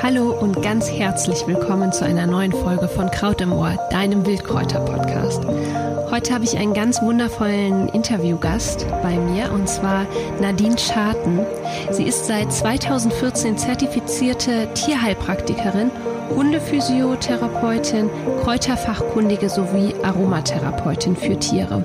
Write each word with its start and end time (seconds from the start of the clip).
Hallo 0.00 0.30
und 0.40 0.62
ganz 0.62 0.88
herzlich 0.88 1.46
willkommen 1.48 1.92
zu 1.92 2.04
einer 2.04 2.28
neuen 2.28 2.52
Folge 2.52 2.86
von 2.86 3.10
Kraut 3.10 3.40
im 3.40 3.52
Ohr, 3.52 3.76
deinem 3.90 4.24
Wildkräuter-Podcast. 4.24 5.44
Heute 6.12 6.32
habe 6.32 6.44
ich 6.44 6.56
einen 6.58 6.72
ganz 6.72 7.02
wundervollen 7.02 7.88
Interviewgast 7.88 8.86
bei 9.02 9.16
mir 9.18 9.50
und 9.52 9.68
zwar 9.68 10.06
Nadine 10.40 10.78
Scharten. 10.78 11.40
Sie 11.90 12.04
ist 12.04 12.26
seit 12.26 12.52
2014 12.52 13.58
zertifizierte 13.58 14.72
Tierheilpraktikerin, 14.74 15.90
Hundephysiotherapeutin, 16.36 18.10
Kräuterfachkundige 18.44 19.48
sowie 19.48 19.92
Aromatherapeutin 20.04 21.16
für 21.16 21.36
Tiere. 21.36 21.82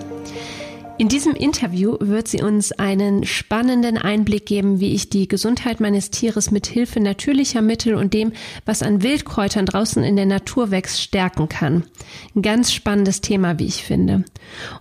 In 0.97 1.09
diesem 1.09 1.35
Interview 1.35 1.97
wird 1.99 2.29
sie 2.29 2.41
uns 2.41 2.71
einen 2.71 3.25
spannenden 3.25 3.97
Einblick 3.97 4.45
geben, 4.45 4.79
wie 4.79 4.93
ich 4.93 5.09
die 5.09 5.27
Gesundheit 5.27 5.81
meines 5.81 6.09
Tieres 6.09 6.51
mit 6.51 6.67
Hilfe 6.67 7.01
natürlicher 7.01 7.61
Mittel 7.61 7.95
und 7.95 8.13
dem, 8.13 8.31
was 8.65 8.81
an 8.81 9.03
Wildkräutern 9.03 9.65
draußen 9.65 10.05
in 10.05 10.15
der 10.15 10.25
Natur 10.25 10.71
wächst, 10.71 11.01
stärken 11.01 11.49
kann. 11.49 11.83
Ein 12.33 12.41
ganz 12.43 12.71
spannendes 12.71 13.19
Thema, 13.19 13.59
wie 13.59 13.65
ich 13.65 13.83
finde. 13.83 14.23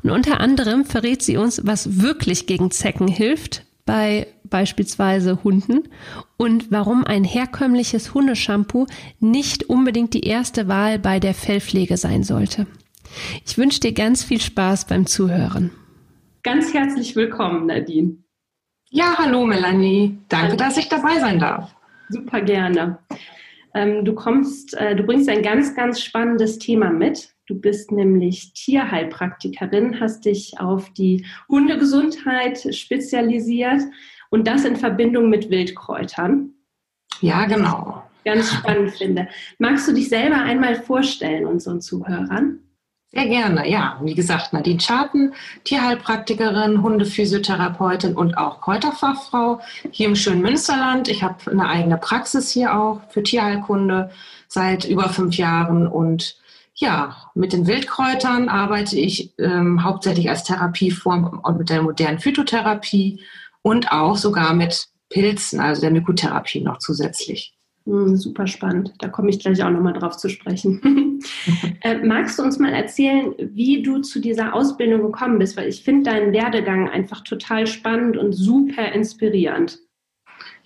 Und 0.04 0.10
unter 0.10 0.38
anderem 0.38 0.84
verrät 0.84 1.20
sie 1.22 1.36
uns, 1.36 1.62
was 1.64 2.00
wirklich 2.00 2.46
gegen 2.46 2.70
Zecken 2.70 3.08
hilft, 3.08 3.64
bei 3.84 4.28
beispielsweise 4.44 5.42
Hunden 5.42 5.88
und 6.36 6.70
warum 6.70 7.04
ein 7.04 7.24
herkömmliches 7.24 8.14
Hundeshampoo 8.14 8.86
nicht 9.18 9.64
unbedingt 9.64 10.14
die 10.14 10.24
erste 10.24 10.68
Wahl 10.68 11.00
bei 11.00 11.18
der 11.18 11.34
Fellpflege 11.34 11.96
sein 11.96 12.22
sollte. 12.22 12.68
Ich 13.44 13.58
wünsche 13.58 13.80
dir 13.80 13.92
ganz 13.92 14.22
viel 14.22 14.40
Spaß 14.40 14.86
beim 14.86 15.06
Zuhören. 15.06 15.72
Ganz 16.44 16.74
herzlich 16.74 17.16
willkommen, 17.16 17.64
Nadine. 17.64 18.18
Ja, 18.90 19.16
hallo 19.16 19.46
Melanie. 19.46 20.18
Danke, 20.28 20.58
dass 20.58 20.76
ich 20.76 20.90
dabei 20.90 21.18
sein 21.18 21.38
darf. 21.38 21.74
Super 22.10 22.42
gerne. 22.42 22.98
Ähm, 23.72 24.04
du 24.04 24.14
kommst, 24.14 24.74
äh, 24.74 24.94
du 24.94 25.04
bringst 25.04 25.30
ein 25.30 25.42
ganz, 25.42 25.74
ganz 25.74 26.02
spannendes 26.02 26.58
Thema 26.58 26.90
mit. 26.90 27.34
Du 27.46 27.58
bist 27.58 27.90
nämlich 27.92 28.52
Tierheilpraktikerin, 28.52 30.00
hast 30.00 30.26
dich 30.26 30.60
auf 30.60 30.92
die 30.92 31.24
Hundegesundheit 31.48 32.74
spezialisiert 32.74 33.80
und 34.28 34.46
das 34.46 34.66
in 34.66 34.76
Verbindung 34.76 35.30
mit 35.30 35.48
Wildkräutern. 35.48 36.50
Ja, 37.22 37.46
genau. 37.46 38.02
Ganz 38.26 38.52
spannend 38.52 38.90
finde. 38.90 39.28
Magst 39.58 39.88
du 39.88 39.92
dich 39.92 40.10
selber 40.10 40.42
einmal 40.42 40.74
vorstellen 40.74 41.46
unseren 41.46 41.80
Zuhörern? 41.80 42.63
Sehr 43.14 43.28
gerne, 43.28 43.70
ja. 43.70 44.00
Wie 44.02 44.14
gesagt, 44.14 44.52
Nadine 44.52 44.80
Scharten, 44.80 45.34
Tierheilpraktikerin, 45.62 46.82
Hundephysiotherapeutin 46.82 48.16
und 48.16 48.36
auch 48.36 48.60
Kräuterfachfrau 48.60 49.60
hier 49.92 50.08
im 50.08 50.16
schönen 50.16 50.42
Münsterland. 50.42 51.06
Ich 51.08 51.22
habe 51.22 51.48
eine 51.48 51.68
eigene 51.68 51.96
Praxis 51.96 52.50
hier 52.50 52.76
auch 52.76 53.02
für 53.10 53.22
Tierheilkunde 53.22 54.10
seit 54.48 54.84
über 54.84 55.08
fünf 55.10 55.36
Jahren 55.36 55.86
und 55.86 56.36
ja, 56.74 57.16
mit 57.34 57.52
den 57.52 57.68
Wildkräutern 57.68 58.48
arbeite 58.48 58.98
ich 58.98 59.32
ähm, 59.38 59.84
hauptsächlich 59.84 60.28
als 60.28 60.42
Therapieform 60.42 61.40
und 61.40 61.58
mit 61.58 61.70
der 61.70 61.82
modernen 61.82 62.18
Phytotherapie 62.18 63.20
und 63.62 63.92
auch 63.92 64.16
sogar 64.16 64.54
mit 64.54 64.88
Pilzen, 65.08 65.60
also 65.60 65.82
der 65.82 65.92
Mykotherapie 65.92 66.62
noch 66.62 66.78
zusätzlich. 66.78 67.53
Hm, 67.86 68.16
super 68.16 68.46
spannend. 68.46 68.94
Da 68.98 69.08
komme 69.08 69.28
ich 69.28 69.40
gleich 69.40 69.62
auch 69.62 69.70
nochmal 69.70 69.92
drauf 69.92 70.16
zu 70.16 70.30
sprechen. 70.30 71.20
äh, 71.82 71.98
magst 71.98 72.38
du 72.38 72.42
uns 72.42 72.58
mal 72.58 72.72
erzählen, 72.72 73.34
wie 73.38 73.82
du 73.82 74.00
zu 74.00 74.20
dieser 74.20 74.54
Ausbildung 74.54 75.02
gekommen 75.02 75.38
bist? 75.38 75.56
Weil 75.56 75.68
ich 75.68 75.82
finde 75.82 76.10
deinen 76.10 76.32
Werdegang 76.32 76.88
einfach 76.88 77.22
total 77.22 77.66
spannend 77.66 78.16
und 78.16 78.32
super 78.32 78.92
inspirierend. 78.92 79.78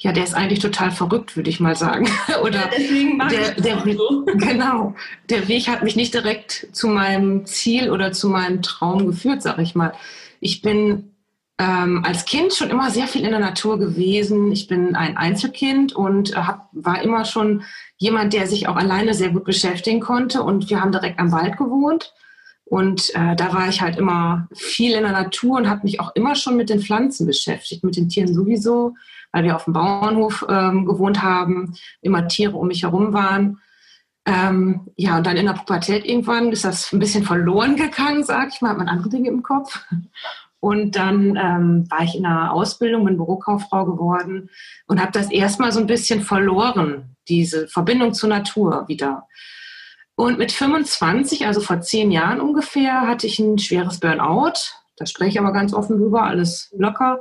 Ja, 0.00 0.12
der 0.12 0.22
ist 0.22 0.34
eigentlich 0.34 0.60
total 0.60 0.92
verrückt, 0.92 1.36
würde 1.36 1.50
ich 1.50 1.58
mal 1.58 1.74
sagen. 1.74 2.08
Oder 2.42 2.60
ja, 2.60 2.70
deswegen 2.76 3.16
mag 3.16 3.30
der, 3.30 3.56
ich 3.56 3.64
der, 3.64 3.96
so. 3.96 4.24
Genau. 4.34 4.94
Der 5.28 5.48
Weg 5.48 5.66
hat 5.66 5.82
mich 5.82 5.96
nicht 5.96 6.14
direkt 6.14 6.68
zu 6.70 6.86
meinem 6.86 7.46
Ziel 7.46 7.90
oder 7.90 8.12
zu 8.12 8.28
meinem 8.28 8.62
Traum 8.62 9.06
geführt, 9.06 9.42
sag 9.42 9.58
ich 9.58 9.74
mal. 9.74 9.92
Ich 10.38 10.62
bin 10.62 11.10
ähm, 11.58 12.04
als 12.04 12.24
Kind 12.24 12.54
schon 12.54 12.70
immer 12.70 12.90
sehr 12.90 13.08
viel 13.08 13.24
in 13.24 13.32
der 13.32 13.40
Natur 13.40 13.78
gewesen. 13.78 14.52
Ich 14.52 14.68
bin 14.68 14.94
ein 14.94 15.16
Einzelkind 15.16 15.92
und 15.92 16.32
äh, 16.32 16.36
hab, 16.36 16.68
war 16.72 17.02
immer 17.02 17.24
schon 17.24 17.64
jemand, 17.96 18.32
der 18.32 18.46
sich 18.46 18.68
auch 18.68 18.76
alleine 18.76 19.12
sehr 19.12 19.30
gut 19.30 19.44
beschäftigen 19.44 20.00
konnte. 20.00 20.42
Und 20.42 20.70
wir 20.70 20.80
haben 20.80 20.92
direkt 20.92 21.18
am 21.18 21.32
Wald 21.32 21.56
gewohnt. 21.56 22.14
Und 22.64 23.14
äh, 23.14 23.34
da 23.34 23.52
war 23.52 23.68
ich 23.68 23.80
halt 23.80 23.96
immer 23.96 24.46
viel 24.54 24.92
in 24.92 25.02
der 25.02 25.12
Natur 25.12 25.56
und 25.56 25.68
habe 25.68 25.84
mich 25.84 26.00
auch 26.00 26.14
immer 26.14 26.36
schon 26.36 26.56
mit 26.56 26.68
den 26.68 26.80
Pflanzen 26.80 27.26
beschäftigt, 27.26 27.82
mit 27.82 27.96
den 27.96 28.08
Tieren 28.08 28.32
sowieso, 28.32 28.94
weil 29.32 29.44
wir 29.44 29.56
auf 29.56 29.64
dem 29.64 29.72
Bauernhof 29.72 30.44
ähm, 30.48 30.84
gewohnt 30.84 31.22
haben, 31.22 31.74
immer 32.02 32.28
Tiere 32.28 32.56
um 32.56 32.68
mich 32.68 32.82
herum 32.82 33.14
waren. 33.14 33.60
Ähm, 34.26 34.82
ja, 34.96 35.16
und 35.16 35.26
dann 35.26 35.38
in 35.38 35.46
der 35.46 35.54
Pubertät 35.54 36.04
irgendwann 36.04 36.52
ist 36.52 36.66
das 36.66 36.92
ein 36.92 36.98
bisschen 36.98 37.24
verloren 37.24 37.76
gegangen, 37.76 38.22
sag 38.22 38.50
ich 38.52 38.60
mal, 38.60 38.70
hat 38.70 38.78
man 38.78 38.88
andere 38.88 39.08
Dinge 39.08 39.30
im 39.30 39.42
Kopf. 39.42 39.80
Und 40.60 40.96
dann 40.96 41.36
ähm, 41.36 41.90
war 41.90 42.02
ich 42.02 42.16
in 42.16 42.26
einer 42.26 42.52
Ausbildung, 42.52 43.04
bin 43.04 43.16
Bürokauffrau 43.16 43.84
geworden 43.84 44.50
und 44.86 45.00
habe 45.00 45.12
das 45.12 45.30
erstmal 45.30 45.70
so 45.70 45.78
ein 45.78 45.86
bisschen 45.86 46.22
verloren, 46.22 47.16
diese 47.28 47.68
Verbindung 47.68 48.12
zur 48.12 48.28
Natur 48.28 48.84
wieder. 48.88 49.28
Und 50.16 50.36
mit 50.36 50.50
25, 50.50 51.46
also 51.46 51.60
vor 51.60 51.80
zehn 51.80 52.10
Jahren 52.10 52.40
ungefähr, 52.40 53.02
hatte 53.02 53.28
ich 53.28 53.38
ein 53.38 53.58
schweres 53.58 54.00
Burnout. 54.00 54.54
Da 54.96 55.06
spreche 55.06 55.30
ich 55.30 55.38
aber 55.38 55.52
ganz 55.52 55.72
offen 55.72 55.98
drüber, 55.98 56.24
alles 56.24 56.74
locker. 56.76 57.20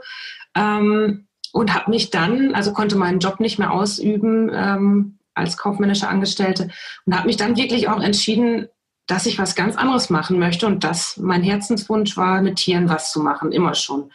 Ähm, 0.55 1.27
und 1.53 1.73
habe 1.75 1.91
mich 1.91 2.09
dann, 2.09 2.55
also 2.55 2.73
konnte 2.73 2.95
meinen 2.95 3.19
Job 3.19 3.39
nicht 3.39 3.59
mehr 3.59 3.71
ausüben 3.71 4.49
ähm, 4.51 5.19
als 5.35 5.57
kaufmännische 5.57 6.07
Angestellte 6.07 6.69
und 7.05 7.15
habe 7.15 7.27
mich 7.27 7.37
dann 7.37 7.55
wirklich 7.55 7.87
auch 7.87 8.01
entschieden, 8.01 8.67
dass 9.07 9.25
ich 9.25 9.39
was 9.39 9.55
ganz 9.55 9.75
anderes 9.75 10.09
machen 10.09 10.37
möchte 10.37 10.67
und 10.67 10.83
dass 10.83 11.17
mein 11.17 11.41
Herzenswunsch 11.41 12.17
war, 12.17 12.41
mit 12.41 12.57
Tieren 12.57 12.89
was 12.89 13.11
zu 13.11 13.21
machen, 13.21 13.51
immer 13.51 13.73
schon. 13.73 14.11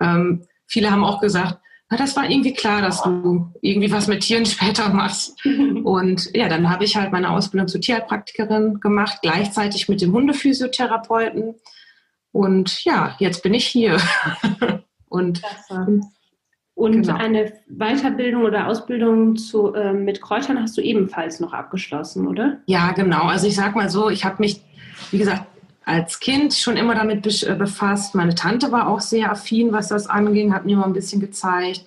Ähm, 0.00 0.46
viele 0.66 0.90
haben 0.90 1.04
auch 1.04 1.20
gesagt, 1.20 1.58
na, 1.90 1.96
das 1.96 2.14
war 2.16 2.28
irgendwie 2.28 2.52
klar, 2.52 2.82
dass 2.82 3.02
du 3.02 3.50
irgendwie 3.62 3.90
was 3.90 4.06
mit 4.06 4.20
Tieren 4.20 4.44
später 4.46 4.90
machst. 4.90 5.42
Und 5.44 6.30
ja, 6.36 6.48
dann 6.48 6.68
habe 6.68 6.84
ich 6.84 6.96
halt 6.96 7.12
meine 7.12 7.30
Ausbildung 7.30 7.68
zur 7.68 7.80
Tierheilpraktikerin 7.80 8.80
gemacht, 8.80 9.18
gleichzeitig 9.22 9.88
mit 9.88 10.02
dem 10.02 10.12
Hundephysiotherapeuten. 10.12 11.54
Und 12.32 12.84
ja, 12.84 13.16
jetzt 13.18 13.42
bin 13.42 13.54
ich 13.54 13.66
hier. 13.66 13.98
und 15.08 15.42
Klasse. 15.42 16.00
Und 16.78 17.02
genau. 17.02 17.16
eine 17.16 17.54
Weiterbildung 17.66 18.44
oder 18.44 18.68
Ausbildung 18.68 19.34
zu, 19.34 19.74
äh, 19.74 19.92
mit 19.92 20.20
Kräutern 20.20 20.62
hast 20.62 20.78
du 20.78 20.80
ebenfalls 20.80 21.40
noch 21.40 21.52
abgeschlossen, 21.52 22.28
oder? 22.28 22.58
Ja, 22.66 22.92
genau. 22.92 23.24
Also 23.24 23.48
ich 23.48 23.56
sag 23.56 23.74
mal 23.74 23.90
so, 23.90 24.10
ich 24.10 24.24
habe 24.24 24.36
mich, 24.38 24.62
wie 25.10 25.18
gesagt, 25.18 25.44
als 25.84 26.20
Kind 26.20 26.54
schon 26.54 26.76
immer 26.76 26.94
damit 26.94 27.26
äh, 27.42 27.56
befasst. 27.56 28.14
Meine 28.14 28.36
Tante 28.36 28.70
war 28.70 28.86
auch 28.86 29.00
sehr 29.00 29.32
affin, 29.32 29.72
was 29.72 29.88
das 29.88 30.06
anging, 30.06 30.54
hat 30.54 30.66
mir 30.66 30.76
mal 30.76 30.84
ein 30.84 30.92
bisschen 30.92 31.20
gezeigt. 31.20 31.84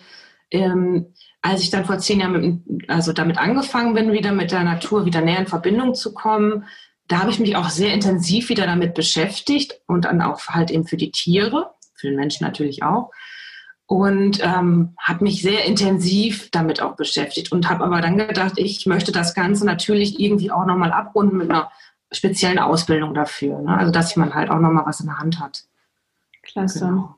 Ähm, 0.52 1.06
als 1.42 1.64
ich 1.64 1.70
dann 1.70 1.86
vor 1.86 1.98
zehn 2.00 2.20
Jahren 2.20 2.34
mit, 2.66 2.90
also 2.90 3.14
damit 3.14 3.38
angefangen 3.38 3.94
bin, 3.94 4.12
wieder 4.12 4.34
mit 4.34 4.52
der 4.52 4.66
Natur 4.66 5.06
wieder 5.06 5.22
näher 5.22 5.40
in 5.40 5.48
Verbindung 5.48 5.96
zu 5.96 6.14
kommen, 6.14 6.66
da 7.08 7.20
habe 7.20 7.32
ich 7.32 7.40
mich 7.40 7.56
auch 7.56 7.70
sehr 7.70 7.94
intensiv 7.94 8.50
wieder 8.50 8.66
damit 8.66 8.94
beschäftigt 8.94 9.80
und 9.88 10.04
dann 10.04 10.22
auch 10.22 10.42
halt 10.48 10.70
eben 10.70 10.86
für 10.86 10.98
die 10.98 11.12
Tiere, 11.12 11.76
für 11.96 12.08
den 12.08 12.18
Menschen 12.18 12.46
natürlich 12.46 12.84
auch 12.84 13.12
und 13.92 14.40
ähm, 14.42 14.94
habe 14.98 15.26
mich 15.26 15.42
sehr 15.42 15.66
intensiv 15.66 16.50
damit 16.52 16.82
auch 16.82 16.96
beschäftigt 16.96 17.52
und 17.52 17.70
habe 17.70 17.84
aber 17.84 18.00
dann 18.00 18.18
gedacht, 18.18 18.54
ich 18.56 18.86
möchte 18.86 19.12
das 19.12 19.34
Ganze 19.34 19.66
natürlich 19.66 20.18
irgendwie 20.18 20.50
auch 20.50 20.66
nochmal 20.66 20.94
abrunden 20.94 21.36
mit 21.36 21.50
einer 21.50 21.70
speziellen 22.10 22.58
Ausbildung 22.58 23.14
dafür. 23.14 23.60
Ne? 23.60 23.78
Also 23.78 23.92
dass 23.92 24.16
man 24.16 24.34
halt 24.34 24.50
auch 24.50 24.60
nochmal 24.60 24.86
was 24.86 25.02
in 25.02 25.08
der 25.08 25.20
Hand 25.20 25.42
hat. 25.42 25.66
Klasse. 26.42 26.86
Genau. 26.86 27.16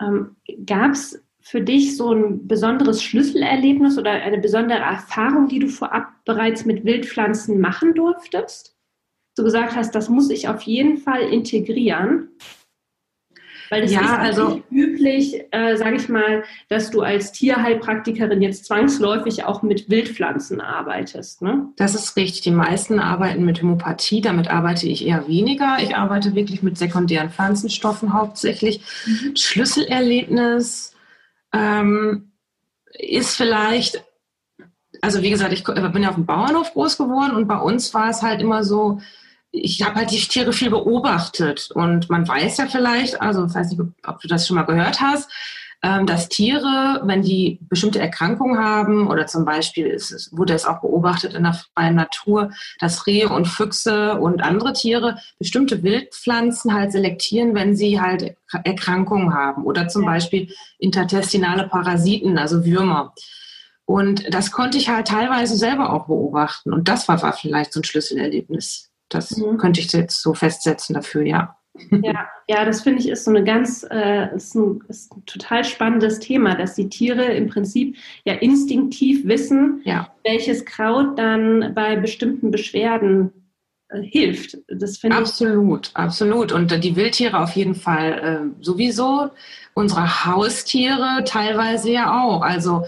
Ähm, 0.00 0.34
Gab 0.66 0.90
es 0.90 1.22
für 1.40 1.60
dich 1.60 1.96
so 1.96 2.12
ein 2.12 2.48
besonderes 2.48 3.00
Schlüsselerlebnis 3.00 3.96
oder 3.96 4.10
eine 4.10 4.38
besondere 4.38 4.80
Erfahrung, 4.80 5.46
die 5.46 5.60
du 5.60 5.68
vorab 5.68 6.08
bereits 6.24 6.64
mit 6.64 6.84
Wildpflanzen 6.84 7.60
machen 7.60 7.94
durftest? 7.94 8.76
Du 9.36 9.44
gesagt 9.44 9.76
hast, 9.76 9.94
das 9.94 10.08
muss 10.08 10.28
ich 10.30 10.48
auf 10.48 10.62
jeden 10.62 10.98
Fall 10.98 11.20
integrieren. 11.20 12.30
Weil 13.74 13.82
es 13.82 13.92
ja, 13.92 14.02
ist 14.02 14.38
also 14.38 14.62
üblich, 14.70 15.46
äh, 15.50 15.76
sage 15.76 15.96
ich 15.96 16.08
mal, 16.08 16.44
dass 16.68 16.92
du 16.92 17.00
als 17.00 17.32
Tierheilpraktikerin 17.32 18.40
jetzt 18.40 18.66
zwangsläufig 18.66 19.46
auch 19.46 19.62
mit 19.62 19.90
Wildpflanzen 19.90 20.60
arbeitest. 20.60 21.42
Ne? 21.42 21.66
Das 21.74 21.96
ist 21.96 22.14
richtig. 22.14 22.42
Die 22.42 22.52
meisten 22.52 23.00
arbeiten 23.00 23.44
mit 23.44 23.60
Hämopathie. 23.60 24.20
Damit 24.20 24.48
arbeite 24.48 24.86
ich 24.86 25.04
eher 25.04 25.26
weniger. 25.26 25.78
Ich 25.80 25.96
arbeite 25.96 26.36
wirklich 26.36 26.62
mit 26.62 26.78
sekundären 26.78 27.30
Pflanzenstoffen 27.30 28.12
hauptsächlich. 28.12 28.80
Mhm. 29.06 29.34
Schlüsselerlebnis 29.34 30.94
ähm, 31.52 32.30
ist 32.92 33.34
vielleicht, 33.34 34.04
also 35.00 35.20
wie 35.20 35.30
gesagt, 35.30 35.52
ich 35.52 35.64
bin 35.64 36.02
ja 36.04 36.10
auf 36.10 36.14
dem 36.14 36.26
Bauernhof 36.26 36.72
groß 36.74 36.96
geworden 36.96 37.34
und 37.34 37.48
bei 37.48 37.58
uns 37.58 37.92
war 37.92 38.08
es 38.08 38.22
halt 38.22 38.40
immer 38.40 38.62
so, 38.62 39.00
ich 39.54 39.82
habe 39.82 39.94
halt 39.94 40.10
die 40.10 40.18
Tiere 40.18 40.52
viel 40.52 40.70
beobachtet 40.70 41.70
und 41.74 42.10
man 42.10 42.26
weiß 42.26 42.56
ja 42.58 42.66
vielleicht, 42.66 43.20
also 43.20 43.46
ich 43.46 43.54
weiß 43.54 43.70
nicht, 43.70 43.80
ob 44.04 44.20
du 44.20 44.28
das 44.28 44.46
schon 44.46 44.56
mal 44.56 44.64
gehört 44.64 45.00
hast, 45.00 45.30
ähm, 45.82 46.06
dass 46.06 46.28
Tiere, 46.28 47.02
wenn 47.04 47.22
die 47.22 47.58
bestimmte 47.68 48.00
Erkrankungen 48.00 48.58
haben 48.58 49.06
oder 49.06 49.26
zum 49.26 49.44
Beispiel 49.44 49.86
ist 49.86 50.10
es, 50.10 50.36
wurde 50.36 50.54
es 50.54 50.64
auch 50.64 50.80
beobachtet 50.80 51.34
in 51.34 51.44
der 51.44 51.52
freien 51.52 51.94
Natur, 51.94 52.50
dass 52.80 53.06
Rehe 53.06 53.28
und 53.28 53.46
Füchse 53.46 54.18
und 54.18 54.42
andere 54.42 54.72
Tiere 54.72 55.18
bestimmte 55.38 55.82
Wildpflanzen 55.82 56.72
halt 56.72 56.90
selektieren, 56.90 57.54
wenn 57.54 57.76
sie 57.76 58.00
halt 58.00 58.34
Erkrankungen 58.64 59.34
haben 59.34 59.64
oder 59.64 59.88
zum. 59.88 60.04
Beispiel 60.04 60.54
intertestinale 60.78 61.66
Parasiten, 61.66 62.36
also 62.36 62.64
Würmer. 62.64 63.14
Und 63.86 64.32
das 64.32 64.52
konnte 64.52 64.78
ich 64.78 64.88
halt 64.88 65.08
teilweise 65.08 65.56
selber 65.56 65.92
auch 65.92 66.06
beobachten. 66.06 66.72
Und 66.72 66.88
das 66.88 67.08
war, 67.08 67.20
war 67.22 67.32
vielleicht 67.32 67.72
so 67.72 67.80
ein 67.80 67.84
Schlüsselerlebnis. 67.84 68.90
Das 69.14 69.36
mhm. 69.36 69.56
könnte 69.58 69.80
ich 69.80 69.92
jetzt 69.92 70.20
so 70.22 70.34
festsetzen 70.34 70.94
dafür, 70.94 71.22
ja. 71.22 71.56
Ja, 71.90 72.28
ja, 72.48 72.64
das 72.64 72.82
finde 72.82 73.00
ich 73.00 73.08
ist 73.08 73.24
so 73.24 73.30
eine 73.30 73.42
ganz, 73.42 73.84
äh, 73.90 74.34
ist 74.34 74.54
ein, 74.54 74.80
ist 74.88 75.12
ein 75.12 75.24
total 75.26 75.64
spannendes 75.64 76.20
Thema, 76.20 76.54
dass 76.54 76.74
die 76.74 76.88
Tiere 76.88 77.24
im 77.24 77.48
Prinzip 77.48 77.96
ja 78.24 78.34
instinktiv 78.34 79.26
wissen, 79.26 79.80
ja. 79.84 80.08
welches 80.22 80.64
Kraut 80.64 81.18
dann 81.18 81.74
bei 81.74 81.96
bestimmten 81.96 82.52
Beschwerden 82.52 83.32
äh, 83.88 84.00
hilft. 84.02 84.58
Das 84.68 84.98
finde 84.98 85.16
absolut, 85.16 85.88
ich 85.88 85.96
absolut. 85.96 86.52
Und 86.52 86.70
äh, 86.70 86.78
die 86.78 86.94
Wildtiere 86.94 87.40
auf 87.40 87.56
jeden 87.56 87.74
Fall 87.74 88.52
äh, 88.60 88.62
sowieso. 88.64 89.30
Unsere 89.74 90.26
Haustiere 90.26 91.24
teilweise 91.24 91.90
ja 91.90 92.22
auch. 92.22 92.42
Also 92.42 92.84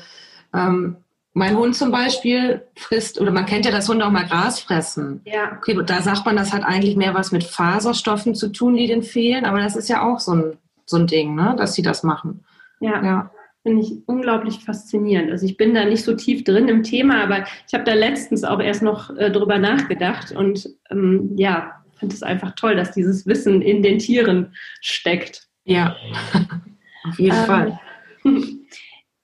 ähm, 0.55 0.97
mein 1.37 1.59
Hund 1.59 1.77
zum 1.77 1.91
Beispiel 1.91 2.63
frisst, 2.77 3.21
oder 3.21 3.31
man 3.31 3.45
kennt 3.45 3.67
ja, 3.67 3.71
dass 3.71 3.91
Hunde 3.91 4.07
auch 4.07 4.11
mal 4.11 4.25
Gras 4.25 4.59
fressen. 4.59 5.21
Ja. 5.27 5.53
Okay, 5.59 5.79
da 5.85 6.01
sagt 6.01 6.25
man, 6.25 6.35
das 6.35 6.51
hat 6.51 6.65
eigentlich 6.65 6.97
mehr 6.97 7.13
was 7.13 7.31
mit 7.31 7.45
Faserstoffen 7.45 8.35
zu 8.35 8.49
tun, 8.49 8.75
die 8.75 8.87
denen 8.87 9.03
fehlen, 9.03 9.45
aber 9.45 9.61
das 9.61 9.77
ist 9.77 9.91
ja 9.91 10.03
auch 10.03 10.19
so 10.19 10.33
ein, 10.33 10.57
so 10.87 10.97
ein 10.97 11.07
Ding, 11.07 11.35
ne, 11.35 11.55
dass 11.59 11.75
sie 11.75 11.83
das 11.83 12.03
machen. 12.03 12.43
Ja. 12.81 13.05
ja. 13.05 13.31
Finde 13.63 13.83
ich 13.83 13.93
unglaublich 14.07 14.61
faszinierend. 14.61 15.31
Also 15.31 15.45
ich 15.45 15.59
bin 15.59 15.75
da 15.75 15.85
nicht 15.85 16.05
so 16.05 16.15
tief 16.15 16.43
drin 16.43 16.69
im 16.69 16.83
Thema, 16.83 17.23
aber 17.23 17.45
ich 17.69 17.75
habe 17.75 17.85
da 17.85 17.93
letztens 17.93 18.43
auch 18.43 18.61
erst 18.61 18.81
noch 18.81 19.15
äh, 19.15 19.31
drüber 19.31 19.59
nachgedacht 19.59 20.33
und 20.33 20.71
ähm, 20.91 21.33
ja, 21.37 21.83
finde 21.99 22.15
es 22.15 22.23
einfach 22.23 22.55
toll, 22.55 22.77
dass 22.77 22.93
dieses 22.93 23.27
Wissen 23.27 23.61
in 23.61 23.83
den 23.83 23.99
Tieren 23.99 24.55
steckt. 24.81 25.49
Ja, 25.65 25.97
auf 27.07 27.19
jeden 27.19 27.37
ähm, 27.37 27.45
Fall. 27.45 27.81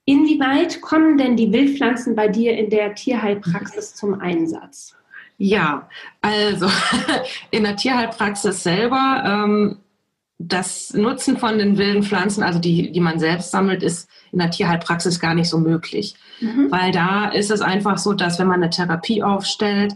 Inwieweit 0.05 0.81
kommen 0.81 1.17
denn 1.17 1.37
die 1.37 1.51
Wildpflanzen 1.51 2.15
bei 2.15 2.27
dir 2.27 2.57
in 2.57 2.69
der 2.69 2.93
Tierheilpraxis 2.93 3.95
zum 3.95 4.19
Einsatz? 4.19 4.95
Ja, 5.37 5.89
also 6.21 6.69
in 7.51 7.63
der 7.63 7.75
Tierheilpraxis 7.75 8.63
selber, 8.63 9.23
ähm, 9.25 9.77
das 10.39 10.93
Nutzen 10.93 11.37
von 11.37 11.57
den 11.57 11.77
wilden 11.77 12.03
Pflanzen, 12.03 12.43
also 12.43 12.59
die, 12.59 12.91
die 12.91 12.99
man 12.99 13.19
selbst 13.19 13.51
sammelt, 13.51 13.81
ist 13.81 14.09
in 14.31 14.39
der 14.39 14.51
Tierheilpraxis 14.51 15.19
gar 15.19 15.35
nicht 15.35 15.49
so 15.49 15.57
möglich. 15.57 16.15
Mhm. 16.41 16.69
Weil 16.69 16.91
da 16.91 17.29
ist 17.29 17.51
es 17.51 17.61
einfach 17.61 17.97
so, 17.97 18.13
dass 18.13 18.39
wenn 18.39 18.47
man 18.47 18.61
eine 18.61 18.69
Therapie 18.69 19.23
aufstellt, 19.23 19.95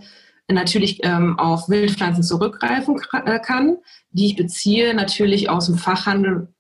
natürlich 0.56 1.04
ähm, 1.04 1.38
auf 1.38 1.68
Wildpflanzen 1.68 2.24
zurückgreifen 2.24 3.00
äh, 3.26 3.40
kann, 3.40 3.78
die 4.12 4.28
ich 4.28 4.36
beziehe 4.36 4.94
natürlich 4.94 5.50
aus 5.50 5.66
dem 5.66 5.78
Fachhandel, 5.78 6.54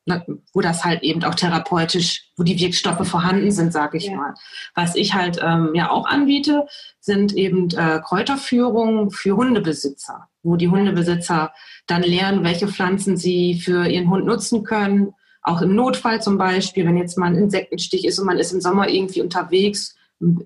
wo 0.54 0.62
das 0.62 0.84
halt 0.84 1.04
eben 1.04 1.24
auch 1.24 1.36
therapeutisch, 1.36 2.30
wo 2.36 2.44
die 2.44 2.60
Wirkstoffe 2.60 3.08
vorhanden 3.08 3.52
sind, 3.52 3.72
sage 3.72 3.98
ich 3.98 4.08
ja. 4.08 4.16
mal. 4.16 4.34
Was 4.76 4.96
ich 4.96 5.14
halt 5.14 5.40
ähm, 5.42 5.72
ja 5.74 5.90
auch 5.90 6.06
anbiete, 6.06 6.66
sind 7.00 7.34
eben 7.34 7.70
äh, 7.72 8.02
Kräuterführungen 8.04 9.10
für 9.12 9.38
Hundebesitzer, 9.38 10.28
wo 10.44 10.58
die 10.58 10.70
Hundebesitzer 10.70 11.54
dann 11.88 12.04
lernen, 12.04 12.44
welche 12.44 12.68
Pflanzen 12.68 13.16
sie 13.16 13.60
für 13.60 13.88
ihren 13.88 14.10
Hund 14.10 14.26
nutzen 14.26 14.64
können. 14.64 15.14
Auch 15.42 15.62
im 15.62 15.76
Notfall 15.76 16.22
zum 16.22 16.38
Beispiel, 16.38 16.86
wenn 16.86 16.98
jetzt 16.98 17.18
mal 17.18 17.28
ein 17.28 17.36
Insektenstich 17.36 18.06
ist 18.06 18.20
und 18.20 18.26
man 18.26 18.38
ist 18.38 18.52
im 18.52 18.60
Sommer 18.60 18.90
irgendwie 18.90 19.22
unterwegs 19.22 19.97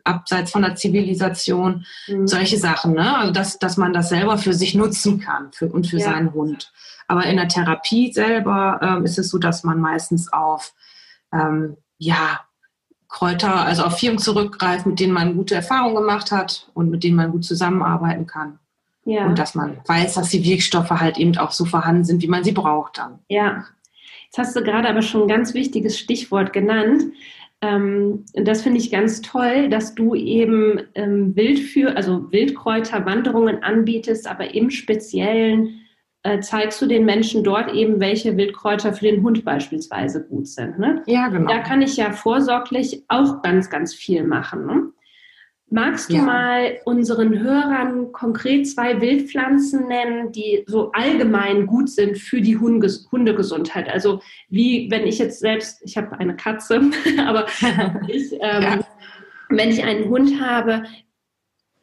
abseits 0.04 0.52
von 0.52 0.64
der 0.64 0.76
Zivilisation, 0.76 1.86
mhm. 2.08 2.28
solche 2.28 2.58
Sachen, 2.58 2.94
ne? 2.94 3.18
Also 3.18 3.32
dass, 3.32 3.60
dass 3.60 3.78
man 3.78 3.94
das 3.94 4.10
selber 4.10 4.38
für 4.38 4.54
sich 4.54 4.76
nutzen 4.76 5.20
kann 5.20 5.52
für, 5.54 5.68
und 5.68 5.88
für 5.88 5.98
ja. 5.98 6.06
seinen 6.06 6.34
Hund. 6.34 6.72
Aber 7.08 7.26
in 7.26 7.38
der 7.38 7.48
Therapie 7.48 8.12
selber 8.12 8.80
ähm, 8.82 9.06
ist 9.06 9.18
es 9.18 9.30
so, 9.30 9.38
dass 9.38 9.64
man 9.64 9.80
meistens 9.80 10.32
auf 10.32 10.74
ähm, 11.34 11.78
ja, 11.98 12.42
Kräuter, 13.08 13.66
also 13.66 13.84
auf 13.84 14.00
Firmen 14.00 14.20
zurückgreift, 14.20 14.86
mit 14.86 15.00
denen 15.00 15.14
man 15.14 15.36
gute 15.36 15.56
Erfahrungen 15.56 15.96
gemacht 15.96 16.32
hat 16.32 16.70
und 16.74 16.90
mit 16.90 17.04
denen 17.04 17.18
man 17.18 17.32
gut 17.32 17.44
zusammenarbeiten 17.44 18.26
kann. 18.26 18.60
Ja. 19.04 19.26
Und 19.26 19.40
dass 19.40 19.56
man 19.56 19.80
weiß, 19.86 20.14
dass 20.14 20.30
die 20.30 20.44
Wirkstoffe 20.44 20.92
halt 20.92 21.18
eben 21.18 21.38
auch 21.38 21.52
so 21.52 21.66
vorhanden 21.66 22.06
sind, 22.06 22.22
wie 22.22 22.28
man 22.28 22.44
sie 22.44 22.52
braucht 22.52 22.98
dann. 22.98 23.20
Ja. 23.28 23.66
Jetzt 24.26 24.38
hast 24.38 24.56
du 24.56 24.64
gerade 24.64 24.88
aber 24.88 25.02
schon 25.02 25.24
ein 25.24 25.28
ganz 25.28 25.54
wichtiges 25.54 26.00
Stichwort 26.00 26.54
genannt. 26.54 27.04
Ähm, 27.62 28.26
das 28.34 28.64
finde 28.64 28.80
ich 28.80 28.92
ganz 28.92 29.22
toll, 29.22 29.70
dass 29.70 29.94
du 29.94 30.16
eben 30.16 30.80
ähm, 30.96 31.36
Wildführ, 31.36 31.96
also 31.96 32.32
Wildkräuterwanderungen 32.32 33.62
anbietest, 33.64 34.28
aber 34.28 34.54
im 34.54 34.72
Speziellen 34.72 35.82
äh, 36.24 36.40
zeigst 36.40 36.82
du 36.82 36.88
den 36.88 37.06
Menschen 37.06 37.44
dort 37.44 37.72
eben, 37.74 38.00
welche 38.00 38.36
Wildkräuter 38.36 38.94
für 38.94 39.06
den 39.06 39.24
Hund 39.24 39.46
beispielsweise 39.46 40.24
gut 40.24 40.48
sind. 40.48 40.80
Ne? 40.80 41.04
Ja, 41.06 41.28
genau. 41.30 41.52
Da 41.52 41.60
kann 41.60 41.82
ich 41.82 41.98
ja 41.98 42.12
vorsorglich 42.12 43.04
auch 43.08 43.42
ganz, 43.42 43.70
ganz 43.70 43.94
viel 43.94 44.24
machen. 44.24 44.66
Ne? 44.66 44.92
Magst 45.74 46.10
du 46.10 46.16
ja. 46.16 46.24
mal 46.24 46.80
unseren 46.84 47.40
Hörern 47.40 48.12
konkret 48.12 48.68
zwei 48.68 49.00
Wildpflanzen 49.00 49.88
nennen, 49.88 50.34
die 50.34 50.66
so 50.68 50.92
allgemein 50.92 51.66
gut 51.66 51.90
sind 51.90 52.18
für 52.18 52.42
die 52.42 52.58
Hundes 52.58 53.08
Hundegesundheit? 53.10 53.88
Also 53.88 54.22
wie, 54.50 54.92
wenn 54.92 55.08
ich 55.08 55.18
jetzt 55.18 55.40
selbst, 55.40 55.82
ich 55.86 55.96
habe 55.96 56.20
eine 56.20 56.36
Katze, 56.36 56.82
aber 57.26 57.46
ich, 58.10 58.34
ähm, 58.42 58.64
ja. 58.64 58.80
wenn 59.48 59.70
ich 59.70 59.82
einen 59.82 60.10
Hund 60.10 60.42
habe, 60.42 60.84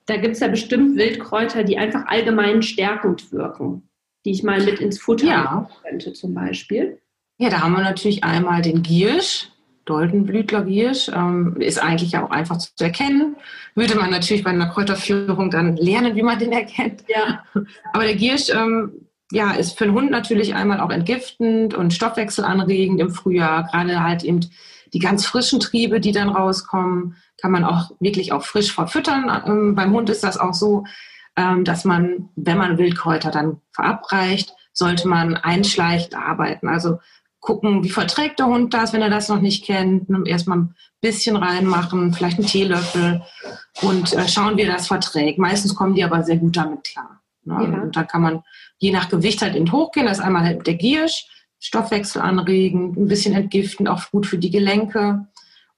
da 0.05 0.19
gibt 0.19 0.35
es 0.35 0.41
ja 0.41 0.49
bestimmt 0.49 0.97
Wildkräuter, 0.97 1.65
die 1.65 1.79
einfach 1.79 2.05
allgemein 2.09 2.61
stärkend 2.61 3.33
wirken, 3.33 3.89
die 4.27 4.33
ich 4.33 4.43
mal 4.43 4.63
mit 4.63 4.81
ins 4.81 5.01
Futter 5.01 5.27
ja. 5.27 5.71
könnte 5.83 6.13
zum 6.13 6.35
Beispiel. 6.35 7.01
Ja, 7.39 7.49
da 7.49 7.63
haben 7.63 7.73
wir 7.73 7.83
natürlich 7.83 8.23
einmal 8.23 8.61
den 8.61 8.83
Giersch, 8.83 9.49
Doldenblütlergiersch, 9.89 11.09
ähm, 11.09 11.57
ist 11.61 11.83
eigentlich 11.83 12.17
auch 12.17 12.31
einfach 12.31 12.59
zu 12.59 12.73
erkennen. 12.81 13.37
Würde 13.75 13.97
man 13.97 14.11
natürlich 14.11 14.45
bei 14.45 14.51
einer 14.51 14.69
Kräuterführung 14.69 15.51
dann 15.51 15.77
lernen, 15.77 16.17
wie 16.17 16.23
man 16.23 16.39
den 16.39 16.53
erkennt. 16.53 17.05
Ja. 17.09 17.45
Aber 17.93 18.05
der 18.05 18.17
Giersch 18.17 18.51
ähm, 18.51 18.93
ja, 19.31 19.53
ist 19.53 19.77
für 19.77 19.85
den 19.85 19.95
Hund 19.95 20.11
natürlich 20.11 20.55
einmal 20.55 20.81
auch 20.81 20.91
entgiftend 20.91 21.75
und 21.75 21.93
stoffwechselanregend 21.93 23.01
im 23.01 23.11
Frühjahr. 23.11 23.65
Gerade 23.65 24.03
halt 24.03 24.25
eben 24.25 24.41
die 24.93 24.99
ganz 24.99 25.27
frischen 25.27 25.61
Triebe, 25.61 26.01
die 26.01 26.13
dann 26.13 26.31
rauskommen, 26.31 27.17
kann 27.41 27.51
man 27.51 27.65
auch 27.65 27.91
wirklich 28.01 28.33
auch 28.33 28.45
frisch 28.45 28.73
verfüttern. 28.73 29.43
Ähm, 29.47 29.75
beim 29.75 29.93
Hund 29.93 30.11
ist 30.11 30.25
das 30.25 30.39
auch 30.39 30.55
so, 30.55 30.85
ähm, 31.37 31.65
dass 31.65 31.85
man, 31.85 32.31
wenn 32.37 32.59
man 32.59 32.79
Wildkräuter 32.79 33.31
dann 33.31 33.61
verabreicht, 33.73 34.55
sollte 34.73 35.09
man 35.09 35.37
einschleicht 35.37 36.15
arbeiten. 36.15 36.69
Also 36.69 36.99
gucken, 37.41 37.85
wie 37.85 37.91
verträgt 37.91 38.39
der 38.39 38.47
Hund 38.47 38.75
das, 38.75 38.93
wenn 38.93 39.03
er 39.03 39.11
das 39.11 39.29
noch 39.29 39.41
nicht 39.41 39.65
kennt. 39.65 40.09
Erstmal 40.27 40.59
ein 40.59 40.75
bisschen 41.01 41.37
reinmachen, 41.37 42.13
vielleicht 42.13 42.39
einen 42.39 42.47
Teelöffel 42.47 43.23
und 43.83 44.13
äh, 44.13 44.29
schauen, 44.29 44.57
wie 44.57 44.63
er 44.63 44.73
das 44.73 44.89
verträgt. 44.89 45.39
Meistens 45.39 45.75
kommen 45.75 45.95
die 45.95 46.05
aber 46.05 46.23
sehr 46.25 46.37
gut 46.37 46.57
damit 46.57 46.85
klar. 46.85 47.21
Ne? 47.45 47.55
Ja. 47.55 47.83
Und 47.83 47.97
da 47.97 48.03
kann 48.03 48.23
man 48.23 48.43
je 48.79 48.91
nach 48.93 49.09
Gewicht 49.09 49.43
halt 49.43 49.55
in 49.55 49.71
hochgehen. 49.73 50.07
Das 50.07 50.19
ist 50.19 50.25
einmal 50.25 50.45
halt 50.45 50.67
der 50.67 50.75
Giersch, 50.75 51.27
Stoffwechsel 51.61 52.23
anregend, 52.23 52.97
ein 52.97 53.09
bisschen 53.09 53.35
entgiftend, 53.35 53.89
auch 53.89 54.11
gut 54.11 54.27
für 54.27 54.39
die 54.39 54.51
Gelenke. 54.51 55.27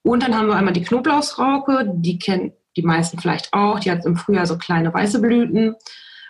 Und 0.03 0.23
dann 0.23 0.37
haben 0.37 0.49
wir 0.49 0.57
einmal 0.57 0.73
die 0.73 0.83
Knoblauchsrauke, 0.83 1.93
die 1.95 2.19
kennen 2.19 2.53
die 2.77 2.83
meisten 2.83 3.19
vielleicht 3.19 3.53
auch. 3.53 3.81
Die 3.81 3.91
hat 3.91 4.07
im 4.07 4.17
Frühjahr 4.17 4.47
so 4.47 4.57
kleine 4.57 4.93
weiße 4.93 5.21
Blüten 5.21 5.75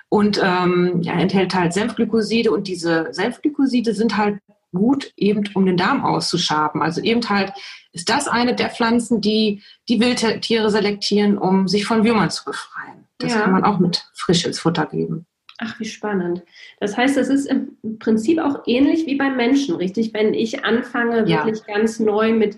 und 0.08 0.40
ähm, 0.42 1.00
ja, 1.02 1.12
enthält 1.14 1.54
halt 1.54 1.72
Senfglykoside. 1.72 2.50
Und 2.50 2.66
diese 2.66 3.08
Senfglykoside 3.12 3.94
sind 3.94 4.16
halt 4.16 4.38
gut 4.72 5.12
eben 5.16 5.48
um 5.54 5.66
den 5.66 5.76
Darm 5.76 6.04
auszuschaben. 6.04 6.82
Also 6.82 7.00
eben 7.00 7.28
halt 7.28 7.52
ist 7.92 8.08
das 8.08 8.28
eine 8.28 8.54
der 8.54 8.70
Pflanzen, 8.70 9.20
die 9.20 9.62
die 9.88 10.00
Wildtiere 10.00 10.70
selektieren, 10.70 11.38
um 11.38 11.68
sich 11.68 11.84
von 11.84 12.04
Würmern 12.04 12.30
zu 12.30 12.44
befreien. 12.44 13.06
Das 13.18 13.32
ja. 13.32 13.40
kann 13.40 13.52
man 13.52 13.64
auch 13.64 13.78
mit 13.78 14.04
frisch 14.14 14.44
ins 14.44 14.60
Futter 14.60 14.86
geben. 14.86 15.26
Ach, 15.58 15.78
wie 15.78 15.84
spannend. 15.84 16.42
Das 16.78 16.96
heißt, 16.96 17.16
das 17.18 17.28
ist 17.28 17.46
im 17.46 17.76
Prinzip 17.98 18.38
auch 18.38 18.62
ähnlich 18.66 19.04
wie 19.06 19.16
beim 19.16 19.36
Menschen, 19.36 19.76
richtig? 19.76 20.14
Wenn 20.14 20.32
ich 20.32 20.64
anfange, 20.64 21.28
ja. 21.28 21.44
wirklich 21.44 21.66
ganz 21.66 22.00
neu 22.00 22.32
mit 22.32 22.56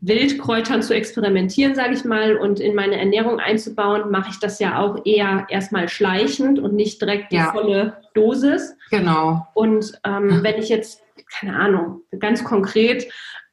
Wildkräutern 0.00 0.82
zu 0.82 0.94
experimentieren, 0.94 1.74
sage 1.74 1.94
ich 1.94 2.04
mal, 2.04 2.36
und 2.36 2.60
in 2.60 2.74
meine 2.74 2.96
Ernährung 2.96 3.40
einzubauen, 3.40 4.10
mache 4.10 4.30
ich 4.30 4.38
das 4.38 4.60
ja 4.60 4.78
auch 4.78 5.04
eher 5.04 5.46
erstmal 5.48 5.88
schleichend 5.88 6.58
und 6.60 6.74
nicht 6.74 7.00
direkt 7.00 7.32
die 7.32 7.36
ja. 7.36 7.50
volle 7.50 7.96
Dosis. 8.14 8.76
Genau. 8.90 9.46
Und 9.54 9.98
ähm, 10.04 10.40
wenn 10.42 10.58
ich 10.58 10.68
jetzt 10.68 11.00
keine 11.38 11.56
Ahnung, 11.56 12.02
ganz 12.18 12.44
konkret, 12.44 13.04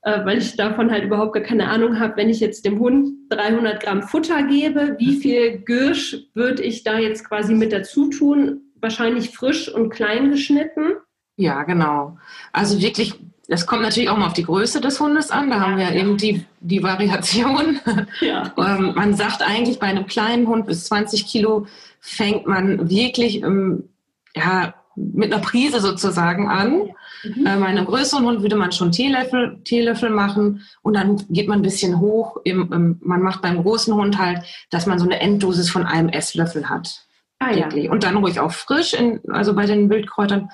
äh, 0.04 0.26
weil 0.26 0.38
ich 0.38 0.56
davon 0.56 0.92
halt 0.92 1.04
überhaupt 1.04 1.34
gar 1.34 1.44
keine 1.44 1.70
Ahnung 1.70 2.00
habe, 2.00 2.18
wenn 2.18 2.30
ich 2.30 2.40
jetzt 2.40 2.66
dem 2.66 2.80
Hund 2.80 3.14
300 3.30 3.82
Gramm 3.82 4.04
Futter 4.04 4.44
gebe, 4.44 4.96
wie 5.00 5.18
viel 5.18 5.60
Girsch 5.60 6.18
würde 6.34 6.64
ich 6.64 6.84
da 6.84 6.98
jetzt 6.98 7.28
quasi 7.28 7.54
mit 7.54 7.72
dazu 7.72 8.10
tun? 8.10 8.62
wahrscheinlich 8.82 9.30
frisch 9.30 9.70
und 9.70 9.90
klein 9.90 10.32
geschnitten. 10.32 10.94
Ja, 11.38 11.64
genau. 11.64 12.18
Also 12.52 12.82
wirklich, 12.82 13.14
das 13.48 13.66
kommt 13.66 13.84
natürlich 13.84 14.10
auch 14.10 14.18
mal 14.18 14.28
auf 14.28 14.34
die 14.34 14.44
Größe 14.44 14.82
des 14.82 15.00
Hundes 15.00 15.32
an. 15.32 15.50
Da 15.50 15.60
haben 15.60 15.78
wir 15.78 15.94
ja. 15.94 16.02
eben 16.02 16.18
die, 16.18 16.46
die 16.60 16.84
Variation. 16.84 17.80
Ja. 18.20 18.54
ähm, 18.58 18.94
man 18.96 19.16
sagt 19.16 19.42
eigentlich, 19.42 19.80
bei 19.80 19.88
einem 19.88 20.06
kleinen 20.06 20.48
Hund 20.48 20.68
bis 20.68 20.86
20 20.86 21.26
Kilo 21.26 21.66
fängt 22.00 22.46
man 22.48 22.90
wirklich 22.90 23.42
ähm, 23.44 23.90
ja, 24.36 24.74
mit 24.96 25.34
einer 25.34 25.42
Prise 25.42 25.80
sozusagen 25.80 26.50
an. 26.50 26.92
Mhm. 27.24 27.46
Äh, 27.46 27.58
bei 27.58 27.66
einem 27.66 27.86
größeren 27.86 28.26
Hund 28.26 28.42
würde 28.42 28.56
man 28.56 28.72
schon 28.72 28.92
Teelöffel, 28.92 29.60
Teelöffel 29.64 30.10
machen 30.10 30.62
und 30.82 30.96
dann 30.96 31.24
geht 31.30 31.48
man 31.48 31.60
ein 31.60 31.64
bisschen 31.64 32.00
hoch. 32.00 32.38
Im, 32.44 32.72
im, 32.72 32.98
man 33.02 33.22
macht 33.22 33.42
beim 33.42 33.62
großen 33.62 33.94
Hund 33.94 34.18
halt, 34.18 34.44
dass 34.70 34.86
man 34.86 35.00
so 35.00 35.06
eine 35.06 35.20
Enddosis 35.20 35.70
von 35.70 35.86
einem 35.86 36.10
Esslöffel 36.10 36.70
hat. 36.70 37.06
Ah, 37.40 37.52
ja. 37.52 37.68
Und 37.92 38.04
dann 38.04 38.18
ruhig 38.18 38.40
auch 38.40 38.52
frisch, 38.52 38.94
in, 38.94 39.20
also 39.30 39.56
bei 39.56 39.66
den 39.66 39.90
Wildkräutern. 39.90 40.52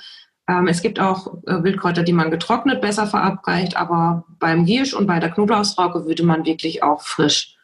Ähm, 0.48 0.68
es 0.68 0.82
gibt 0.82 1.00
auch 1.00 1.44
äh, 1.46 1.62
Wildkräuter, 1.64 2.04
die 2.04 2.14
man 2.14 2.32
getrocknet 2.32 2.80
besser 2.80 3.08
verabreicht, 3.08 3.76
aber 3.76 4.24
beim 4.40 4.66
Giersch 4.66 4.94
und 4.94 5.06
bei 5.06 5.20
der 5.20 5.30
Knoblauchsrauke 5.30 6.06
würde 6.06 6.24
man 6.24 6.46
wirklich 6.46 6.84
auch 6.84 7.02
frisch, 7.02 7.58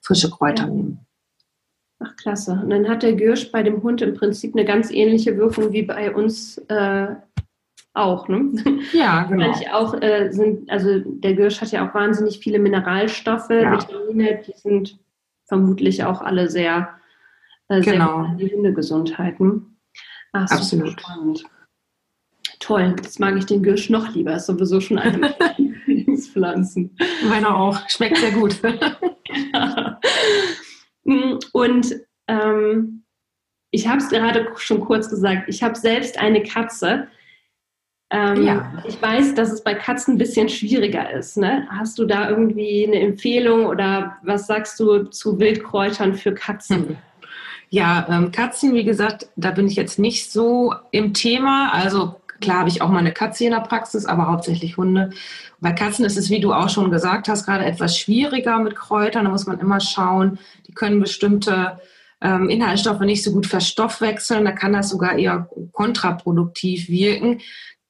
frische 0.00 0.30
Kräuter 0.30 0.64
ja. 0.64 0.70
nehmen. 0.70 1.06
Ach, 2.00 2.14
klasse. 2.14 2.52
Und 2.52 2.70
dann 2.70 2.88
hat 2.88 3.02
der 3.02 3.14
Giersch 3.14 3.50
bei 3.50 3.64
dem 3.64 3.82
Hund 3.82 4.00
im 4.02 4.14
Prinzip 4.14 4.54
eine 4.54 4.64
ganz 4.64 4.92
ähnliche 4.92 5.36
Wirkung 5.36 5.72
wie 5.72 5.82
bei 5.82 6.14
uns 6.14 6.58
äh, 6.68 7.08
auch, 7.98 8.28
ne? 8.28 8.52
Ja, 8.92 9.22
genau. 9.28 9.52
auch, 9.72 9.94
äh, 10.00 10.30
sind, 10.30 10.70
also 10.70 11.00
der 11.04 11.34
Giersch 11.34 11.60
hat 11.60 11.72
ja 11.72 11.88
auch 11.88 11.94
wahnsinnig 11.94 12.38
viele 12.38 12.58
Mineralstoffe, 12.58 13.50
ja. 13.50 13.72
Vitamine, 13.72 14.42
die 14.46 14.52
sind 14.54 14.98
vermutlich 15.46 16.04
auch 16.04 16.20
alle 16.20 16.48
sehr, 16.48 16.88
äh, 17.68 17.82
sehr 17.82 17.94
genau. 17.94 18.28
gut 18.28 18.40
die 18.40 18.54
Hundegesundheiten. 18.54 19.78
Ach, 20.32 20.50
Absolut. 20.50 21.00
Spannend. 21.00 21.44
Toll, 22.60 22.94
jetzt 22.98 23.20
mag 23.20 23.36
ich 23.36 23.46
den 23.46 23.62
Giersch 23.62 23.88
noch 23.88 24.14
lieber, 24.14 24.34
ist 24.34 24.46
sowieso 24.46 24.80
schon 24.80 24.98
eine 24.98 25.18
meiner 25.18 25.54
Lieblingspflanzen. 25.56 26.96
Meiner 27.28 27.56
auch, 27.56 27.88
schmeckt 27.88 28.18
sehr 28.18 28.32
gut. 28.32 28.60
ja. 29.52 30.00
Und 31.52 31.94
ähm, 32.26 33.04
ich 33.70 33.86
habe 33.86 33.98
es 33.98 34.08
gerade 34.08 34.48
schon 34.56 34.80
kurz 34.80 35.08
gesagt, 35.08 35.48
ich 35.48 35.62
habe 35.62 35.74
selbst 35.74 36.18
eine 36.18 36.42
Katze. 36.42 37.08
Ähm, 38.10 38.42
ja. 38.42 38.72
Ich 38.86 39.00
weiß, 39.00 39.34
dass 39.34 39.52
es 39.52 39.62
bei 39.62 39.74
Katzen 39.74 40.14
ein 40.14 40.18
bisschen 40.18 40.48
schwieriger 40.48 41.10
ist. 41.10 41.36
Ne? 41.36 41.66
Hast 41.70 41.98
du 41.98 42.06
da 42.06 42.30
irgendwie 42.30 42.86
eine 42.86 43.00
Empfehlung 43.00 43.66
oder 43.66 44.16
was 44.22 44.46
sagst 44.46 44.80
du 44.80 45.04
zu 45.04 45.38
Wildkräutern 45.38 46.14
für 46.14 46.32
Katzen? 46.32 46.96
Ja, 47.70 48.06
ähm, 48.08 48.32
Katzen, 48.32 48.74
wie 48.74 48.84
gesagt, 48.84 49.28
da 49.36 49.50
bin 49.50 49.66
ich 49.66 49.76
jetzt 49.76 49.98
nicht 49.98 50.32
so 50.32 50.74
im 50.90 51.12
Thema. 51.12 51.70
Also 51.72 52.18
klar 52.40 52.60
habe 52.60 52.70
ich 52.70 52.80
auch 52.80 52.88
mal 52.88 53.00
eine 53.00 53.12
Katze 53.12 53.44
in 53.44 53.50
der 53.50 53.60
Praxis, 53.60 54.06
aber 54.06 54.28
hauptsächlich 54.28 54.78
Hunde. 54.78 55.10
Bei 55.60 55.72
Katzen 55.72 56.06
ist 56.06 56.16
es, 56.16 56.30
wie 56.30 56.40
du 56.40 56.54
auch 56.54 56.70
schon 56.70 56.90
gesagt 56.90 57.28
hast, 57.28 57.44
gerade 57.44 57.66
etwas 57.66 57.98
schwieriger 57.98 58.58
mit 58.58 58.74
Kräutern. 58.74 59.26
Da 59.26 59.30
muss 59.30 59.46
man 59.46 59.60
immer 59.60 59.80
schauen, 59.80 60.38
die 60.66 60.72
können 60.72 61.00
bestimmte 61.00 61.78
ähm, 62.22 62.48
Inhaltsstoffe 62.48 63.00
nicht 63.00 63.22
so 63.22 63.32
gut 63.32 63.46
verstoffwechseln. 63.46 64.46
Da 64.46 64.52
kann 64.52 64.72
das 64.72 64.88
sogar 64.88 65.18
eher 65.18 65.50
kontraproduktiv 65.72 66.88
wirken. 66.88 67.40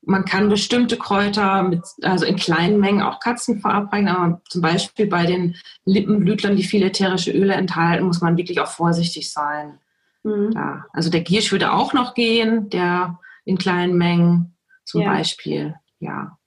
Man 0.08 0.24
kann 0.24 0.48
bestimmte 0.48 0.96
Kräuter 0.96 1.62
mit, 1.62 1.82
also 2.00 2.24
in 2.24 2.36
kleinen 2.36 2.80
Mengen 2.80 3.02
auch 3.02 3.20
Katzen 3.20 3.60
verabreichen, 3.60 4.08
aber 4.08 4.40
zum 4.48 4.62
Beispiel 4.62 5.06
bei 5.06 5.26
den 5.26 5.54
Lippenblütlern, 5.84 6.56
die 6.56 6.62
viele 6.62 6.86
ätherische 6.86 7.30
Öle 7.30 7.52
enthalten, 7.52 8.06
muss 8.06 8.22
man 8.22 8.38
wirklich 8.38 8.58
auch 8.58 8.68
vorsichtig 8.68 9.30
sein. 9.30 9.78
Mhm. 10.22 10.52
Ja, 10.54 10.86
also 10.94 11.10
der 11.10 11.20
Giersch 11.20 11.52
würde 11.52 11.74
auch 11.74 11.92
noch 11.92 12.14
gehen, 12.14 12.70
der 12.70 13.18
in 13.44 13.58
kleinen 13.58 13.98
Mengen 13.98 14.56
zum 14.86 15.02
ja. 15.02 15.12
Beispiel, 15.12 15.74
ja. 16.00 16.38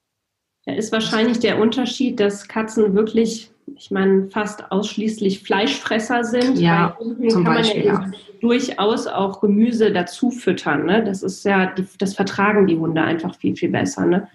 Da 0.66 0.74
ist 0.74 0.92
wahrscheinlich 0.92 1.38
der 1.38 1.60
Unterschied, 1.60 2.20
dass 2.20 2.48
Katzen 2.48 2.96
wirklich 2.96 3.51
ich 3.76 3.92
meine, 3.92 4.30
fast 4.30 4.72
ausschließlich 4.72 5.42
Fleischfresser 5.44 6.24
sind. 6.24 6.58
Ja, 6.58 6.98
zum 7.30 7.44
kann 7.44 7.56
Beispiel, 7.56 7.92
man 7.92 8.04
ja, 8.04 8.08
ja, 8.08 8.12
durchaus 8.40 9.08
auch 9.08 9.42
Gemüse 9.42 9.92
dazu 9.92 10.32
füttern. 10.32 10.86
Ne? 10.86 11.04
Das 11.04 11.24
ist 11.24 11.44
ja, 11.46 11.68
die, 11.68 11.86
das 11.98 12.16
vertragen 12.16 12.68
die 12.68 12.78
Hunde 12.78 13.02
einfach 13.02 13.36
viel, 13.36 13.56
viel 13.56 13.70
besser. 13.70 14.06
Ne? 14.06 14.28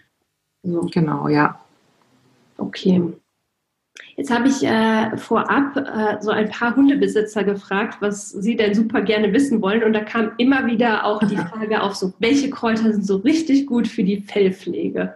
So. 0.62 0.80
Genau, 0.92 1.28
ja. 1.28 1.58
Okay. 2.58 3.02
Jetzt 4.16 4.30
habe 4.30 4.48
ich 4.48 4.62
äh, 4.62 5.16
vorab 5.16 5.76
äh, 5.76 6.22
so 6.22 6.30
ein 6.30 6.48
paar 6.48 6.74
Hundebesitzer 6.74 7.44
gefragt, 7.44 7.98
was 8.00 8.30
sie 8.30 8.56
denn 8.56 8.74
super 8.74 9.02
gerne 9.02 9.32
wissen 9.32 9.60
wollen. 9.60 9.84
Und 9.84 9.92
da 9.92 10.00
kam 10.00 10.32
immer 10.38 10.66
wieder 10.66 11.04
auch 11.04 11.22
die 11.22 11.36
Frage 11.50 11.82
auf, 11.82 11.94
so, 11.94 12.12
welche 12.18 12.48
Kräuter 12.48 12.92
sind 12.92 13.06
so 13.06 13.16
richtig 13.16 13.66
gut 13.66 13.86
für 13.86 14.04
die 14.04 14.22
Fellpflege? 14.22 15.14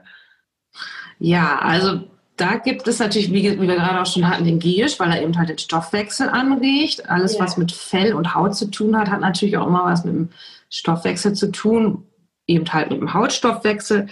Ja, 1.18 1.58
also 1.60 2.02
da 2.40 2.56
gibt 2.56 2.88
es 2.88 2.98
natürlich, 2.98 3.32
wie, 3.32 3.42
wir 3.42 3.66
gerade 3.66 4.00
auch 4.00 4.06
schon 4.06 4.28
hatten, 4.28 4.44
den 4.44 4.58
Giersch, 4.58 4.98
weil 4.98 5.10
er 5.10 5.22
eben 5.22 5.36
halt 5.36 5.50
den 5.50 5.58
Stoffwechsel 5.58 6.28
anregt. 6.28 7.08
Alles, 7.10 7.34
ja. 7.34 7.40
was 7.40 7.56
mit 7.56 7.72
Fell 7.72 8.14
und 8.14 8.34
Haut 8.34 8.56
zu 8.56 8.70
tun 8.70 8.96
hat, 8.96 9.10
hat 9.10 9.20
natürlich 9.20 9.58
auch 9.58 9.66
immer 9.66 9.84
was 9.84 10.04
mit 10.04 10.14
dem 10.14 10.28
Stoffwechsel 10.70 11.34
zu 11.34 11.52
tun, 11.52 12.06
eben 12.46 12.72
halt 12.72 12.90
mit 12.90 13.00
dem 13.00 13.12
Hautstoffwechsel. 13.12 14.08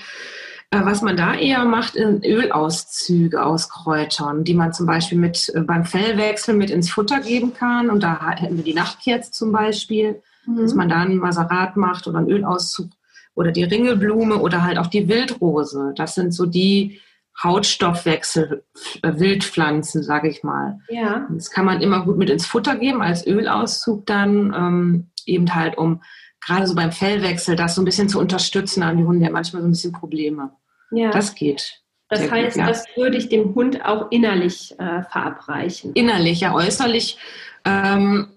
Äh, 0.70 0.80
was 0.84 1.00
man 1.00 1.16
da 1.16 1.34
eher 1.34 1.64
macht, 1.64 1.94
sind 1.94 2.24
Ölauszüge 2.24 3.42
aus 3.42 3.70
Kräutern, 3.70 4.44
die 4.44 4.54
man 4.54 4.74
zum 4.74 4.86
Beispiel 4.86 5.18
mit, 5.18 5.50
äh, 5.54 5.60
beim 5.60 5.86
Fellwechsel 5.86 6.54
mit 6.54 6.70
ins 6.70 6.90
Futter 6.90 7.20
geben 7.20 7.54
kann. 7.54 7.88
Und 7.88 8.02
da 8.02 8.32
hätten 8.36 8.58
wir 8.58 8.64
die 8.64 8.74
Nachtkerze 8.74 9.30
zum 9.30 9.52
Beispiel, 9.52 10.20
mhm. 10.44 10.58
dass 10.58 10.74
man 10.74 10.90
da 10.90 10.96
ein 10.96 11.16
Maserat 11.16 11.76
macht 11.76 12.06
oder 12.06 12.18
einen 12.18 12.30
Ölauszug 12.30 12.90
oder 13.34 13.52
die 13.52 13.64
Ringelblume 13.64 14.36
oder 14.36 14.64
halt 14.64 14.78
auch 14.78 14.88
die 14.88 15.08
Wildrose. 15.08 15.94
Das 15.96 16.14
sind 16.14 16.34
so 16.34 16.44
die 16.44 17.00
Hautstoffwechsel, 17.42 18.64
äh, 19.02 19.12
Wildpflanzen, 19.14 20.02
sage 20.02 20.28
ich 20.28 20.42
mal. 20.42 20.80
Ja. 20.88 21.26
Das 21.30 21.50
kann 21.50 21.64
man 21.64 21.80
immer 21.80 22.04
gut 22.04 22.18
mit 22.18 22.30
ins 22.30 22.46
Futter 22.46 22.76
geben, 22.76 23.00
als 23.00 23.26
Ölauszug 23.26 24.06
dann, 24.06 24.54
ähm, 24.56 25.10
eben 25.24 25.54
halt 25.54 25.78
um 25.78 26.02
gerade 26.44 26.66
so 26.66 26.74
beim 26.74 26.92
Fellwechsel 26.92 27.56
das 27.56 27.74
so 27.74 27.82
ein 27.82 27.84
bisschen 27.84 28.08
zu 28.08 28.18
unterstützen. 28.18 28.84
Haben 28.84 28.98
die 28.98 29.04
Hunde 29.04 29.24
ja 29.24 29.30
manchmal 29.30 29.62
so 29.62 29.68
ein 29.68 29.72
bisschen 29.72 29.92
Probleme. 29.92 30.50
Ja. 30.90 31.10
Das 31.10 31.34
geht. 31.34 31.80
Das 32.08 32.30
heißt, 32.30 32.54
gut, 32.54 32.62
ja. 32.62 32.66
das 32.66 32.84
würde 32.96 33.18
ich 33.18 33.28
dem 33.28 33.54
Hund 33.54 33.84
auch 33.84 34.10
innerlich 34.10 34.74
äh, 34.78 35.02
verabreichen. 35.02 35.92
Innerlich, 35.92 36.40
ja, 36.40 36.54
äußerlich 36.54 37.18
ähm, 37.66 38.28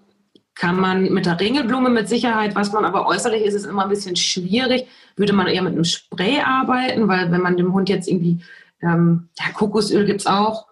kann 0.54 0.78
man 0.78 1.10
mit 1.12 1.24
der 1.24 1.40
Ringelblume 1.40 1.88
mit 1.88 2.08
Sicherheit, 2.08 2.54
was 2.54 2.72
man 2.72 2.84
aber 2.84 3.06
äußerlich 3.06 3.42
ist, 3.42 3.54
ist 3.54 3.64
immer 3.64 3.84
ein 3.84 3.88
bisschen 3.88 4.16
schwierig. 4.16 4.86
Würde 5.16 5.32
man 5.32 5.46
eher 5.46 5.62
mit 5.62 5.72
einem 5.72 5.84
Spray 5.84 6.40
arbeiten, 6.40 7.08
weil 7.08 7.32
wenn 7.32 7.40
man 7.40 7.56
dem 7.56 7.72
Hund 7.72 7.88
jetzt 7.88 8.08
irgendwie 8.08 8.42
ähm, 8.82 9.28
ja, 9.38 9.52
Kokosöl 9.52 10.04
gibt's 10.04 10.26
auch, 10.26 10.66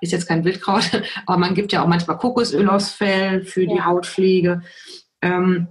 ist 0.00 0.12
jetzt 0.12 0.28
kein 0.28 0.44
Wildkraut, 0.44 1.02
aber 1.26 1.38
man 1.38 1.54
gibt 1.54 1.72
ja 1.72 1.82
auch 1.82 1.88
manchmal 1.88 2.18
Kokosöl 2.18 2.68
aufs 2.68 2.92
Fell 2.92 3.44
für 3.44 3.66
die 3.66 3.76
ja. 3.76 3.84
Hautpflege. 3.84 4.62
Ähm, 5.20 5.68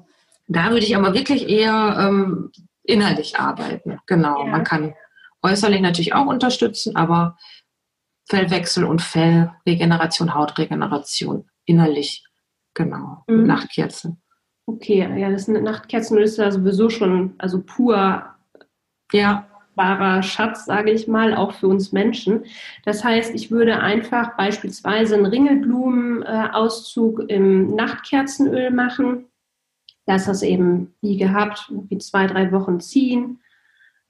da 0.48 0.70
würde 0.70 0.86
ich 0.86 0.96
aber 0.96 1.14
wirklich 1.14 1.48
eher 1.48 1.96
ähm, 1.98 2.52
innerlich 2.84 3.40
arbeiten. 3.40 4.00
Genau, 4.06 4.46
ja. 4.46 4.52
man 4.52 4.64
kann 4.64 4.94
äußerlich 5.42 5.82
natürlich 5.82 6.14
auch 6.14 6.26
unterstützen, 6.26 6.96
aber 6.96 7.38
Fellwechsel 8.30 8.84
und 8.84 9.02
Fellregeneration, 9.02 10.34
Hautregeneration 10.34 11.50
innerlich, 11.66 12.26
genau, 12.74 13.24
mhm. 13.28 13.46
Nachtkerzen. 13.46 14.22
Okay, 14.66 15.00
ja, 15.20 15.30
das 15.30 15.48
Nachtkerzenöl 15.48 16.24
ist 16.24 16.38
ja 16.38 16.52
sowieso 16.52 16.90
schon, 16.90 17.36
also 17.38 17.62
pur 17.62 18.26
ja 19.12 19.51
kostbarer 19.72 20.24
Schatz, 20.24 20.66
sage 20.66 20.92
ich 20.92 21.08
mal, 21.08 21.34
auch 21.34 21.54
für 21.54 21.68
uns 21.68 21.92
Menschen. 21.92 22.46
Das 22.86 23.04
heißt, 23.04 23.34
ich 23.34 23.52
würde 23.52 23.80
einfach 23.80 24.38
beispielsweise 24.38 25.16
einen 25.16 25.26
Ringelblumenauszug 25.26 27.30
im 27.30 27.76
Nachtkerzenöl 27.76 28.72
machen, 28.72 29.26
lass 30.06 30.26
das 30.26 30.44
eben 30.44 30.94
wie 31.02 31.18
gehabt, 31.18 31.72
wie 31.90 31.98
zwei, 31.98 32.28
drei 32.28 32.52
Wochen 32.52 32.80
ziehen 32.80 33.40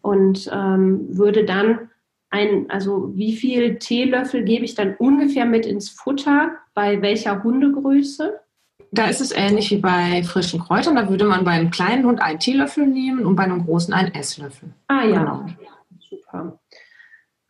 und 0.01 0.49
ähm, 0.51 1.17
würde 1.17 1.45
dann 1.45 1.89
ein, 2.29 2.69
also 2.69 3.15
wie 3.15 3.35
viel 3.35 3.77
Teelöffel 3.77 4.43
gebe 4.43 4.65
ich 4.65 4.73
dann 4.73 4.95
ungefähr 4.95 5.45
mit 5.45 5.65
ins 5.65 5.89
Futter, 5.89 6.57
bei 6.73 7.01
welcher 7.01 7.43
Hundegröße? 7.43 8.39
Da 8.91 9.05
ist 9.05 9.21
es 9.21 9.31
ähnlich 9.31 9.71
wie 9.71 9.77
bei 9.77 10.21
frischen 10.23 10.59
Kräutern. 10.59 10.95
Da 10.95 11.09
würde 11.09 11.23
man 11.23 11.45
bei 11.45 11.51
einem 11.51 11.71
kleinen 11.71 12.05
Hund 12.05 12.21
einen 12.21 12.39
Teelöffel 12.39 12.85
nehmen 12.85 13.25
und 13.25 13.37
bei 13.37 13.43
einem 13.43 13.65
großen 13.65 13.93
einen 13.93 14.13
Esslöffel. 14.13 14.69
Ah 14.87 15.05
ja, 15.05 15.23
genau. 15.23 15.45
super. 16.09 16.59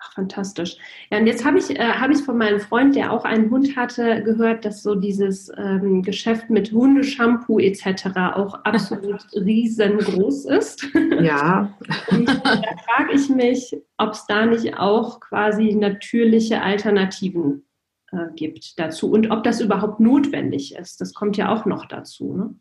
Ach, 0.03 0.13
fantastisch. 0.13 0.77
Ja, 1.09 1.17
und 1.17 1.25
jetzt 1.25 1.43
habe 1.43 1.57
ich 1.57 1.71
äh, 1.71 1.83
hab 1.83 2.15
von 2.17 2.37
meinem 2.37 2.59
Freund, 2.59 2.95
der 2.95 3.11
auch 3.11 3.25
einen 3.25 3.49
Hund 3.49 3.75
hatte, 3.75 4.21
gehört, 4.23 4.65
dass 4.65 4.83
so 4.83 4.93
dieses 4.93 5.51
ähm, 5.57 6.03
Geschäft 6.03 6.51
mit 6.51 6.71
Hundeshampoo 6.71 7.59
etc. 7.59 8.05
auch 8.35 8.53
absolut 8.63 9.25
riesengroß 9.33 10.45
ist. 10.45 10.87
Ja. 11.21 11.73
und 12.11 12.27
da 12.27 12.61
frage 12.85 13.13
ich 13.13 13.29
mich, 13.29 13.75
ob 13.97 14.11
es 14.11 14.25
da 14.27 14.45
nicht 14.45 14.77
auch 14.77 15.19
quasi 15.19 15.73
natürliche 15.73 16.61
Alternativen 16.61 17.63
äh, 18.11 18.33
gibt 18.35 18.79
dazu 18.79 19.11
und 19.11 19.31
ob 19.31 19.43
das 19.43 19.61
überhaupt 19.61 19.99
notwendig 19.99 20.75
ist. 20.75 21.01
Das 21.01 21.13
kommt 21.13 21.37
ja 21.37 21.53
auch 21.53 21.65
noch 21.65 21.85
dazu. 21.85 22.33
Ne? 22.35 22.55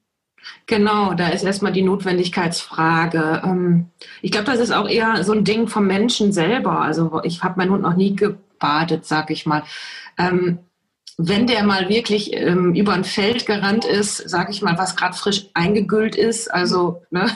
Genau, 0.67 1.15
da 1.15 1.29
ist 1.29 1.45
erstmal 1.45 1.73
die 1.73 1.83
Notwendigkeitsfrage. 1.83 3.43
Ähm, 3.45 3.87
ich 4.23 4.31
glaube, 4.31 4.47
das 4.47 4.61
ist 4.61 4.73
auch 4.73 4.89
eher 4.89 5.23
so 5.25 5.33
ein 5.33 5.45
Ding 5.45 5.69
vom 5.69 5.87
Menschen 5.87 6.33
selber. 6.33 6.81
Also 6.81 7.21
ich 7.25 7.43
habe 7.43 7.59
meinen 7.59 7.73
Hund 7.73 7.83
noch 7.83 7.97
nie 7.97 8.15
gebadet, 8.15 9.05
sag 9.05 9.31
ich 9.31 9.47
mal. 9.47 9.65
Ähm, 10.19 10.59
wenn 11.19 11.47
der 11.47 11.65
mal 11.65 11.89
wirklich 11.89 12.33
ähm, 12.33 12.75
über 12.75 12.95
ein 12.95 13.05
Feld 13.05 13.45
gerannt 13.45 13.85
ist, 13.85 14.17
sag 14.29 14.49
ich 14.51 14.63
mal, 14.63 14.79
was 14.79 14.97
gerade 14.97 15.17
frisch 15.17 15.49
eingegüllt 15.53 16.17
ist, 16.17 16.49
also 16.49 17.03
ne? 17.11 17.31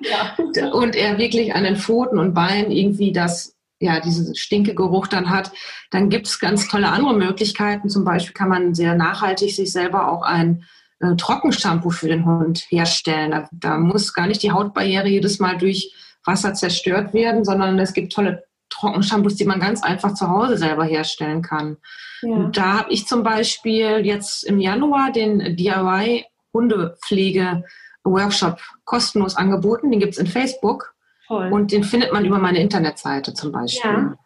ja. 0.00 0.70
und 0.72 0.96
er 0.96 1.18
wirklich 1.18 1.54
an 1.54 1.64
den 1.64 1.76
Pfoten 1.76 2.18
und 2.18 2.32
Beinen 2.32 2.70
irgendwie 2.70 3.12
das 3.12 3.55
ja, 3.78 4.00
diesen 4.00 4.34
Stinkegeruch 4.34 5.06
dann 5.06 5.30
hat, 5.30 5.52
dann 5.90 6.08
gibt 6.08 6.26
es 6.26 6.38
ganz 6.38 6.68
tolle 6.68 6.88
andere 6.88 7.14
Möglichkeiten. 7.14 7.88
Zum 7.88 8.04
Beispiel 8.04 8.32
kann 8.32 8.48
man 8.48 8.74
sehr 8.74 8.94
nachhaltig 8.94 9.54
sich 9.54 9.70
selber 9.70 10.10
auch 10.10 10.22
ein 10.22 10.64
äh, 11.00 11.14
Trockenshampoo 11.16 11.90
für 11.90 12.08
den 12.08 12.24
Hund 12.24 12.64
herstellen. 12.70 13.32
Da, 13.32 13.48
da, 13.52 13.78
muss 13.78 14.14
gar 14.14 14.26
nicht 14.26 14.42
die 14.42 14.52
Hautbarriere 14.52 15.08
jedes 15.08 15.38
Mal 15.40 15.58
durch 15.58 15.94
Wasser 16.24 16.54
zerstört 16.54 17.12
werden, 17.12 17.44
sondern 17.44 17.78
es 17.78 17.92
gibt 17.92 18.12
tolle 18.12 18.44
Trockenshampoos, 18.70 19.36
die 19.36 19.44
man 19.44 19.60
ganz 19.60 19.82
einfach 19.82 20.14
zu 20.14 20.28
Hause 20.28 20.56
selber 20.56 20.84
herstellen 20.84 21.42
kann. 21.42 21.76
Ja. 22.22 22.48
Da 22.52 22.78
habe 22.78 22.92
ich 22.92 23.06
zum 23.06 23.22
Beispiel 23.22 24.04
jetzt 24.04 24.44
im 24.44 24.58
Januar 24.58 25.12
den 25.12 25.56
DIY 25.56 26.24
Hundepflege 26.52 27.62
Workshop 28.04 28.60
kostenlos 28.84 29.36
angeboten. 29.36 29.90
Den 29.90 30.00
gibt 30.00 30.14
es 30.14 30.18
in 30.18 30.26
Facebook. 30.26 30.95
Toll. 31.26 31.52
Und 31.52 31.72
den 31.72 31.84
findet 31.84 32.12
man 32.12 32.24
über 32.24 32.38
meine 32.38 32.60
Internetseite 32.60 33.34
zum 33.34 33.52
Beispiel. 33.52 33.90
Ja. 33.90 34.18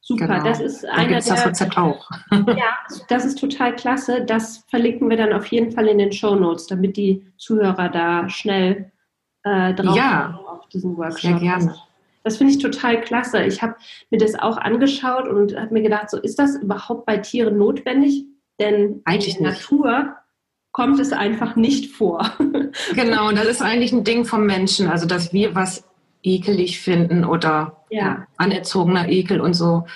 Super, 0.00 0.26
genau. 0.26 0.42
das 0.42 0.60
ist 0.60 0.84
da 0.84 0.92
einer 0.92 1.08
der, 1.08 1.18
das 1.18 1.46
Rezept 1.46 1.76
auch. 1.76 2.10
ja, 2.30 2.78
das 3.08 3.26
ist 3.26 3.38
total 3.38 3.76
klasse. 3.76 4.24
Das 4.24 4.64
verlinken 4.68 5.10
wir 5.10 5.18
dann 5.18 5.34
auf 5.34 5.46
jeden 5.46 5.70
Fall 5.70 5.86
in 5.86 5.98
den 5.98 6.12
Show 6.12 6.34
Notes, 6.34 6.66
damit 6.66 6.96
die 6.96 7.26
Zuhörer 7.36 7.90
da 7.90 8.28
schnell 8.30 8.90
äh, 9.42 9.74
drauf 9.74 9.94
ja, 9.94 10.40
auf 10.46 10.66
diesen 10.68 10.96
Workshop. 10.96 11.20
Sehr 11.20 11.40
gerne. 11.40 11.74
Das 12.24 12.38
finde 12.38 12.54
ich 12.54 12.58
total 12.58 13.00
klasse. 13.00 13.42
Ich 13.44 13.62
habe 13.62 13.76
mir 14.10 14.18
das 14.18 14.34
auch 14.34 14.56
angeschaut 14.56 15.28
und 15.28 15.56
habe 15.56 15.72
mir 15.74 15.82
gedacht, 15.82 16.10
so 16.10 16.18
ist 16.18 16.38
das 16.38 16.56
überhaupt 16.56 17.04
bei 17.04 17.18
Tieren 17.18 17.58
notwendig? 17.58 18.24
Denn 18.58 19.02
Eigentlich 19.04 19.36
in 19.36 19.44
der 19.44 19.52
Natur 19.52 20.16
kommt 20.72 21.00
es 21.00 21.12
einfach 21.12 21.56
nicht 21.56 21.94
vor. 21.94 22.30
Genau, 22.94 23.30
das 23.32 23.46
ist 23.46 23.62
eigentlich 23.62 23.92
ein 23.92 24.04
Ding 24.04 24.24
vom 24.24 24.46
Menschen. 24.46 24.88
Also, 24.88 25.06
dass 25.06 25.32
wir 25.32 25.54
was 25.54 25.87
ekelig 26.22 26.80
finden 26.80 27.24
oder 27.24 27.84
ja. 27.90 28.26
anerzogener 28.36 29.08
Ekel 29.08 29.40
und 29.40 29.54
so. 29.54 29.86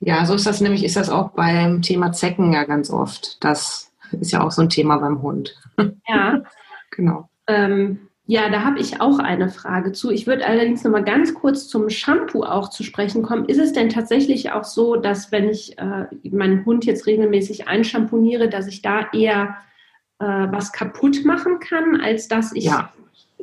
Ja, 0.00 0.24
so 0.24 0.34
ist 0.34 0.46
das 0.46 0.60
nämlich, 0.60 0.84
ist 0.84 0.96
das 0.96 1.10
auch 1.10 1.30
beim 1.30 1.82
Thema 1.82 2.12
Zecken 2.12 2.52
ja 2.52 2.64
ganz 2.64 2.90
oft. 2.90 3.42
Das 3.44 3.92
ist 4.12 4.32
ja 4.32 4.42
auch 4.42 4.50
so 4.50 4.62
ein 4.62 4.70
Thema 4.70 4.98
beim 4.98 5.22
Hund. 5.22 5.56
Ja. 6.08 6.42
genau. 6.90 7.30
Ähm, 7.46 8.10
ja, 8.26 8.48
da 8.48 8.64
habe 8.64 8.78
ich 8.78 9.00
auch 9.00 9.18
eine 9.18 9.48
Frage 9.48 9.92
zu. 9.92 10.10
Ich 10.10 10.26
würde 10.26 10.46
allerdings 10.46 10.84
noch 10.84 10.90
mal 10.90 11.02
ganz 11.02 11.34
kurz 11.34 11.68
zum 11.68 11.88
Shampoo 11.88 12.44
auch 12.44 12.68
zu 12.68 12.84
sprechen 12.84 13.22
kommen. 13.22 13.46
Ist 13.46 13.58
es 13.58 13.72
denn 13.72 13.88
tatsächlich 13.88 14.52
auch 14.52 14.64
so, 14.64 14.96
dass 14.96 15.32
wenn 15.32 15.48
ich 15.48 15.78
äh, 15.78 16.06
meinen 16.30 16.64
Hund 16.64 16.84
jetzt 16.84 17.06
regelmäßig 17.06 17.66
einschamponiere, 17.66 18.48
dass 18.48 18.66
ich 18.66 18.82
da 18.82 19.08
eher 19.12 19.56
äh, 20.20 20.26
was 20.26 20.72
kaputt 20.72 21.24
machen 21.24 21.58
kann, 21.60 22.00
als 22.00 22.28
dass 22.28 22.52
ich 22.52 22.64
ja 22.64 22.92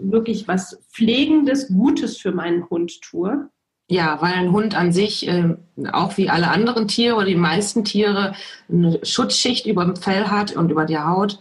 wirklich 0.01 0.47
was 0.47 0.79
Pflegendes, 0.91 1.67
Gutes 1.67 2.17
für 2.17 2.31
meinen 2.31 2.69
Hund 2.69 3.01
tue? 3.01 3.49
Ja, 3.89 4.21
weil 4.21 4.33
ein 4.33 4.51
Hund 4.51 4.75
an 4.75 4.91
sich, 4.91 5.27
äh, 5.27 5.55
auch 5.93 6.17
wie 6.17 6.29
alle 6.29 6.49
anderen 6.49 6.89
Tiere 6.89 7.15
oder 7.15 7.25
die 7.25 7.35
meisten 7.35 7.85
Tiere, 7.85 8.33
eine 8.69 8.99
Schutzschicht 9.03 9.65
über 9.65 9.85
dem 9.85 9.95
Fell 9.95 10.27
hat 10.27 10.53
und 10.53 10.71
über 10.71 10.85
die 10.85 10.99
Haut. 10.99 11.39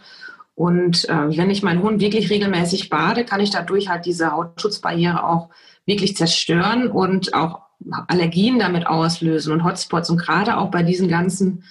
Und 0.55 1.07
äh, 1.09 1.37
wenn 1.37 1.49
ich 1.49 1.61
meinen 1.61 1.83
Hund 1.83 1.99
wirklich 1.99 2.29
regelmäßig 2.29 2.89
bade, 2.89 3.25
kann 3.25 3.41
ich 3.41 3.49
dadurch 3.49 3.89
halt 3.89 4.05
diese 4.05 4.31
Hautschutzbarriere 4.31 5.23
auch 5.23 5.49
wirklich 5.85 6.15
zerstören 6.15 6.87
und 6.87 7.33
auch 7.33 7.61
Allergien 8.07 8.59
damit 8.59 8.87
auslösen 8.87 9.53
und 9.53 9.63
Hotspots. 9.63 10.09
Und 10.09 10.17
gerade 10.17 10.57
auch 10.57 10.71
bei 10.71 10.83
diesen 10.83 11.09
ganzen, 11.09 11.63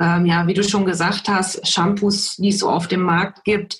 ähm, 0.00 0.26
ja, 0.26 0.46
wie 0.46 0.54
du 0.54 0.64
schon 0.64 0.84
gesagt 0.84 1.28
hast, 1.28 1.66
Shampoos, 1.66 2.36
die 2.36 2.48
es 2.48 2.58
so 2.58 2.68
auf 2.68 2.88
dem 2.88 3.02
Markt 3.02 3.44
gibt, 3.44 3.78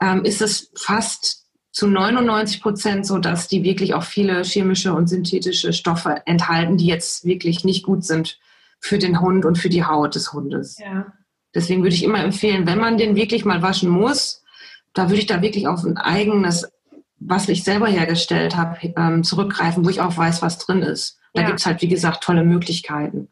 ähm, 0.00 0.24
ist 0.24 0.42
es 0.42 0.72
fast 0.76 1.43
zu 1.74 1.88
99 1.88 2.62
Prozent 2.62 3.04
so, 3.04 3.18
dass 3.18 3.48
die 3.48 3.64
wirklich 3.64 3.94
auch 3.94 4.04
viele 4.04 4.42
chemische 4.44 4.94
und 4.94 5.08
synthetische 5.08 5.72
Stoffe 5.72 6.22
enthalten, 6.24 6.76
die 6.76 6.86
jetzt 6.86 7.24
wirklich 7.24 7.64
nicht 7.64 7.82
gut 7.82 8.04
sind 8.04 8.38
für 8.78 8.96
den 8.96 9.20
Hund 9.20 9.44
und 9.44 9.58
für 9.58 9.68
die 9.68 9.84
Haut 9.84 10.14
des 10.14 10.32
Hundes. 10.32 10.78
Ja. 10.78 11.12
Deswegen 11.52 11.82
würde 11.82 11.96
ich 11.96 12.04
immer 12.04 12.22
empfehlen, 12.22 12.68
wenn 12.68 12.78
man 12.78 12.96
den 12.96 13.16
wirklich 13.16 13.44
mal 13.44 13.60
waschen 13.60 13.90
muss, 13.90 14.44
da 14.92 15.08
würde 15.08 15.18
ich 15.20 15.26
da 15.26 15.42
wirklich 15.42 15.66
auf 15.66 15.82
ein 15.82 15.96
eigenes, 15.96 16.70
was 17.18 17.48
ich 17.48 17.64
selber 17.64 17.88
hergestellt 17.88 18.56
habe, 18.56 18.78
ähm, 18.96 19.24
zurückgreifen, 19.24 19.84
wo 19.84 19.88
ich 19.88 20.00
auch 20.00 20.16
weiß, 20.16 20.42
was 20.42 20.58
drin 20.58 20.82
ist. 20.82 21.18
Da 21.32 21.40
ja. 21.40 21.48
gibt 21.48 21.58
es 21.58 21.66
halt, 21.66 21.82
wie 21.82 21.88
gesagt, 21.88 22.22
tolle 22.22 22.44
Möglichkeiten. 22.44 23.26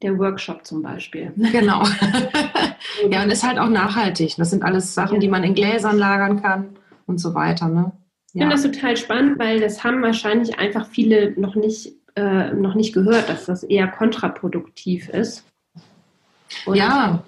Der 0.00 0.18
Workshop 0.18 0.64
zum 0.64 0.80
Beispiel. 0.80 1.34
Genau. 1.52 1.84
ja, 3.10 3.22
und 3.22 3.30
ist 3.30 3.46
halt 3.46 3.58
auch 3.58 3.68
nachhaltig. 3.68 4.36
Das 4.38 4.48
sind 4.48 4.62
alles 4.62 4.94
Sachen, 4.94 5.20
die 5.20 5.28
man 5.28 5.44
in 5.44 5.54
Gläsern 5.54 5.98
lagern 5.98 6.40
kann 6.40 6.78
und 7.06 7.18
so 7.18 7.34
weiter. 7.34 7.68
Ne? 7.68 7.92
Ich 8.32 8.40
finde 8.40 8.54
das 8.54 8.62
total 8.62 8.96
spannend, 8.96 9.38
weil 9.38 9.60
das 9.60 9.84
haben 9.84 10.02
wahrscheinlich 10.02 10.58
einfach 10.58 10.86
viele 10.86 11.38
noch 11.40 11.54
nicht, 11.54 11.92
äh, 12.16 12.52
noch 12.52 12.74
nicht 12.74 12.92
gehört, 12.92 13.28
dass 13.28 13.46
das 13.46 13.62
eher 13.62 13.86
kontraproduktiv 13.88 15.08
ist. 15.08 15.44
Und 16.66 16.76
ja. 16.76 17.22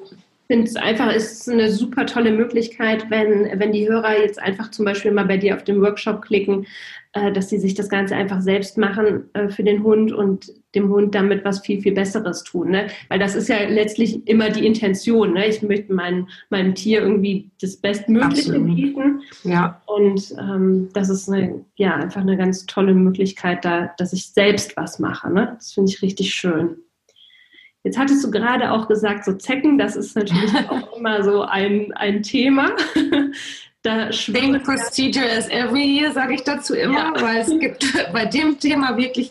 Ich 0.49 0.55
finde 0.55 0.69
es 0.69 0.77
einfach, 0.77 1.13
ist 1.13 1.49
eine 1.49 1.73
super 1.73 2.07
tolle 2.07 2.31
Möglichkeit, 2.31 3.11
wenn, 3.11 3.59
wenn 3.59 3.73
die 3.73 3.89
Hörer 3.89 4.21
jetzt 4.21 4.41
einfach 4.41 4.71
zum 4.71 4.85
Beispiel 4.85 5.11
mal 5.11 5.25
bei 5.25 5.39
dir 5.39 5.57
auf 5.57 5.65
dem 5.65 5.81
Workshop 5.81 6.23
klicken, 6.23 6.67
äh, 7.15 7.33
dass 7.33 7.49
sie 7.49 7.59
sich 7.59 7.75
das 7.75 7.89
Ganze 7.89 8.15
einfach 8.15 8.41
selbst 8.41 8.79
machen 8.79 9.25
äh, 9.33 9.49
für 9.49 9.65
den 9.65 9.83
Hund 9.83 10.13
und 10.13 10.53
dem 10.77 10.91
Hund 10.91 11.15
damit 11.17 11.45
was 11.45 11.61
viel, 11.61 11.81
viel 11.81 11.95
Besseres 11.95 12.45
tun. 12.45 12.71
Ne? 12.71 12.89
Weil 13.09 13.19
das 13.19 13.35
ist 13.35 13.49
ja 13.49 13.57
letztlich 13.69 14.29
immer 14.29 14.51
die 14.51 14.67
Intention. 14.67 15.33
Ne? 15.33 15.47
Ich 15.49 15.63
möchte 15.63 15.93
mein, 15.93 16.29
meinem 16.51 16.75
Tier 16.75 17.01
irgendwie 17.01 17.51
das 17.61 17.79
Bestmögliche 17.79 18.51
Absolut. 18.51 18.77
bieten. 18.77 19.23
Ja. 19.45 19.83
Und 19.87 20.33
ähm, 20.39 20.91
das 20.93 21.09
ist 21.09 21.29
eine, 21.29 21.65
ja, 21.75 21.97
einfach 21.97 22.21
eine 22.21 22.37
ganz 22.37 22.67
tolle 22.67 22.95
Möglichkeit, 22.95 23.65
da, 23.65 23.95
dass 23.99 24.13
ich 24.13 24.29
selbst 24.29 24.77
was 24.77 24.99
mache. 24.99 25.33
Ne? 25.33 25.55
Das 25.57 25.73
finde 25.73 25.91
ich 25.91 26.03
richtig 26.03 26.35
schön. 26.35 26.77
Jetzt 27.87 27.99
hattest 27.99 28.25
du 28.25 28.33
gerade 28.33 28.73
auch 28.73 28.89
gesagt, 28.89 29.25
so 29.25 29.35
Zecken, 29.35 29.79
das 29.79 29.95
ist 29.95 30.17
natürlich 30.17 30.53
auch 30.69 30.97
immer 30.97 31.23
so 31.23 31.43
ein, 31.43 31.93
ein 31.95 32.23
Thema. 32.23 32.73
Da 33.83 34.13
Same 34.13 34.59
procedure 34.59 35.31
as 35.31 35.49
every 35.49 35.85
year, 35.85 36.11
sage 36.11 36.35
ich 36.35 36.43
dazu 36.43 36.75
immer, 36.75 37.15
ja. 37.15 37.23
weil 37.23 37.37
es 37.37 37.57
gibt 37.61 37.85
bei 38.13 38.25
dem 38.25 38.59
Thema 38.59 38.97
wirklich 38.97 39.31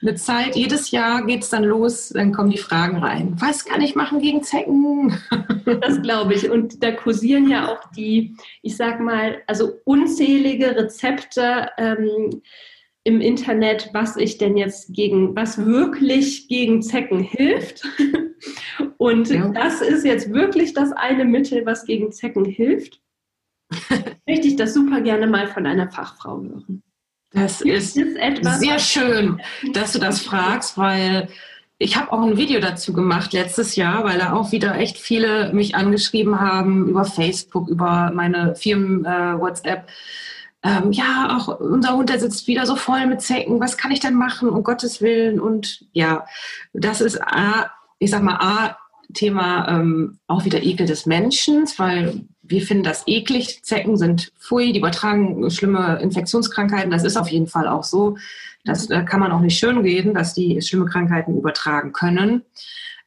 eine 0.00 0.14
Zeit, 0.14 0.56
jedes 0.56 0.90
Jahr 0.90 1.26
geht 1.26 1.42
es 1.42 1.50
dann 1.50 1.64
los, 1.64 2.08
dann 2.08 2.32
kommen 2.32 2.48
die 2.48 2.56
Fragen 2.56 2.96
rein. 2.96 3.34
Was 3.38 3.66
kann 3.66 3.82
ich 3.82 3.94
machen 3.94 4.22
gegen 4.22 4.42
Zecken? 4.42 5.18
Das 5.66 6.00
glaube 6.00 6.32
ich. 6.32 6.48
Und 6.48 6.82
da 6.82 6.92
kursieren 6.92 7.50
ja 7.50 7.68
auch 7.68 7.90
die, 7.94 8.34
ich 8.62 8.78
sag 8.78 9.00
mal, 9.00 9.42
also 9.46 9.72
unzählige 9.84 10.74
Rezepte 10.74 11.68
ähm, 11.76 12.40
im 13.04 13.20
Internet, 13.20 13.90
was 13.92 14.16
ich 14.16 14.38
denn 14.38 14.56
jetzt 14.56 14.92
gegen, 14.92 15.34
was 15.34 15.64
wirklich 15.64 16.48
gegen 16.48 16.82
Zecken 16.82 17.20
hilft. 17.20 17.82
Und 18.98 19.30
ja. 19.30 19.48
das 19.48 19.80
ist 19.80 20.04
jetzt 20.04 20.32
wirklich 20.32 20.74
das 20.74 20.92
eine 20.92 21.24
Mittel, 21.24 21.64
was 21.64 21.84
gegen 21.84 22.12
Zecken 22.12 22.44
hilft. 22.44 23.00
Möchte 24.26 24.48
ich 24.48 24.56
das 24.56 24.74
super 24.74 25.00
gerne 25.00 25.26
mal 25.26 25.46
von 25.46 25.66
einer 25.66 25.90
Fachfrau 25.90 26.42
hören. 26.42 26.82
Das 27.32 27.60
ist 27.60 27.94
sehr 27.94 28.78
schön, 28.78 29.40
dass 29.72 29.92
du 29.92 29.98
das 29.98 30.20
fragst, 30.20 30.76
weil 30.76 31.28
ich 31.78 31.96
habe 31.96 32.12
auch 32.12 32.22
ein 32.22 32.36
Video 32.36 32.60
dazu 32.60 32.92
gemacht 32.92 33.32
letztes 33.32 33.76
Jahr, 33.76 34.04
weil 34.04 34.18
da 34.18 34.34
auch 34.34 34.52
wieder 34.52 34.76
echt 34.76 34.98
viele 34.98 35.52
mich 35.54 35.74
angeschrieben 35.74 36.40
haben 36.40 36.88
über 36.88 37.04
Facebook, 37.04 37.68
über 37.68 38.10
meine 38.12 38.54
Firmen-WhatsApp. 38.54 39.88
Äh, 39.88 39.92
ähm, 40.62 40.92
ja, 40.92 41.36
auch 41.36 41.60
unser 41.60 41.96
Hund, 41.96 42.10
der 42.10 42.20
sitzt 42.20 42.46
wieder 42.46 42.66
so 42.66 42.76
voll 42.76 43.06
mit 43.06 43.22
Zecken. 43.22 43.60
Was 43.60 43.78
kann 43.78 43.92
ich 43.92 44.00
denn 44.00 44.14
machen, 44.14 44.48
um 44.48 44.62
Gottes 44.62 45.00
Willen? 45.00 45.40
Und 45.40 45.86
ja, 45.92 46.26
das 46.72 47.00
ist, 47.00 47.22
A, 47.22 47.70
ich 47.98 48.10
sag 48.10 48.22
mal, 48.22 48.36
A, 48.36 48.76
Thema 49.14 49.68
ähm, 49.68 50.18
auch 50.26 50.44
wieder 50.44 50.62
Ekel 50.62 50.86
des 50.86 51.06
Menschen, 51.06 51.64
weil 51.78 52.20
wir 52.42 52.62
finden 52.62 52.84
das 52.84 53.04
eklig. 53.06 53.62
Zecken 53.62 53.96
sind 53.96 54.32
pfui, 54.38 54.72
die 54.72 54.78
übertragen 54.78 55.50
schlimme 55.50 55.98
Infektionskrankheiten. 56.00 56.90
Das 56.90 57.04
ist 57.04 57.16
auf 57.16 57.28
jeden 57.28 57.46
Fall 57.46 57.66
auch 57.66 57.84
so. 57.84 58.16
Das 58.64 58.90
äh, 58.90 59.04
kann 59.04 59.20
man 59.20 59.32
auch 59.32 59.40
nicht 59.40 59.58
schön 59.58 59.78
reden, 59.78 60.14
dass 60.14 60.34
die 60.34 60.60
schlimme 60.60 60.86
Krankheiten 60.86 61.36
übertragen 61.36 61.92
können. 61.92 62.42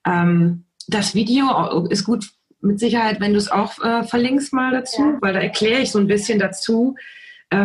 Ähm, 0.06 0.64
das 0.88 1.16
Video 1.16 1.86
ist 1.90 2.04
gut 2.04 2.32
mit 2.62 2.80
Sicherheit, 2.80 3.20
wenn 3.20 3.34
du 3.34 3.38
es 3.38 3.52
auch 3.52 3.82
äh, 3.84 4.04
verlinkst 4.04 4.54
mal 4.54 4.72
dazu, 4.72 5.02
ja. 5.02 5.18
weil 5.22 5.34
da 5.34 5.40
erkläre 5.40 5.82
ich 5.82 5.92
so 5.92 6.00
ein 6.00 6.08
bisschen 6.08 6.40
dazu, 6.40 6.96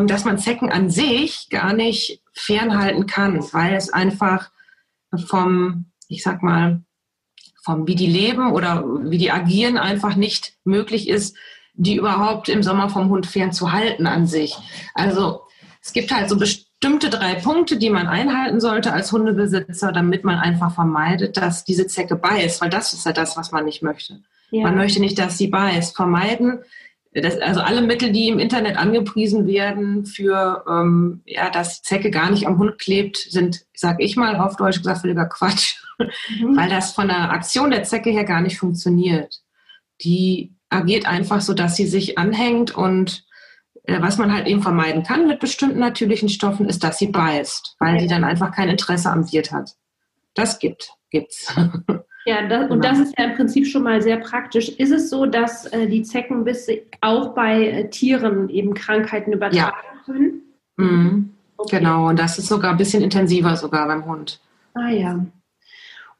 dass 0.07 0.25
man 0.25 0.39
Zecken 0.39 0.71
an 0.71 0.91
sich 0.91 1.49
gar 1.51 1.73
nicht 1.73 2.23
fernhalten 2.33 3.07
kann, 3.07 3.43
weil 3.53 3.75
es 3.75 3.93
einfach 3.93 4.51
vom, 5.27 5.87
ich 6.09 6.23
sag 6.23 6.43
mal, 6.43 6.83
vom 7.63 7.87
wie 7.87 7.97
die 7.97 8.07
leben 8.07 8.53
oder 8.53 8.85
wie 9.03 9.19
die 9.19 9.31
agieren 9.31 9.77
einfach 9.77 10.17
nicht 10.17 10.55
möglich 10.65 11.09
ist, 11.09 11.37
die 11.75 11.97
überhaupt 11.97 12.49
im 12.49 12.63
Sommer 12.63 12.89
vom 12.89 13.09
Hund 13.09 13.27
fernzuhalten 13.27 14.07
an 14.07 14.27
sich. 14.27 14.57
Also 14.95 15.43
es 15.83 15.93
gibt 15.93 16.13
halt 16.13 16.29
so 16.29 16.37
bestimmte 16.37 17.09
drei 17.09 17.35
Punkte, 17.35 17.77
die 17.77 17.91
man 17.91 18.09
einhalten 18.09 18.61
sollte 18.61 18.93
als 18.93 19.13
Hundebesitzer, 19.13 19.93
damit 19.93 20.25
man 20.25 20.39
einfach 20.39 20.75
vermeidet, 20.75 21.37
dass 21.37 21.65
diese 21.65 21.87
Zecke 21.87 22.17
beißt, 22.17 22.61
weil 22.61 22.71
das 22.71 22.93
ist 22.93 23.07
ja 23.07 23.13
das, 23.13 23.37
was 23.37 23.53
man 23.53 23.65
nicht 23.65 23.83
möchte. 23.83 24.23
Ja. 24.51 24.65
Man 24.65 24.77
möchte 24.77 25.01
nicht, 25.01 25.19
dass 25.19 25.39
sie 25.39 25.49
beißt. 25.49 25.95
Vermeiden, 25.95 26.61
das, 27.13 27.39
also 27.39 27.61
alle 27.61 27.83
Mittel, 27.83 28.13
die 28.13 28.29
im 28.29 28.39
Internet 28.39 28.77
angepriesen 28.77 29.47
werden 29.47 30.05
für, 30.05 30.65
ähm, 30.69 31.23
ja, 31.25 31.51
dass 31.51 31.83
Zecke 31.83 32.11
gar 32.11 32.31
nicht 32.31 32.47
am 32.47 32.59
Hund 32.59 32.79
klebt, 32.79 33.17
sind, 33.17 33.65
sag 33.75 34.01
ich 34.01 34.17
mal 34.17 34.37
auf 34.37 34.57
Deutsch 34.57 34.79
gesagt, 34.79 35.01
völliger 35.01 35.27
Quatsch, 35.27 35.77
mhm. 35.99 36.57
weil 36.57 36.69
das 36.69 36.93
von 36.93 37.09
der 37.09 37.31
Aktion 37.31 37.71
der 37.71 37.85
Zecke 37.85 38.11
her 38.11 38.25
gar 38.25 38.41
nicht 38.41 38.59
funktioniert. 38.59 39.35
Die 40.03 40.55
agiert 40.69 41.07
einfach 41.07 41.41
so, 41.41 41.55
dass 41.55 41.77
sie 41.77 41.87
sich 41.87 42.19
anhängt 42.19 42.77
und 42.77 43.25
äh, 43.85 44.01
was 44.03 44.19
man 44.19 44.33
halt 44.33 44.47
eben 44.47 44.63
vermeiden 44.63 45.03
kann 45.03 45.27
mit 45.27 45.41
bestimmten 45.41 45.79
natürlichen 45.79 46.29
Stoffen, 46.29 46.69
ist, 46.69 46.85
dass 46.85 46.99
sie 46.99 47.09
beißt, 47.09 47.77
weil 47.79 47.99
sie 48.01 48.07
dann 48.07 48.25
einfach 48.25 48.53
kein 48.53 48.69
Interesse 48.69 49.11
am 49.11 49.31
Wirt 49.33 49.51
hat. 49.51 49.71
Das 50.35 50.59
gibt, 50.59 50.93
gibt's. 51.11 51.55
Ja, 52.29 52.47
das, 52.47 52.71
und 52.71 52.85
das 52.85 52.99
ist 52.99 53.19
ja 53.19 53.25
im 53.25 53.37
Prinzip 53.37 53.67
schon 53.67 53.85
mal 53.85 54.03
sehr 54.03 54.19
praktisch. 54.19 54.69
Ist 54.69 54.91
es 54.91 55.09
so, 55.09 55.25
dass 55.25 55.65
äh, 55.65 55.87
die 55.87 56.03
Zeckenbisse 56.03 56.83
auch 57.01 57.35
bei 57.35 57.69
äh, 57.69 57.89
Tieren 57.89 58.51
eben 58.51 58.75
Krankheiten 58.75 59.33
übertragen 59.33 59.77
ja. 59.83 60.03
können? 60.05 60.43
Mhm. 60.77 61.31
Okay. 61.57 61.79
Genau, 61.79 62.11
und 62.11 62.19
das 62.19 62.39
ist 62.39 62.49
sogar 62.49 62.73
ein 62.73 62.77
bisschen 62.77 63.03
intensiver 63.03 63.57
sogar 63.57 63.87
beim 63.87 64.05
Hund. 64.05 64.41
Ah 64.75 64.91
ja. 64.91 65.25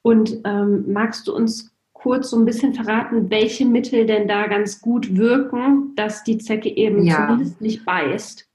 Und 0.01 0.39
ähm, 0.45 0.91
magst 0.91 1.29
du 1.29 1.37
uns 1.37 1.75
kurz 1.93 2.31
so 2.31 2.39
ein 2.39 2.47
bisschen 2.47 2.73
verraten, 2.73 3.29
welche 3.29 3.67
Mittel 3.67 4.07
denn 4.07 4.27
da 4.29 4.47
ganz 4.47 4.81
gut 4.81 5.15
wirken, 5.15 5.93
dass 5.95 6.25
die 6.25 6.39
Zecke 6.39 6.71
eben 6.71 7.05
ja. 7.05 7.27
zumindest 7.27 7.61
nicht 7.61 7.85
beißt? 7.85 8.47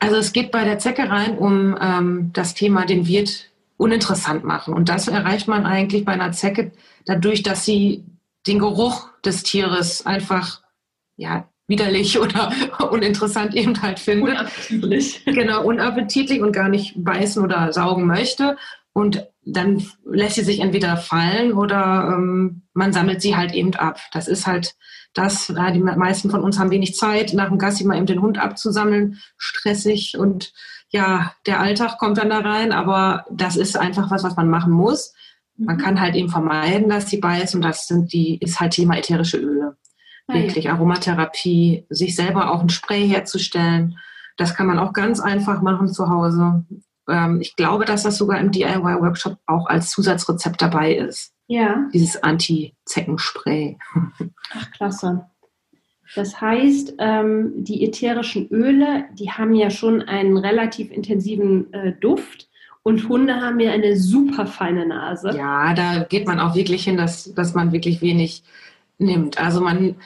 Also 0.00 0.16
es 0.16 0.32
geht 0.32 0.50
bei 0.50 0.64
der 0.64 0.80
Zecke 0.80 1.08
rein 1.08 1.38
um 1.38 1.78
ähm, 1.80 2.30
das 2.32 2.54
Thema 2.54 2.86
den 2.86 3.06
Wirt 3.06 3.50
uninteressant 3.78 4.44
machen. 4.44 4.74
Und 4.74 4.90
das 4.90 5.08
erreicht 5.08 5.48
man 5.48 5.64
eigentlich 5.64 6.04
bei 6.04 6.12
einer 6.12 6.32
Zecke 6.32 6.72
dadurch, 7.06 7.42
dass 7.42 7.64
sie 7.64 8.04
den 8.46 8.58
Geruch 8.58 9.08
des 9.24 9.42
Tieres 9.42 10.04
einfach 10.04 10.62
ja, 11.16 11.48
widerlich 11.68 12.18
oder 12.20 12.52
uninteressant 12.90 13.54
eben 13.54 13.80
halt 13.80 13.98
findet. 13.98 14.34
Unappetitlich. 14.34 15.24
Genau, 15.24 15.64
unappetitlich 15.64 16.42
und 16.42 16.52
gar 16.52 16.68
nicht 16.68 16.92
beißen 16.96 17.42
oder 17.42 17.72
saugen 17.72 18.06
möchte. 18.06 18.58
Und 18.92 19.26
dann 19.44 19.86
lässt 20.04 20.34
sie 20.34 20.44
sich 20.44 20.60
entweder 20.60 20.96
fallen 20.96 21.52
oder 21.52 22.14
ähm, 22.14 22.62
man 22.74 22.92
sammelt 22.92 23.22
sie 23.22 23.36
halt 23.36 23.54
eben 23.54 23.74
ab. 23.74 24.00
Das 24.12 24.26
ist 24.26 24.46
halt 24.46 24.74
das, 25.14 25.48
ja, 25.48 25.70
die 25.70 25.78
meisten 25.78 26.30
von 26.30 26.42
uns 26.42 26.58
haben 26.58 26.70
wenig 26.70 26.96
Zeit, 26.96 27.32
nach 27.32 27.48
dem 27.48 27.58
Gassi 27.58 27.84
mal 27.84 27.96
eben 27.96 28.06
den 28.06 28.20
Hund 28.20 28.38
abzusammeln, 28.38 29.18
stressig 29.36 30.16
und 30.18 30.52
ja, 30.90 31.32
der 31.46 31.60
Alltag 31.60 31.98
kommt 31.98 32.18
dann 32.18 32.30
da 32.30 32.38
rein, 32.38 32.72
aber 32.72 33.24
das 33.30 33.56
ist 33.56 33.76
einfach 33.76 34.10
was, 34.10 34.24
was 34.24 34.36
man 34.36 34.48
machen 34.48 34.72
muss. 34.72 35.14
Man 35.56 35.76
mhm. 35.76 35.80
kann 35.80 36.00
halt 36.00 36.14
eben 36.14 36.28
vermeiden, 36.28 36.88
dass 36.88 37.10
sie 37.10 37.18
beißt 37.18 37.54
und 37.54 37.62
das 37.62 37.86
sind 37.86 38.12
die, 38.12 38.38
ist 38.38 38.60
halt 38.60 38.72
Thema 38.72 38.96
ätherische 38.96 39.38
Öle. 39.38 39.76
Ah, 40.28 40.34
Wirklich 40.34 40.64
ja. 40.64 40.72
Aromatherapie, 40.74 41.86
sich 41.88 42.14
selber 42.14 42.50
auch 42.50 42.60
ein 42.60 42.68
Spray 42.68 43.08
herzustellen. 43.08 43.98
Das 44.36 44.54
kann 44.54 44.66
man 44.66 44.78
auch 44.78 44.92
ganz 44.92 45.20
einfach 45.20 45.62
machen 45.62 45.88
zu 45.88 46.08
Hause. 46.08 46.64
Ähm, 47.08 47.40
ich 47.40 47.56
glaube, 47.56 47.84
dass 47.84 48.04
das 48.04 48.16
sogar 48.16 48.38
im 48.38 48.52
DIY-Workshop 48.52 49.38
auch 49.46 49.66
als 49.66 49.90
Zusatzrezept 49.90 50.62
dabei 50.62 50.94
ist. 50.94 51.32
Ja. 51.48 51.88
Dieses 51.92 52.22
Anti-Zeckenspray. 52.22 53.78
Ach, 54.52 54.70
klasse. 54.70 55.26
Das 56.14 56.40
heißt, 56.40 56.94
ähm, 56.98 57.52
die 57.56 57.84
ätherischen 57.84 58.48
Öle, 58.50 59.04
die 59.12 59.30
haben 59.30 59.54
ja 59.54 59.70
schon 59.70 60.02
einen 60.02 60.36
relativ 60.36 60.90
intensiven 60.90 61.72
äh, 61.72 61.92
Duft 61.92 62.48
und 62.82 63.08
Hunde 63.08 63.36
haben 63.36 63.60
ja 63.60 63.72
eine 63.72 63.96
super 63.96 64.46
feine 64.46 64.86
Nase. 64.86 65.36
Ja, 65.36 65.74
da 65.74 66.04
geht 66.08 66.26
man 66.26 66.40
auch 66.40 66.54
wirklich 66.54 66.84
hin, 66.84 66.96
dass, 66.96 67.34
dass 67.34 67.54
man 67.54 67.72
wirklich 67.72 68.00
wenig 68.00 68.42
nimmt. 68.98 69.38
Also 69.38 69.60
man 69.60 69.96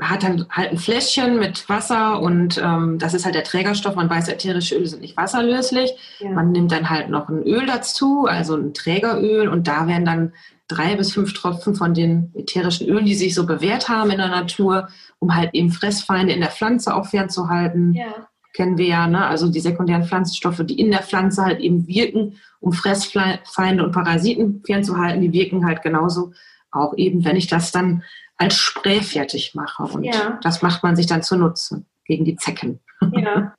hat 0.00 0.22
dann 0.22 0.46
halt 0.50 0.70
ein 0.70 0.78
Fläschchen 0.78 1.38
mit 1.38 1.68
Wasser 1.68 2.20
und 2.22 2.60
ähm, 2.62 2.98
das 2.98 3.12
ist 3.12 3.24
halt 3.24 3.34
der 3.34 3.44
Trägerstoff. 3.44 3.94
Man 3.94 4.08
weiß, 4.08 4.28
ätherische 4.28 4.76
Öle 4.76 4.86
sind 4.86 5.02
nicht 5.02 5.16
wasserlöslich. 5.16 5.92
Ja. 6.20 6.30
Man 6.30 6.52
nimmt 6.52 6.72
dann 6.72 6.88
halt 6.88 7.10
noch 7.10 7.28
ein 7.28 7.42
Öl 7.42 7.66
dazu, 7.66 8.26
also 8.26 8.56
ein 8.56 8.72
Trägeröl 8.72 9.48
und 9.48 9.68
da 9.68 9.86
werden 9.86 10.06
dann 10.06 10.32
drei 10.74 10.96
bis 10.96 11.12
fünf 11.12 11.32
Tropfen 11.32 11.74
von 11.74 11.94
den 11.94 12.32
ätherischen 12.34 12.88
Ölen, 12.88 13.06
die 13.06 13.14
sich 13.14 13.34
so 13.34 13.46
bewährt 13.46 13.88
haben 13.88 14.10
in 14.10 14.18
der 14.18 14.28
Natur, 14.28 14.88
um 15.18 15.34
halt 15.34 15.50
eben 15.54 15.70
Fressfeinde 15.70 16.32
in 16.32 16.40
der 16.40 16.50
Pflanze 16.50 16.94
auch 16.94 17.06
fernzuhalten. 17.06 17.94
Ja. 17.94 18.28
Kennen 18.54 18.76
wir 18.76 18.86
ja, 18.86 19.06
ne? 19.06 19.26
also 19.26 19.48
die 19.48 19.60
sekundären 19.60 20.04
Pflanzenstoffe, 20.04 20.62
die 20.64 20.78
in 20.78 20.90
der 20.90 21.02
Pflanze 21.02 21.42
halt 21.42 21.60
eben 21.60 21.86
wirken, 21.86 22.36
um 22.60 22.72
Fressfeinde 22.72 23.82
und 23.82 23.92
Parasiten 23.92 24.62
fernzuhalten, 24.64 25.22
die 25.22 25.32
wirken 25.32 25.66
halt 25.66 25.82
genauso 25.82 26.32
auch 26.70 26.94
eben, 26.96 27.24
wenn 27.24 27.36
ich 27.36 27.46
das 27.46 27.72
dann 27.72 28.02
als 28.36 28.56
Spray 28.56 29.00
fertig 29.00 29.54
mache. 29.54 29.84
Und 29.84 30.04
ja. 30.04 30.38
das 30.42 30.62
macht 30.62 30.82
man 30.82 30.96
sich 30.96 31.06
dann 31.06 31.22
zunutze 31.22 31.84
gegen 32.04 32.24
die 32.24 32.36
Zecken. 32.36 32.80
Ja. 33.12 33.54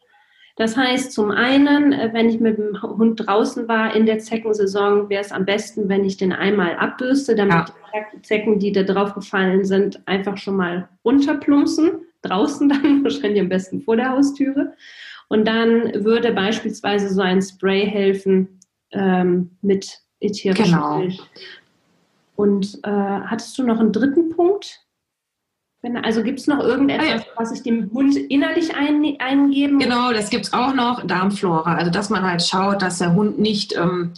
Das 0.56 0.78
heißt, 0.78 1.12
zum 1.12 1.32
einen, 1.32 1.94
äh, 1.94 2.10
wenn 2.14 2.30
ich 2.30 2.40
mit 2.40 2.58
dem 2.58 2.82
Hund 2.82 3.26
draußen 3.26 3.68
war 3.68 3.96
in 3.96 4.06
der 4.06 4.20
Zeckensaison, 4.20 5.10
wäre 5.10 5.22
es 5.22 5.32
am 5.32 5.46
besten, 5.46 5.90
wenn 5.90 6.06
ich 6.06 6.18
den 6.18 6.32
einmal 6.32 6.76
abbürste, 6.76 7.36
damit 7.36 7.70
ja. 7.94 8.06
die 8.14 8.22
Zecken, 8.22 8.60
die 8.60 8.72
da 8.72 8.84
drauf 8.84 9.14
gefallen 9.16 9.66
sind, 9.66 10.02
einfach 10.08 10.38
schon 10.38 10.58
mal 10.58 10.90
runterplumpsen. 11.04 12.06
Draußen 12.22 12.70
dann, 12.70 13.04
wahrscheinlich 13.04 13.42
am 13.42 13.50
besten 13.50 13.82
vor 13.82 13.96
der 13.96 14.12
Haustüre. 14.12 14.74
Und 15.28 15.48
dann 15.48 16.04
würde 16.04 16.32
beispielsweise 16.32 17.10
so 17.10 17.22
ein 17.22 17.42
Spray 17.42 17.88
helfen 17.88 18.60
ähm, 18.92 19.58
mit 19.62 20.02
ätherischem 20.20 20.66
genau. 20.66 21.08
Und 22.36 22.80
äh, 22.84 22.90
hattest 22.90 23.58
du 23.58 23.64
noch 23.64 23.80
einen 23.80 23.92
dritten 23.92 24.30
Punkt? 24.30 24.82
Also 26.02 26.24
gibt 26.24 26.40
es 26.40 26.48
noch 26.48 26.60
irgendetwas, 26.60 27.08
ah, 27.08 27.16
ja. 27.16 27.22
was 27.36 27.52
ich 27.52 27.62
dem 27.64 27.92
Hund 27.92 28.16
innerlich 28.16 28.74
ein, 28.74 29.18
eingeben 29.20 29.80
Genau, 29.80 30.14
das 30.14 30.30
gibt 30.30 30.46
es 30.46 30.54
auch 30.54 30.74
noch, 30.74 31.06
Darmflora. 31.06 31.76
Also 31.76 31.92
dass 31.92 32.10
man 32.10 32.24
halt 32.24 32.42
schaut, 32.42 32.82
dass 32.82 33.00
der 33.00 33.14
Hund 33.14 33.38
nicht, 33.38 33.76
ähm, 33.76 34.14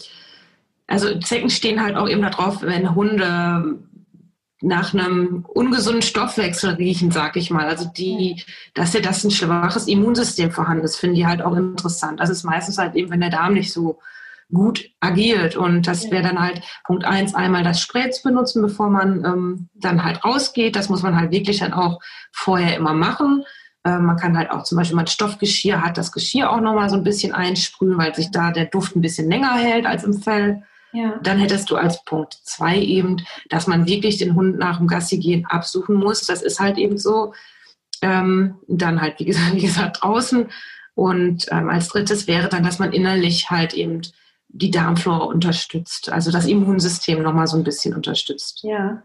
also 0.85 1.17
Zecken 1.19 1.49
stehen 1.49 1.81
halt 1.81 1.95
auch 1.95 2.07
eben 2.07 2.21
darauf, 2.21 2.61
wenn 2.61 2.93
Hunde 2.93 3.79
nach 4.61 4.93
einem 4.93 5.43
ungesunden 5.47 6.03
Stoffwechsel 6.03 6.75
riechen, 6.75 7.09
sag 7.11 7.35
ich 7.35 7.49
mal. 7.49 7.67
Also 7.67 7.89
die, 7.97 8.43
dass 8.75 8.93
ja 8.93 8.99
das 8.99 9.23
ein 9.23 9.31
schwaches 9.31 9.87
Immunsystem 9.87 10.51
vorhanden 10.51 10.85
ist, 10.85 10.97
finden 10.97 11.15
die 11.15 11.27
halt 11.27 11.41
auch 11.41 11.55
interessant. 11.55 12.19
Das 12.19 12.29
ist 12.29 12.43
meistens 12.43 12.77
halt 12.77 12.95
eben, 12.95 13.09
wenn 13.09 13.21
der 13.21 13.31
Darm 13.31 13.53
nicht 13.53 13.73
so 13.73 13.99
gut 14.53 14.89
agiert. 14.99 15.55
Und 15.55 15.87
das 15.87 16.11
wäre 16.11 16.23
dann 16.23 16.39
halt 16.39 16.61
Punkt 16.85 17.05
eins, 17.05 17.33
einmal 17.35 17.63
das 17.63 17.81
Spray 17.81 18.09
zu 18.09 18.23
benutzen, 18.23 18.61
bevor 18.61 18.89
man 18.89 19.25
ähm, 19.25 19.69
dann 19.73 20.03
halt 20.03 20.23
rausgeht. 20.23 20.75
Das 20.75 20.89
muss 20.89 21.03
man 21.03 21.15
halt 21.15 21.31
wirklich 21.31 21.59
dann 21.59 21.73
auch 21.73 21.99
vorher 22.31 22.75
immer 22.75 22.93
machen. 22.93 23.43
Äh, 23.83 23.99
man 23.99 24.17
kann 24.17 24.37
halt 24.37 24.51
auch 24.51 24.63
zum 24.63 24.77
Beispiel, 24.77 24.93
wenn 24.93 25.03
man 25.03 25.07
Stoffgeschirr 25.07 25.81
hat, 25.81 25.97
das 25.97 26.11
Geschirr 26.11 26.51
auch 26.51 26.61
nochmal 26.61 26.89
so 26.89 26.95
ein 26.95 27.03
bisschen 27.03 27.33
einsprühen, 27.33 27.97
weil 27.97 28.13
sich 28.15 28.31
da 28.31 28.51
der 28.51 28.65
Duft 28.65 28.95
ein 28.95 29.01
bisschen 29.01 29.29
länger 29.29 29.53
hält 29.53 29.85
als 29.85 30.03
im 30.03 30.13
Fell. 30.13 30.63
Ja. 30.91 31.19
Dann 31.21 31.39
hättest 31.39 31.69
du 31.69 31.75
als 31.75 32.03
Punkt 32.05 32.35
zwei 32.43 32.79
eben, 32.79 33.17
dass 33.49 33.67
man 33.67 33.85
wirklich 33.85 34.17
den 34.17 34.33
Hund 34.35 34.57
nach 34.57 34.77
dem 34.77 34.87
Gassi 34.87 35.17
gehen 35.17 35.45
absuchen 35.45 35.95
muss. 35.95 36.21
Das 36.25 36.41
ist 36.41 36.59
halt 36.59 36.77
eben 36.77 36.97
so. 36.97 37.33
Ähm, 38.01 38.55
dann 38.67 39.01
halt, 39.01 39.19
wie 39.19 39.25
gesagt, 39.25 39.53
wie 39.53 39.61
gesagt 39.61 40.01
draußen. 40.01 40.49
Und 40.95 41.47
ähm, 41.51 41.69
als 41.69 41.89
drittes 41.89 42.27
wäre 42.27 42.47
dann, 42.47 42.63
dass 42.63 42.79
man 42.79 42.93
innerlich 42.93 43.49
halt 43.49 43.73
eben 43.73 44.01
die 44.57 44.71
Darmflora 44.71 45.25
unterstützt, 45.25 46.09
also 46.09 46.31
das 46.31 46.47
Immunsystem 46.47 47.21
nochmal 47.21 47.47
so 47.47 47.57
ein 47.57 47.65
bisschen 47.65 47.93
unterstützt. 47.93 48.63
Ja. 48.63 49.03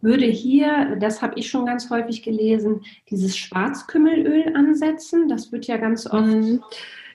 Würde 0.00 0.26
hier, 0.26 0.96
das 1.00 1.22
habe 1.22 1.38
ich 1.38 1.48
schon 1.48 1.64
ganz 1.64 1.88
häufig 1.88 2.22
gelesen, 2.22 2.82
dieses 3.08 3.38
Schwarzkümmelöl 3.38 4.54
ansetzen? 4.54 5.28
Das 5.28 5.50
wird 5.52 5.66
ja 5.66 5.78
ganz 5.78 6.06
oft. 6.06 6.26
Mhm. 6.26 6.62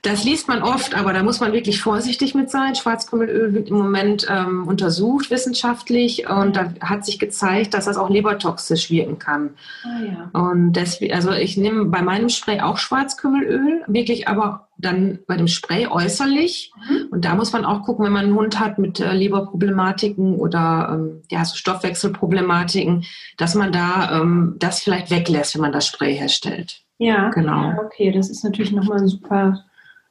Das 0.02 0.24
liest 0.24 0.48
man 0.48 0.62
oft, 0.62 0.96
aber 0.96 1.14
da 1.14 1.24
muss 1.24 1.40
man 1.40 1.52
wirklich 1.52 1.82
vorsichtig 1.82 2.34
mit 2.34 2.50
sein. 2.50 2.76
Schwarzkümmelöl 2.76 3.54
wird 3.54 3.70
im 3.70 3.78
Moment 3.78 4.26
ähm, 4.30 4.68
untersucht 4.68 5.30
wissenschaftlich 5.30 6.30
und 6.30 6.56
da 6.56 6.74
hat 6.82 7.06
sich 7.06 7.20
gezeigt, 7.20 7.74
dass 7.74 7.86
das 7.86 7.98
auch 7.98 8.10
lebertoxisch 8.10 8.90
wirken 8.90 9.20
kann. 9.20 9.52
Ah, 9.84 10.04
ja. 10.04 10.40
Und 10.40 10.74
deswegen, 10.74 11.14
also 11.14 11.32
ich 11.32 11.58
nehme 11.58 11.86
bei 11.86 12.02
meinem 12.02 12.30
Spray 12.30 12.62
auch 12.62 12.78
Schwarzkümmelöl, 12.78 13.84
wirklich 13.88 14.28
aber 14.28 14.70
dann 14.78 15.20
bei 15.28 15.36
dem 15.36 15.48
Spray 15.48 15.88
äußerlich. 15.88 16.72
Mhm. 16.90 17.08
Und 17.12 17.26
da 17.26 17.36
muss 17.36 17.52
man 17.52 17.66
auch 17.66 17.84
gucken, 17.84 18.06
wenn 18.06 18.14
man 18.14 18.26
einen 18.26 18.36
Hund 18.36 18.60
hat 18.60 18.80
mit 18.80 19.00
äh, 19.00 19.12
Leberproblematiken 19.14 20.36
oder 20.36 20.92
ähm, 20.94 21.22
ja, 21.30 21.44
so 21.44 21.56
Stoffwechselproblematiken, 21.56 23.04
dass 23.38 23.56
man 23.56 23.74
da 23.74 24.22
ähm, 24.22 24.56
das 24.60 24.80
vielleicht 24.80 25.12
weglässt, 25.12 25.56
wenn 25.56 25.62
man 25.62 25.74
das 25.74 25.88
Spray 25.88 26.16
herstellt. 26.16 26.82
Ja, 26.98 27.30
genau. 27.30 27.74
okay, 27.86 28.12
das 28.12 28.30
ist 28.30 28.44
natürlich 28.44 28.72
nochmal 28.72 29.00
ein 29.00 29.08
super 29.08 29.64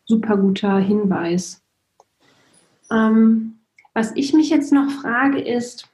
super 0.09 0.37
guter 0.37 0.79
Hinweis. 0.79 1.63
Ähm, 2.91 3.61
was 3.95 4.13
ich 4.17 4.33
mich 4.33 4.51
jetzt 4.51 4.73
noch 4.73 4.91
frage 4.91 5.41
ist, 5.41 5.89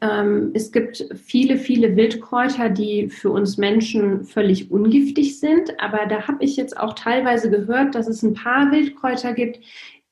ähm, 0.00 0.52
es 0.54 0.70
gibt 0.70 1.04
viele, 1.14 1.56
viele 1.56 1.96
Wildkräuter, 1.96 2.70
die 2.70 3.08
für 3.08 3.30
uns 3.30 3.58
Menschen 3.58 4.24
völlig 4.24 4.70
ungiftig 4.70 5.40
sind. 5.40 5.80
Aber 5.80 6.06
da 6.06 6.26
habe 6.28 6.44
ich 6.44 6.56
jetzt 6.56 6.78
auch 6.78 6.94
teilweise 6.94 7.50
gehört, 7.50 7.94
dass 7.94 8.06
es 8.06 8.22
ein 8.22 8.34
paar 8.34 8.70
Wildkräuter 8.70 9.32
gibt, 9.34 9.60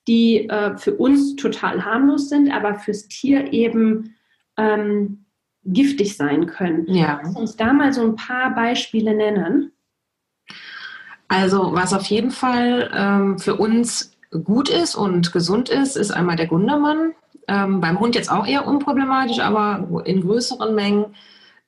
die 0.08 0.48
äh, 0.48 0.76
für 0.76 0.94
uns 0.94 1.36
total 1.36 1.84
harmlos 1.84 2.28
sind, 2.28 2.50
aber 2.50 2.74
fürs 2.74 3.06
Tier 3.06 3.52
eben 3.52 4.14
ähm, 4.56 5.24
giftig 5.64 6.16
sein 6.16 6.46
können. 6.46 6.86
Ja. 6.88 7.16
Kannst 7.16 7.36
du 7.36 7.40
uns 7.40 7.56
da 7.56 7.72
mal 7.72 7.92
so 7.92 8.02
ein 8.02 8.16
paar 8.16 8.54
Beispiele 8.54 9.14
nennen? 9.14 9.71
Also 11.32 11.72
was 11.72 11.94
auf 11.94 12.04
jeden 12.04 12.30
Fall 12.30 12.90
ähm, 12.94 13.38
für 13.38 13.56
uns 13.56 14.12
gut 14.44 14.68
ist 14.68 14.94
und 14.94 15.32
gesund 15.32 15.70
ist, 15.70 15.96
ist 15.96 16.10
einmal 16.10 16.36
der 16.36 16.46
Gundermann. 16.46 17.12
Ähm, 17.48 17.80
beim 17.80 17.98
Hund 18.00 18.14
jetzt 18.14 18.30
auch 18.30 18.46
eher 18.46 18.66
unproblematisch, 18.66 19.40
aber 19.40 20.02
in 20.04 20.20
größeren 20.20 20.74
Mengen 20.74 21.14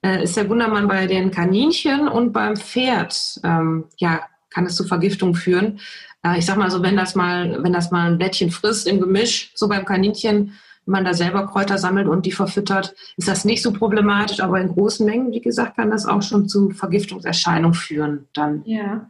äh, 0.03 0.23
ist 0.23 0.37
der 0.37 0.45
Gundermann 0.45 0.87
bei 0.87 1.07
den 1.07 1.31
Kaninchen 1.31 2.09
und 2.09 2.33
beim 2.33 2.57
Pferd, 2.57 3.41
ähm, 3.43 3.85
ja, 3.97 4.21
kann 4.51 4.67
es 4.67 4.77
zu 4.77 4.85
Vergiftung 4.85 5.35
führen. 5.35 5.81
Äh, 6.23 6.39
ich 6.39 6.45
sag 6.45 6.59
mal 6.59 6.71
so, 6.71 6.83
wenn 6.83 6.97
das 6.97 7.15
mal, 7.15 7.63
wenn 7.63 7.73
das 7.73 7.91
mal 7.91 8.13
ein 8.13 8.19
Blättchen 8.19 8.51
frisst 8.51 8.87
im 8.87 9.01
Gemisch, 9.01 9.51
so 9.55 9.67
beim 9.67 9.87
Kaninchen, 9.87 10.53
wenn 10.85 10.93
man 10.93 11.05
da 11.07 11.15
selber 11.15 11.47
Kräuter 11.47 11.79
sammelt 11.79 12.07
und 12.07 12.27
die 12.27 12.33
verfüttert, 12.33 12.95
ist 13.17 13.29
das 13.29 13.47
nicht 13.47 13.63
so 13.63 13.73
problematisch, 13.73 14.41
aber 14.41 14.61
in 14.61 14.69
großen 14.69 15.07
Mengen, 15.07 15.33
wie 15.33 15.41
gesagt, 15.41 15.77
kann 15.77 15.91
das 15.91 16.05
auch 16.05 16.21
schon 16.21 16.51
zu 16.51 16.69
Vergiftungserscheinungen 16.69 17.73
führen. 17.73 18.29
Dann. 18.35 18.63
Ja. 18.67 19.09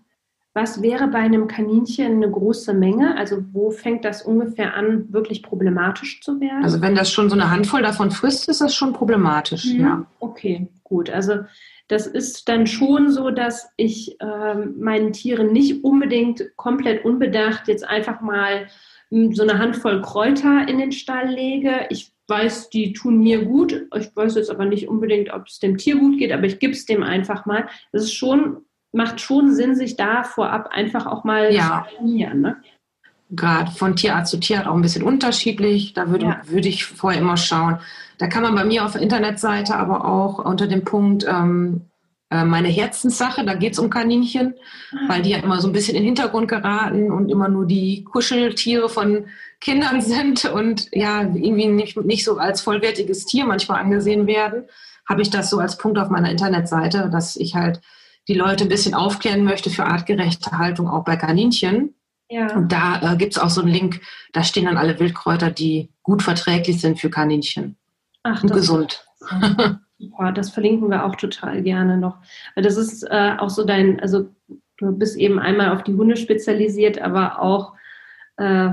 Was 0.56 0.80
wäre 0.82 1.08
bei 1.08 1.18
einem 1.18 1.48
Kaninchen 1.48 2.12
eine 2.12 2.30
große 2.30 2.74
Menge? 2.74 3.16
Also 3.16 3.42
wo 3.52 3.72
fängt 3.72 4.04
das 4.04 4.22
ungefähr 4.22 4.74
an, 4.74 5.12
wirklich 5.12 5.42
problematisch 5.42 6.20
zu 6.20 6.40
werden? 6.40 6.62
Also 6.62 6.80
wenn 6.80 6.94
das 6.94 7.10
schon 7.10 7.28
so 7.28 7.34
eine 7.34 7.50
Handvoll 7.50 7.82
davon 7.82 8.12
frisst, 8.12 8.48
ist 8.48 8.60
das 8.60 8.72
schon 8.72 8.92
problematisch, 8.92 9.64
mhm. 9.64 9.80
ja. 9.80 10.06
Okay, 10.20 10.68
gut. 10.84 11.10
Also 11.10 11.40
das 11.88 12.06
ist 12.06 12.48
dann 12.48 12.68
schon 12.68 13.10
so, 13.10 13.30
dass 13.30 13.68
ich 13.76 14.20
äh, 14.20 14.54
meinen 14.54 15.12
Tieren 15.12 15.52
nicht 15.52 15.82
unbedingt 15.82 16.56
komplett 16.56 17.04
unbedacht 17.04 17.66
jetzt 17.66 17.86
einfach 17.86 18.20
mal 18.20 18.68
hm, 19.10 19.34
so 19.34 19.42
eine 19.42 19.58
Handvoll 19.58 20.02
Kräuter 20.02 20.68
in 20.68 20.78
den 20.78 20.92
Stall 20.92 21.30
lege. 21.30 21.86
Ich 21.90 22.12
weiß, 22.28 22.70
die 22.70 22.92
tun 22.92 23.18
mir 23.18 23.44
gut. 23.44 23.88
Ich 23.96 24.14
weiß 24.14 24.36
jetzt 24.36 24.50
aber 24.50 24.66
nicht 24.66 24.88
unbedingt, 24.88 25.32
ob 25.32 25.46
es 25.46 25.58
dem 25.58 25.76
Tier 25.76 25.96
gut 25.96 26.18
geht, 26.18 26.32
aber 26.32 26.44
ich 26.44 26.60
gebe 26.60 26.72
es 26.72 26.86
dem 26.86 27.02
einfach 27.02 27.44
mal. 27.44 27.68
Das 27.92 28.04
ist 28.04 28.14
schon 28.14 28.64
macht 28.94 29.20
schon 29.20 29.54
Sinn, 29.54 29.74
sich 29.74 29.96
da 29.96 30.22
vorab 30.22 30.68
einfach 30.72 31.06
auch 31.06 31.24
mal 31.24 31.52
ja. 31.52 31.84
zu 31.88 31.94
informieren. 31.94 32.40
Ne? 32.40 32.56
Gerade 33.30 33.70
von 33.70 33.96
Tierarzt 33.96 34.30
zu 34.30 34.38
Tierarzt 34.38 34.68
auch 34.68 34.74
ein 34.74 34.82
bisschen 34.82 35.02
unterschiedlich. 35.02 35.92
Da 35.92 36.10
würde, 36.10 36.26
ja. 36.26 36.40
würde 36.46 36.68
ich 36.68 36.84
vorher 36.86 37.20
immer 37.20 37.36
schauen. 37.36 37.78
Da 38.18 38.28
kann 38.28 38.42
man 38.42 38.54
bei 38.54 38.64
mir 38.64 38.84
auf 38.84 38.92
der 38.92 39.02
Internetseite 39.02 39.76
aber 39.76 40.04
auch 40.04 40.38
unter 40.38 40.68
dem 40.68 40.84
Punkt 40.84 41.24
ähm, 41.28 41.82
äh, 42.30 42.44
meine 42.44 42.68
Herzenssache, 42.68 43.44
da 43.44 43.54
geht 43.54 43.74
es 43.74 43.78
um 43.78 43.90
Kaninchen, 43.90 44.54
ah. 44.92 45.08
weil 45.08 45.22
die 45.22 45.30
ja 45.30 45.38
immer 45.38 45.60
so 45.60 45.68
ein 45.68 45.72
bisschen 45.72 45.94
in 45.94 46.02
den 46.02 46.06
Hintergrund 46.06 46.48
geraten 46.48 47.12
und 47.12 47.30
immer 47.30 47.48
nur 47.48 47.66
die 47.66 48.02
Kuscheltiere 48.04 48.88
von 48.88 49.26
Kindern 49.60 50.00
sind 50.02 50.44
und 50.44 50.88
ja, 50.92 51.22
irgendwie 51.22 51.66
nicht, 51.66 51.96
nicht 51.96 52.24
so 52.24 52.38
als 52.38 52.60
vollwertiges 52.60 53.26
Tier 53.26 53.46
manchmal 53.46 53.80
angesehen 53.80 54.26
werden, 54.26 54.64
habe 55.08 55.22
ich 55.22 55.30
das 55.30 55.50
so 55.50 55.58
als 55.58 55.76
Punkt 55.76 55.98
auf 55.98 56.08
meiner 56.08 56.30
Internetseite, 56.30 57.10
dass 57.12 57.36
ich 57.36 57.54
halt 57.54 57.80
die 58.28 58.34
Leute 58.34 58.64
ein 58.64 58.68
bisschen 58.68 58.94
aufklären 58.94 59.44
möchte 59.44 59.70
für 59.70 59.84
artgerechte 59.84 60.58
Haltung 60.58 60.88
auch 60.88 61.04
bei 61.04 61.16
Kaninchen. 61.16 61.94
Ja. 62.30 62.54
Und 62.56 62.72
da 62.72 63.12
äh, 63.12 63.16
gibt 63.16 63.36
es 63.36 63.38
auch 63.38 63.50
so 63.50 63.60
einen 63.60 63.70
Link, 63.70 64.00
da 64.32 64.42
stehen 64.42 64.64
dann 64.64 64.78
alle 64.78 64.98
Wildkräuter, 64.98 65.50
die 65.50 65.90
gut 66.02 66.22
verträglich 66.22 66.80
sind 66.80 66.98
für 66.98 67.10
Kaninchen. 67.10 67.76
Ach, 68.22 68.42
und 68.42 68.52
gesund. 68.52 69.06
Super, 69.98 70.32
das 70.32 70.50
verlinken 70.50 70.90
wir 70.90 71.04
auch 71.04 71.16
total 71.16 71.62
gerne 71.62 71.96
noch. 71.96 72.16
Das 72.56 72.76
ist 72.76 73.04
äh, 73.04 73.34
auch 73.38 73.50
so 73.50 73.64
dein, 73.64 74.00
also 74.00 74.28
du 74.78 74.92
bist 74.92 75.16
eben 75.16 75.38
einmal 75.38 75.70
auf 75.70 75.84
die 75.84 75.94
Hunde 75.94 76.16
spezialisiert, 76.16 77.00
aber 77.00 77.40
auch 77.40 77.74
äh, 78.36 78.70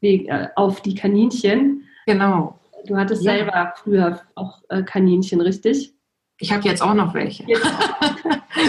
wie, 0.00 0.28
äh, 0.28 0.48
auf 0.54 0.82
die 0.82 0.94
Kaninchen. 0.94 1.84
Genau. 2.06 2.60
Du 2.86 2.96
hattest 2.96 3.24
ja. 3.24 3.32
selber 3.32 3.74
früher 3.76 4.20
auch 4.36 4.62
äh, 4.68 4.82
Kaninchen, 4.82 5.40
richtig? 5.40 5.95
Ich 6.38 6.52
habe 6.52 6.68
jetzt 6.68 6.82
auch 6.82 6.92
noch 6.92 7.14
welche. 7.14 7.44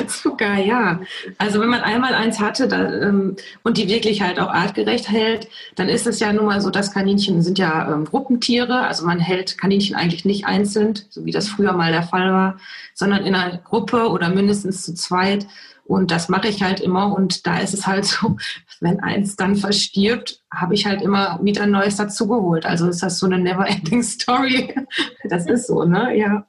Sogar, 0.08 0.58
ja. 0.58 1.02
Also 1.38 1.60
wenn 1.60 1.68
man 1.68 1.82
einmal 1.82 2.14
eins 2.14 2.40
hatte 2.40 2.68
da, 2.68 2.92
ähm, 3.02 3.36
und 3.64 3.78
die 3.78 3.90
wirklich 3.90 4.22
halt 4.22 4.40
auch 4.40 4.50
artgerecht 4.50 5.10
hält, 5.10 5.50
dann 5.76 5.90
ist 5.90 6.08
es 6.08 6.20
ja 6.20 6.32
nun 6.32 6.46
mal 6.46 6.62
so, 6.62 6.70
dass 6.70 6.94
Kaninchen 6.94 7.42
sind 7.42 7.60
ja 7.60 7.92
ähm, 7.92 8.06
Gruppentiere. 8.06 8.82
Also 8.82 9.06
man 9.06 9.20
hält 9.20 9.58
Kaninchen 9.58 9.96
eigentlich 9.98 10.24
nicht 10.24 10.46
einzeln, 10.46 10.98
so 11.10 11.26
wie 11.26 11.32
das 11.32 11.50
früher 11.50 11.74
mal 11.74 11.92
der 11.92 12.04
Fall 12.04 12.32
war, 12.32 12.58
sondern 12.94 13.26
in 13.26 13.36
einer 13.36 13.58
Gruppe 13.58 14.10
oder 14.10 14.30
mindestens 14.30 14.84
zu 14.84 14.94
zweit. 14.94 15.46
Und 15.84 16.12
das 16.12 16.30
mache 16.30 16.48
ich 16.48 16.64
halt 16.64 16.80
immer. 16.80 17.14
Und 17.14 17.48
da 17.48 17.60
ist 17.60 17.74
es 17.74 17.86
halt 17.86 18.06
so, 18.06 18.38
wenn 18.80 19.02
eins 19.02 19.36
dann 19.36 19.58
verstirbt, 19.58 20.42
habe 20.54 20.74
ich 20.74 20.86
halt 20.86 21.02
immer 21.02 21.40
wieder 21.42 21.64
ein 21.64 21.72
neues 21.72 21.98
dazugeholt. 21.98 22.66
Also 22.66 22.88
ist 22.88 23.04
das 23.04 23.20
so 23.20 23.26
eine 23.26 23.40
never-ending 23.40 24.04
Story. 24.04 24.74
Das 25.30 25.46
ist 25.46 25.68
so, 25.68 25.84
ne? 25.84 26.16
Ja. 26.18 26.48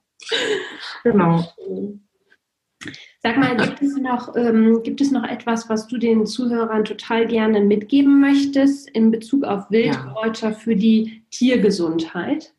Genau. 1.05 1.45
Sag 3.23 3.37
mal, 3.37 3.57
gibt 3.57 3.83
es, 3.83 3.97
noch, 3.97 4.37
ähm, 4.37 4.83
gibt 4.85 5.01
es 5.01 5.11
noch 5.11 5.25
etwas, 5.25 5.69
was 5.69 5.89
du 5.89 5.99
den 5.99 6.27
Zuhörern 6.27 6.85
total 6.85 7.27
gerne 7.27 7.61
mitgeben 7.61 8.21
möchtest 8.21 8.89
in 8.91 9.11
Bezug 9.11 9.45
auf 9.45 9.71
Wildkräuter 9.71 10.51
ja. 10.51 10.55
für 10.55 10.77
die 10.77 11.25
Tiergesundheit? 11.31 12.55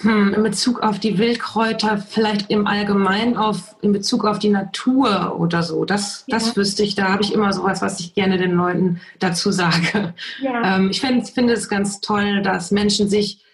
Hm, 0.00 0.32
in 0.32 0.42
Bezug 0.44 0.80
auf 0.80 1.00
die 1.00 1.18
Wildkräuter, 1.18 1.98
vielleicht 1.98 2.50
im 2.50 2.68
Allgemeinen 2.68 3.36
auf, 3.36 3.74
in 3.82 3.92
Bezug 3.92 4.24
auf 4.24 4.38
die 4.38 4.48
Natur 4.48 5.38
oder 5.38 5.64
so. 5.64 5.84
Das, 5.84 6.24
ja. 6.28 6.38
das 6.38 6.56
wüsste 6.56 6.84
ich, 6.84 6.94
da 6.94 7.08
habe 7.12 7.24
ich 7.24 7.34
immer 7.34 7.52
sowas, 7.52 7.82
was 7.82 7.98
ich 7.98 8.14
gerne 8.14 8.38
den 8.38 8.52
Leuten 8.52 9.00
dazu 9.18 9.50
sage. 9.50 10.14
Ja. 10.40 10.76
Ähm, 10.76 10.90
ich 10.90 11.00
find, 11.00 11.28
finde 11.28 11.52
es 11.52 11.68
ganz 11.68 12.00
toll, 12.00 12.42
dass 12.42 12.70
Menschen 12.70 13.08
sich 13.08 13.44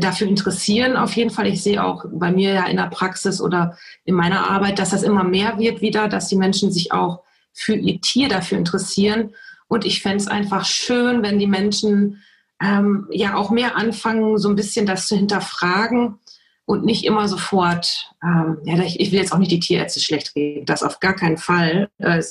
dafür 0.00 0.26
interessieren. 0.26 0.96
Auf 0.96 1.14
jeden 1.14 1.30
Fall. 1.30 1.46
Ich 1.46 1.62
sehe 1.62 1.82
auch 1.82 2.04
bei 2.10 2.32
mir 2.32 2.52
ja 2.52 2.66
in 2.66 2.76
der 2.76 2.88
Praxis 2.88 3.40
oder 3.40 3.78
in 4.04 4.14
meiner 4.14 4.50
Arbeit, 4.50 4.78
dass 4.78 4.90
das 4.90 5.02
immer 5.02 5.24
mehr 5.24 5.58
wird 5.58 5.80
wieder, 5.80 6.08
dass 6.08 6.28
die 6.28 6.36
Menschen 6.36 6.72
sich 6.72 6.92
auch 6.92 7.22
für 7.52 7.74
ihr 7.74 8.00
Tier 8.00 8.28
dafür 8.28 8.58
interessieren. 8.58 9.34
Und 9.68 9.84
ich 9.84 10.02
fände 10.02 10.18
es 10.18 10.28
einfach 10.28 10.64
schön, 10.64 11.22
wenn 11.22 11.38
die 11.38 11.46
Menschen 11.46 12.22
ähm, 12.60 13.06
ja 13.10 13.36
auch 13.36 13.50
mehr 13.50 13.76
anfangen, 13.76 14.38
so 14.38 14.48
ein 14.48 14.56
bisschen 14.56 14.86
das 14.86 15.06
zu 15.06 15.16
hinterfragen 15.16 16.18
und 16.66 16.84
nicht 16.84 17.04
immer 17.04 17.28
sofort, 17.28 18.10
ähm, 18.22 18.58
ja, 18.64 18.78
ich, 18.82 19.00
ich, 19.00 19.12
will 19.12 19.18
jetzt 19.18 19.32
auch 19.32 19.38
nicht 19.38 19.50
die 19.50 19.60
Tierärzte 19.60 20.00
schlecht 20.00 20.34
reden, 20.34 20.66
das 20.66 20.82
auf 20.82 20.98
gar 21.00 21.14
keinen 21.14 21.36
Fall. 21.36 21.88
Äh, 21.98 22.22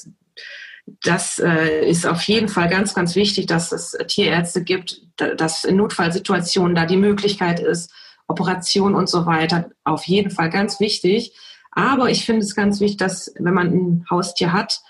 das 0.86 1.40
äh, 1.40 1.88
ist 1.88 2.06
auf 2.06 2.22
jeden 2.24 2.50
Fall 2.50 2.70
ganz, 2.70 2.94
ganz 2.94 3.16
wichtig, 3.16 3.46
dass 3.46 3.72
es 3.72 3.98
Tierärzte 4.08 4.64
gibt, 4.64 5.02
dass 5.16 5.64
in 5.64 5.78
Notfallsituationen 5.78 6.76
da 6.76 6.86
die 6.86 6.98
Möglichkeit 6.98 7.60
ist, 7.60 7.92
Operation 8.28 8.96
und 8.96 9.08
so 9.08 9.26
weiter. 9.26 9.70
Auf 9.84 10.06
jeden 10.06 10.32
Fall 10.32 10.50
ganz 10.50 10.80
wichtig. 10.80 11.38
Aber 11.72 12.10
ich 12.10 12.26
finde 12.26 12.42
es 12.42 12.56
ganz 12.56 12.80
wichtig, 12.80 12.98
dass 12.98 13.34
wenn 13.40 13.54
man 13.54 13.68
ein 13.68 14.06
Haustier 14.10 14.54
hat, 14.54 14.82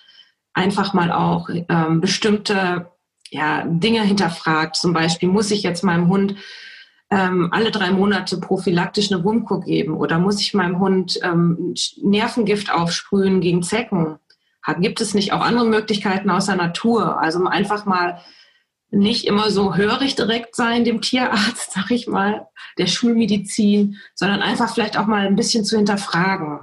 einfach 0.54 0.94
mal 0.94 1.12
auch 1.12 1.50
ähm, 1.50 2.02
bestimmte 2.02 2.92
ja, 3.30 3.64
Dinge 3.66 4.04
hinterfragt. 4.04 4.76
Zum 4.76 4.94
Beispiel 4.94 5.30
muss 5.30 5.52
ich 5.52 5.64
jetzt 5.64 5.84
meinem 5.84 6.08
Hund 6.08 6.36
ähm, 7.10 7.50
alle 7.52 7.72
drei 7.72 7.92
Monate 7.92 8.40
prophylaktisch 8.40 9.12
eine 9.12 9.24
Wundkur 9.24 9.62
geben 9.62 9.96
oder 9.96 10.20
muss 10.20 10.42
ich 10.42 10.54
meinem 10.54 10.80
Hund 10.80 11.20
ähm, 11.24 11.74
Nervengift 12.02 12.72
aufsprühen 12.72 13.42
gegen 13.42 13.64
Zecken? 13.64 14.18
Gibt 14.80 15.02
es 15.02 15.14
nicht 15.14 15.34
auch 15.34 15.42
andere 15.42 15.66
Möglichkeiten 15.66 16.30
aus 16.30 16.46
der 16.46 16.56
Natur? 16.56 17.20
Also 17.20 17.46
einfach 17.46 17.86
mal 17.86 18.20
nicht 18.90 19.26
immer 19.26 19.50
so 19.50 19.76
hörig 19.76 20.16
direkt 20.16 20.56
sein 20.56 20.86
dem 20.86 21.02
Tierarzt, 21.02 21.72
sag 21.74 21.92
ich 21.92 22.08
mal, 22.08 22.48
der 22.78 22.88
Schulmedizin, 22.88 23.98
sondern 24.14 24.42
einfach 24.42 24.74
vielleicht 24.74 24.98
auch 24.98 25.08
mal 25.08 25.26
ein 25.26 25.36
bisschen 25.36 25.66
zu 25.66 25.76
hinterfragen. 25.76 26.60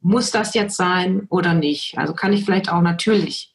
Muss 0.00 0.30
das 0.30 0.54
jetzt 0.54 0.76
sein 0.76 1.26
oder 1.30 1.54
nicht? 1.54 1.98
Also 1.98 2.14
kann 2.14 2.32
ich 2.32 2.44
vielleicht 2.44 2.70
auch 2.70 2.82
natürlich 2.82 3.54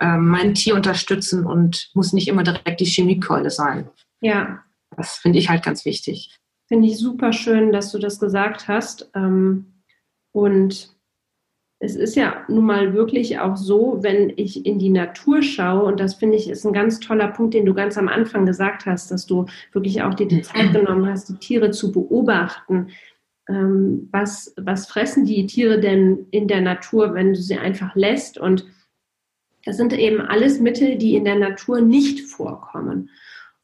ähm, 0.00 0.28
mein 0.28 0.54
Tier 0.54 0.74
unterstützen 0.74 1.46
und 1.46 1.90
muss 1.94 2.12
nicht 2.12 2.28
immer 2.28 2.42
direkt 2.42 2.80
die 2.80 2.86
Chemiekeule 2.86 3.50
sein. 3.50 3.88
Ja. 4.20 4.62
Das 4.96 5.18
finde 5.18 5.38
ich 5.38 5.48
halt 5.48 5.64
ganz 5.64 5.84
wichtig. 5.84 6.38
Finde 6.68 6.88
ich 6.88 6.98
super 6.98 7.32
schön, 7.32 7.72
dass 7.72 7.92
du 7.92 7.98
das 7.98 8.18
gesagt 8.18 8.68
hast. 8.68 9.10
Ähm, 9.14 9.82
und 10.32 10.95
es 11.78 11.94
ist 11.94 12.16
ja 12.16 12.44
nun 12.48 12.64
mal 12.64 12.94
wirklich 12.94 13.38
auch 13.38 13.56
so, 13.56 13.98
wenn 14.00 14.32
ich 14.36 14.64
in 14.64 14.78
die 14.78 14.88
Natur 14.88 15.42
schaue, 15.42 15.84
und 15.84 16.00
das 16.00 16.14
finde 16.14 16.36
ich 16.36 16.48
ist 16.48 16.64
ein 16.64 16.72
ganz 16.72 17.00
toller 17.00 17.28
Punkt, 17.28 17.54
den 17.54 17.66
du 17.66 17.74
ganz 17.74 17.98
am 17.98 18.08
Anfang 18.08 18.46
gesagt 18.46 18.86
hast, 18.86 19.10
dass 19.10 19.26
du 19.26 19.46
wirklich 19.72 20.02
auch 20.02 20.14
dir 20.14 20.26
die 20.26 20.42
Zeit 20.42 20.72
genommen 20.72 21.06
hast, 21.06 21.28
die 21.28 21.36
Tiere 21.36 21.70
zu 21.70 21.92
beobachten. 21.92 22.88
Ähm, 23.48 24.08
was, 24.10 24.54
was 24.56 24.86
fressen 24.86 25.26
die 25.26 25.46
Tiere 25.46 25.78
denn 25.78 26.26
in 26.30 26.48
der 26.48 26.62
Natur, 26.62 27.14
wenn 27.14 27.34
du 27.34 27.40
sie 27.40 27.58
einfach 27.58 27.94
lässt? 27.94 28.38
Und 28.38 28.66
das 29.64 29.76
sind 29.76 29.92
eben 29.92 30.20
alles 30.20 30.60
Mittel, 30.60 30.96
die 30.96 31.14
in 31.14 31.24
der 31.24 31.38
Natur 31.38 31.80
nicht 31.80 32.22
vorkommen. 32.22 33.10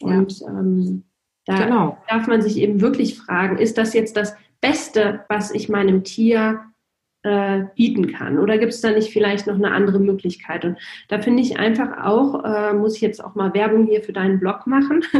Und 0.00 0.40
ja. 0.40 0.48
ähm, 0.48 1.04
Da 1.46 1.64
genau. 1.64 1.98
darf 2.08 2.26
man 2.26 2.42
sich 2.42 2.58
eben 2.58 2.80
wirklich 2.80 3.18
fragen, 3.18 3.58
ist 3.58 3.78
das 3.78 3.94
jetzt 3.94 4.16
das 4.16 4.34
Beste, 4.60 5.24
was 5.28 5.50
ich 5.50 5.68
meinem 5.68 6.04
Tier 6.04 6.60
äh, 7.22 7.64
bieten 7.76 8.12
kann? 8.12 8.38
Oder 8.38 8.58
gibt 8.58 8.72
es 8.72 8.80
da 8.80 8.90
nicht 8.90 9.12
vielleicht 9.12 9.46
noch 9.46 9.54
eine 9.54 9.72
andere 9.72 9.98
Möglichkeit? 9.98 10.64
Und 10.64 10.78
da 11.08 11.20
finde 11.20 11.42
ich 11.42 11.58
einfach 11.58 12.04
auch, 12.04 12.44
äh, 12.44 12.72
muss 12.72 12.96
ich 12.96 13.02
jetzt 13.02 13.22
auch 13.24 13.34
mal 13.34 13.54
Werbung 13.54 13.86
hier 13.86 14.02
für 14.02 14.12
deinen 14.12 14.40
Blog 14.40 14.66
machen, 14.66 15.04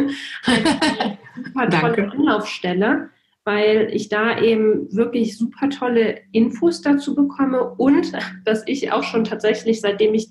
eine 0.45 1.19
super 1.37 1.71
tolle 1.71 2.13
Anlaufstelle, 2.13 3.09
weil 3.45 3.89
ich 3.93 4.09
da 4.09 4.39
eben 4.41 4.93
wirklich 4.95 5.37
super 5.37 5.69
tolle 5.69 6.21
Infos 6.33 6.83
dazu 6.83 7.15
bekomme 7.15 7.63
und 7.77 8.13
dass 8.45 8.67
ich 8.67 8.93
auch 8.93 9.05
schon 9.05 9.25
tatsächlich, 9.25 9.81
seitdem 9.81 10.15
ich 10.15 10.31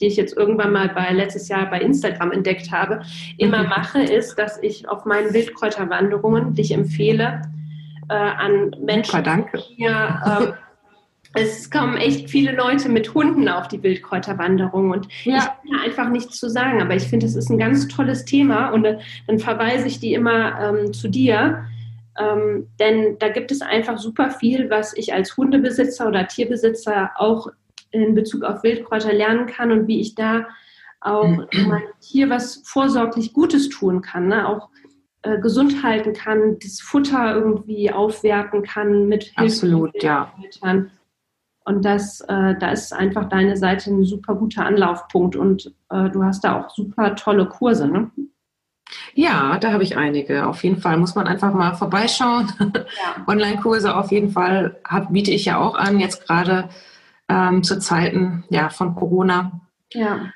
die 0.00 0.08
ich 0.08 0.16
jetzt 0.16 0.36
irgendwann 0.36 0.72
mal 0.72 0.88
bei 0.88 1.12
letztes 1.12 1.48
Jahr 1.48 1.70
bei 1.70 1.80
Instagram 1.80 2.32
entdeckt 2.32 2.72
habe, 2.72 3.02
immer 3.38 3.62
mhm. 3.62 3.68
mache, 3.68 4.02
ist, 4.02 4.34
dass 4.34 4.60
ich 4.60 4.88
auf 4.88 5.04
meinen 5.04 5.32
Wildkräuterwanderungen, 5.32 6.54
die 6.54 6.62
ich 6.62 6.72
empfehle, 6.74 7.42
äh, 8.08 8.14
an 8.14 8.74
Menschen 8.80 9.12
Super, 9.12 9.22
danke. 9.22 9.58
hier 9.58 10.20
äh, 10.24 10.52
es 11.34 11.70
kommen 11.70 11.96
echt 11.96 12.28
viele 12.28 12.54
Leute 12.54 12.88
mit 12.88 13.14
Hunden 13.14 13.48
auf 13.48 13.68
die 13.68 13.82
Wildkräuterwanderung 13.82 14.90
und 14.90 15.08
ja. 15.24 15.36
ich 15.36 15.44
kann 15.44 15.78
da 15.78 15.84
einfach 15.84 16.08
nichts 16.08 16.38
zu 16.38 16.48
sagen, 16.48 16.82
aber 16.82 16.94
ich 16.94 17.04
finde, 17.04 17.26
es 17.26 17.34
ist 17.34 17.50
ein 17.50 17.58
ganz 17.58 17.88
tolles 17.88 18.24
Thema 18.24 18.68
und 18.68 18.84
äh, 18.84 18.98
dann 19.26 19.38
verweise 19.38 19.86
ich 19.86 20.00
die 20.00 20.14
immer 20.14 20.60
ähm, 20.60 20.92
zu 20.92 21.08
dir, 21.08 21.64
ähm, 22.18 22.68
denn 22.78 23.18
da 23.18 23.28
gibt 23.28 23.50
es 23.50 23.62
einfach 23.62 23.98
super 23.98 24.30
viel, 24.30 24.68
was 24.68 24.96
ich 24.96 25.14
als 25.14 25.36
Hundebesitzer 25.36 26.06
oder 26.06 26.26
Tierbesitzer 26.26 27.12
auch 27.16 27.48
in 27.90 28.14
Bezug 28.14 28.44
auf 28.44 28.62
Wildkräuter 28.62 29.12
lernen 29.12 29.46
kann 29.46 29.72
und 29.72 29.86
wie 29.86 30.00
ich 30.00 30.14
da 30.14 30.46
auch 31.00 31.24
meinem 31.66 31.82
Tier 32.00 32.28
was 32.28 32.62
vorsorglich 32.64 33.32
Gutes 33.32 33.68
tun 33.68 34.02
kann, 34.02 34.28
ne? 34.28 34.48
auch 34.48 34.68
äh, 35.22 35.38
gesund 35.40 35.82
halten 35.82 36.12
kann, 36.12 36.58
das 36.58 36.80
Futter 36.80 37.34
irgendwie 37.34 37.90
aufwerten 37.90 38.62
kann 38.62 39.08
mit 39.08 39.24
Hilfe 39.24 39.44
Absolut, 39.44 40.02
ja. 40.02 40.32
Und 41.64 41.84
das, 41.84 42.20
äh, 42.22 42.54
da 42.58 42.70
ist 42.70 42.92
einfach 42.92 43.28
deine 43.28 43.56
Seite 43.56 43.90
ein 43.90 44.04
super 44.04 44.34
guter 44.34 44.66
Anlaufpunkt 44.66 45.36
und 45.36 45.72
äh, 45.90 46.10
du 46.10 46.24
hast 46.24 46.42
da 46.44 46.60
auch 46.60 46.70
super 46.70 47.14
tolle 47.14 47.46
Kurse, 47.46 47.86
ne? 47.86 48.10
Ja, 49.14 49.58
da 49.58 49.72
habe 49.72 49.82
ich 49.82 49.96
einige. 49.96 50.46
Auf 50.46 50.64
jeden 50.64 50.80
Fall 50.80 50.96
muss 50.96 51.14
man 51.14 51.26
einfach 51.26 51.52
mal 51.54 51.74
vorbeischauen. 51.74 52.52
Ja. 52.58 53.24
Online-Kurse 53.26 53.96
auf 53.96 54.10
jeden 54.10 54.30
Fall 54.30 54.78
hab, 54.86 55.12
biete 55.12 55.30
ich 55.30 55.44
ja 55.44 55.58
auch 55.58 55.76
an, 55.76 56.00
jetzt 56.00 56.26
gerade 56.26 56.68
ähm, 57.28 57.62
zu 57.62 57.78
Zeiten 57.78 58.44
ja, 58.50 58.68
von 58.68 58.94
Corona. 58.94 59.60
Ja. 59.92 60.30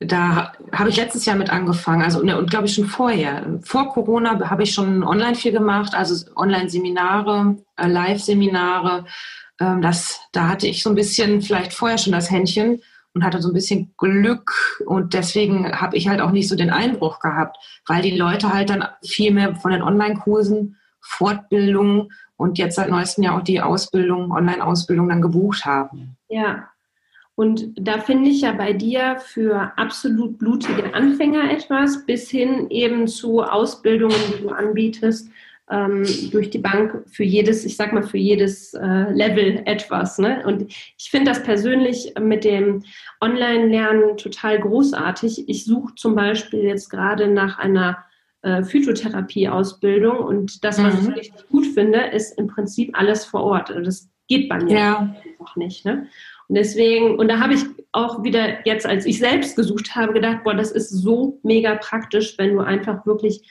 Da 0.00 0.52
habe 0.72 0.90
ich 0.90 0.96
letztes 0.96 1.24
Jahr 1.24 1.36
mit 1.36 1.50
angefangen, 1.50 2.02
also 2.02 2.22
ne, 2.22 2.36
und 2.36 2.50
glaube 2.50 2.66
ich 2.66 2.74
schon 2.74 2.86
vorher. 2.86 3.60
Vor 3.62 3.92
Corona 3.92 4.50
habe 4.50 4.64
ich 4.64 4.74
schon 4.74 5.02
online 5.02 5.34
viel 5.34 5.52
gemacht, 5.52 5.94
also 5.94 6.30
Online-Seminare, 6.36 7.56
äh, 7.76 7.86
Live-Seminare, 7.86 9.06
ähm, 9.60 9.82
das, 9.82 10.20
da 10.32 10.48
hatte 10.48 10.66
ich 10.66 10.82
so 10.82 10.90
ein 10.90 10.96
bisschen 10.96 11.42
vielleicht 11.42 11.72
vorher 11.72 11.98
schon 11.98 12.12
das 12.12 12.30
Händchen 12.30 12.80
und 13.14 13.24
hatte 13.24 13.40
so 13.40 13.48
ein 13.48 13.54
bisschen 13.54 13.94
Glück 13.96 14.80
und 14.86 15.14
deswegen 15.14 15.80
habe 15.80 15.96
ich 15.96 16.08
halt 16.08 16.20
auch 16.20 16.32
nicht 16.32 16.48
so 16.48 16.56
den 16.56 16.70
Einbruch 16.70 17.20
gehabt, 17.20 17.56
weil 17.86 18.02
die 18.02 18.16
Leute 18.16 18.52
halt 18.52 18.70
dann 18.70 18.84
viel 19.04 19.32
mehr 19.32 19.54
von 19.54 19.70
den 19.70 19.82
Online-Kursen, 19.82 20.76
Fortbildungen 21.00 22.10
und 22.36 22.58
jetzt 22.58 22.74
seit 22.74 22.90
neuestem 22.90 23.24
Jahr 23.24 23.38
auch 23.38 23.44
die 23.44 23.60
Ausbildung, 23.60 24.32
Online-Ausbildung 24.32 25.08
dann 25.08 25.22
gebucht 25.22 25.64
haben. 25.64 26.16
Ja. 26.28 26.68
Und 27.36 27.72
da 27.76 27.98
finde 27.98 28.30
ich 28.30 28.42
ja 28.42 28.52
bei 28.52 28.72
dir 28.72 29.16
für 29.18 29.72
absolut 29.76 30.38
blutige 30.38 30.94
Anfänger 30.94 31.50
etwas, 31.50 32.06
bis 32.06 32.30
hin 32.30 32.70
eben 32.70 33.08
zu 33.08 33.42
Ausbildungen, 33.42 34.14
die 34.32 34.42
du 34.42 34.50
anbietest, 34.50 35.28
ähm, 35.70 36.04
durch 36.30 36.50
die 36.50 36.58
Bank 36.58 37.04
für 37.06 37.24
jedes, 37.24 37.64
ich 37.64 37.76
sag 37.76 37.92
mal, 37.92 38.02
für 38.02 38.18
jedes 38.18 38.74
äh, 38.74 39.12
Level 39.12 39.62
etwas. 39.64 40.18
Ne? 40.18 40.42
Und 40.46 40.70
ich 40.70 41.10
finde 41.10 41.30
das 41.30 41.42
persönlich 41.42 42.12
mit 42.20 42.44
dem 42.44 42.82
Online-Lernen 43.20 44.16
total 44.16 44.60
großartig. 44.60 45.48
Ich 45.48 45.64
suche 45.64 45.94
zum 45.94 46.14
Beispiel 46.14 46.64
jetzt 46.64 46.90
gerade 46.90 47.28
nach 47.28 47.58
einer 47.58 48.04
äh, 48.42 48.62
Phytotherapie-Ausbildung 48.62 50.18
und 50.18 50.64
das, 50.64 50.82
was 50.82 51.00
mhm. 51.00 51.10
ich 51.10 51.16
richtig 51.16 51.48
gut 51.48 51.66
finde, 51.66 52.00
ist 52.00 52.38
im 52.38 52.46
Prinzip 52.46 52.90
alles 52.98 53.24
vor 53.24 53.42
Ort. 53.42 53.70
Also 53.70 53.82
das 53.82 54.10
geht 54.28 54.48
bei 54.50 54.62
mir 54.62 54.78
ja. 54.78 55.16
einfach 55.24 55.56
nicht. 55.56 55.86
Ne? 55.86 56.08
Und 56.48 56.56
deswegen, 56.56 57.18
und 57.18 57.28
da 57.28 57.40
habe 57.40 57.54
ich 57.54 57.62
auch 57.92 58.22
wieder 58.22 58.66
jetzt, 58.66 58.86
als 58.86 59.06
ich 59.06 59.18
selbst 59.18 59.56
gesucht 59.56 59.94
habe, 59.94 60.12
gedacht, 60.12 60.44
boah, 60.44 60.54
das 60.54 60.72
ist 60.72 60.90
so 60.90 61.38
mega 61.42 61.76
praktisch, 61.76 62.36
wenn 62.36 62.54
du 62.54 62.60
einfach 62.60 63.06
wirklich 63.06 63.48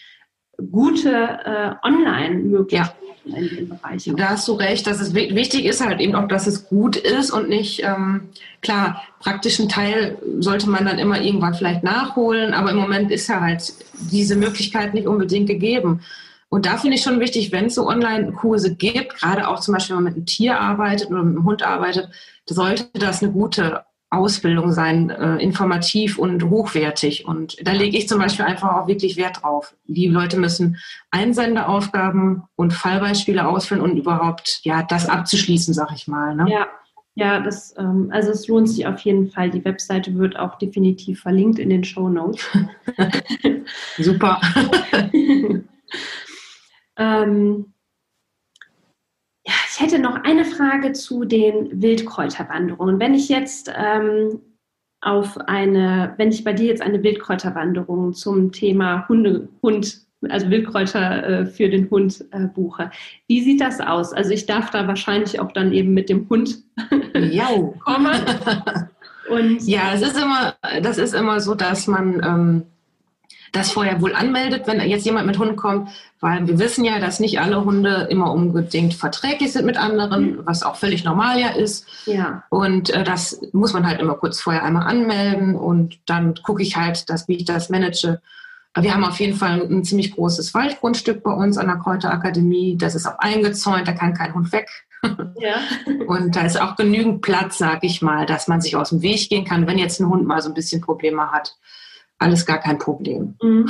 gute 0.72 1.12
äh, 1.12 1.88
Online-Möglichkeiten 1.88 2.96
ja. 3.26 3.38
in 3.38 3.56
dem 3.56 3.70
Bereich. 3.70 4.12
Da 4.16 4.30
hast 4.30 4.48
du 4.48 4.54
recht, 4.54 4.88
dass 4.88 5.00
es 5.00 5.14
wichtig 5.14 5.66
ist 5.66 5.86
halt 5.86 6.00
eben 6.00 6.16
auch, 6.16 6.28
dass 6.28 6.48
es 6.48 6.68
gut 6.68 6.96
ist 6.96 7.32
und 7.32 7.50
nicht, 7.50 7.84
ähm, 7.84 8.30
klar, 8.62 9.04
praktischen 9.20 9.70
Teil 9.70 10.18
sollte 10.40 10.70
man 10.70 10.86
dann 10.86 11.00
immer 11.00 11.22
irgendwann 11.22 11.54
vielleicht 11.54 11.84
nachholen, 11.84 12.54
aber 12.54 12.72
im 12.72 12.78
Moment 12.78 13.12
ist 13.12 13.28
ja 13.28 13.42
halt 13.42 13.74
diese 14.12 14.36
Möglichkeit 14.36 14.94
nicht 14.94 15.08
unbedingt 15.08 15.48
gegeben. 15.48 16.02
Und 16.50 16.68
da 16.68 16.78
finde 16.78 16.98
ich 16.98 17.04
schon 17.04 17.20
wichtig, 17.20 17.52
wenn 17.52 17.66
es 17.66 17.76
so 17.76 17.88
Online-Kurse 17.88 18.76
gibt, 18.76 19.16
gerade 19.16 19.48
auch 19.48 19.60
zum 19.60 19.74
Beispiel, 19.74 19.96
wenn 19.96 20.04
man 20.04 20.14
mit 20.14 20.18
einem 20.18 20.26
Tier 20.28 20.60
arbeitet 20.60 21.10
oder 21.10 21.24
mit 21.24 21.36
einem 21.36 21.46
Hund 21.46 21.64
arbeitet, 21.64 22.10
sollte 22.46 22.90
das 22.94 23.24
eine 23.24 23.32
gute 23.32 23.82
Ausbildung 24.14 24.72
sein, 24.72 25.10
äh, 25.10 25.38
informativ 25.38 26.18
und 26.18 26.50
hochwertig. 26.50 27.26
Und 27.26 27.58
da 27.66 27.72
lege 27.72 27.98
ich 27.98 28.08
zum 28.08 28.20
Beispiel 28.20 28.46
einfach 28.46 28.76
auch 28.76 28.88
wirklich 28.88 29.18
Wert 29.18 29.42
drauf. 29.42 29.76
Die 29.86 30.08
Leute 30.08 30.40
müssen 30.40 30.78
Einsendeaufgaben 31.12 32.44
und 32.56 32.74
Fallbeispiele 32.74 33.48
ausfüllen 33.48 33.84
und 33.84 33.98
überhaupt 33.98 34.62
ja 34.64 34.84
das 34.84 35.10
abzuschließen, 35.10 35.74
sag 35.74 35.92
ich 35.94 36.08
mal. 36.08 36.36
Ne? 36.36 36.50
Ja. 36.50 36.68
Ja, 37.16 37.40
das, 37.40 37.76
ähm, 37.78 38.10
also 38.12 38.32
es 38.32 38.48
lohnt 38.48 38.68
sich 38.68 38.88
auf 38.88 39.00
jeden 39.02 39.30
Fall. 39.30 39.52
Die 39.52 39.64
Webseite 39.64 40.18
wird 40.18 40.36
auch 40.36 40.58
definitiv 40.58 41.22
verlinkt 41.22 41.60
in 41.60 41.70
den 41.70 41.84
Show 41.84 42.10
Notes. 42.10 42.44
Super. 44.00 44.42
ähm, 46.98 47.73
ja, 49.46 49.54
ich 49.70 49.80
hätte 49.80 50.00
noch 50.00 50.24
eine 50.24 50.46
Frage 50.46 50.94
zu 50.94 51.26
den 51.26 51.82
Wildkräuterwanderungen. 51.82 53.00
Wenn 53.00 53.14
ich 53.14 53.28
jetzt 53.28 53.72
ähm, 53.76 54.40
auf 55.02 55.38
eine, 55.48 56.14
wenn 56.18 56.30
ich 56.30 56.44
bei 56.44 56.54
dir 56.54 56.68
jetzt 56.68 56.82
eine 56.82 57.04
Wildkräuterwanderung 57.04 58.14
zum 58.14 58.54
Thema 58.54 59.08
Hunde, 59.10 59.50
Hund, 59.62 60.02
also 60.30 60.50
Wildkräuter 60.50 61.24
äh, 61.28 61.46
für 61.46 61.70
den 61.70 61.90
Hund 61.90 62.24
äh, 62.32 62.48
buche, 62.48 62.90
wie 63.28 63.42
sieht 63.42 63.60
das 63.60 63.82
aus? 63.82 64.14
Also 64.14 64.32
ich 64.32 64.46
darf 64.46 64.70
da 64.70 64.88
wahrscheinlich 64.88 65.42
auch 65.42 65.52
dann 65.52 65.74
eben 65.74 65.94
mit 65.94 66.10
dem 66.10 66.30
Hund 66.30 66.64
kommen. 67.84 68.22
Und 69.30 69.68
ja, 69.68 69.94
es 69.94 70.02
ist 70.02 70.22
immer, 70.22 70.56
das 70.82 70.98
ist 70.98 71.14
immer 71.14 71.40
so, 71.40 71.56
dass 71.56 71.88
man 71.88 72.22
ähm, 72.24 72.64
das 73.54 73.72
vorher 73.72 74.02
wohl 74.02 74.14
anmeldet, 74.14 74.64
wenn 74.66 74.82
jetzt 74.82 75.06
jemand 75.06 75.28
mit 75.28 75.38
Hund 75.38 75.56
kommt, 75.56 75.90
weil 76.20 76.46
wir 76.48 76.60
wissen 76.60 76.84
ja, 76.84 77.00
dass 77.00 77.20
nicht 77.20 77.40
alle 77.40 77.64
Hunde 77.64 78.08
immer 78.10 78.34
unbedingt 78.34 78.96
verträglich 78.96 79.54
sind 79.54 79.66
mit 79.66 79.78
anderen, 79.78 80.32
mhm. 80.32 80.40
was 80.44 80.64
auch 80.64 80.76
völlig 80.76 81.04
normal 81.04 81.40
ja 81.40 81.50
ist. 81.50 81.88
Ja. 82.06 82.44
Und 82.50 82.90
äh, 82.90 83.04
das 83.04 83.42
muss 83.54 83.74
man 83.74 83.88
halt 83.88 84.02
immer 84.02 84.16
kurz 84.16 84.42
vorher 84.42 84.64
einmal 84.64 84.88
anmelden 84.88 85.56
und 85.56 86.00
dann 86.08 86.34
gucke 86.42 86.64
ich 86.64 86.76
halt, 86.76 87.10
dass, 87.10 87.28
wie 87.28 87.36
ich 87.36 87.46
das 87.46 87.70
manage. 87.70 88.20
Wir 88.76 88.92
haben 88.92 89.06
auf 89.06 89.20
jeden 89.20 89.38
Fall 89.38 89.62
ein 89.62 89.84
ziemlich 89.84 90.16
großes 90.16 90.56
Waldgrundstück 90.56 91.22
bei 91.22 91.32
uns 91.32 91.60
an 91.60 91.68
der 91.68 91.76
Kräuterakademie. 91.76 92.76
Das 92.76 92.96
ist 92.96 93.06
auch 93.06 93.20
eingezäunt, 93.20 93.88
da 93.88 93.92
kann 93.92 94.16
kein 94.16 94.34
Hund 94.34 94.52
weg. 94.52 94.68
Ja. 95.36 95.56
Und 96.08 96.38
da 96.38 96.44
ist 96.44 96.62
auch 96.62 96.78
genügend 96.78 97.22
Platz, 97.22 97.58
sag 97.58 97.84
ich 97.84 98.02
mal, 98.02 98.26
dass 98.26 98.48
man 98.48 98.62
sich 98.62 98.78
aus 98.78 98.92
dem 98.92 99.02
Weg 99.02 99.28
gehen 99.28 99.44
kann, 99.44 99.68
wenn 99.68 99.78
jetzt 99.78 100.00
ein 100.00 100.08
Hund 100.08 100.26
mal 100.26 100.42
so 100.42 100.48
ein 100.48 100.54
bisschen 100.54 100.80
Probleme 100.80 101.30
hat 101.30 101.58
alles 102.24 102.46
gar 102.46 102.60
kein 102.60 102.80
Problem. 102.80 103.36
Mhm. 103.42 103.70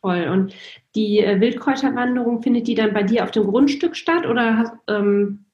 Voll. 0.00 0.28
Und 0.28 0.54
die 0.94 1.18
äh, 1.20 1.40
Wildkräuterwanderung, 1.40 2.42
findet 2.42 2.66
die 2.66 2.74
dann 2.74 2.94
bei 2.94 3.02
dir 3.02 3.24
auf 3.24 3.30
dem 3.30 3.46
Grundstück 3.46 3.96
statt 3.96 4.26
oder 4.26 4.80
ähm 4.88 5.44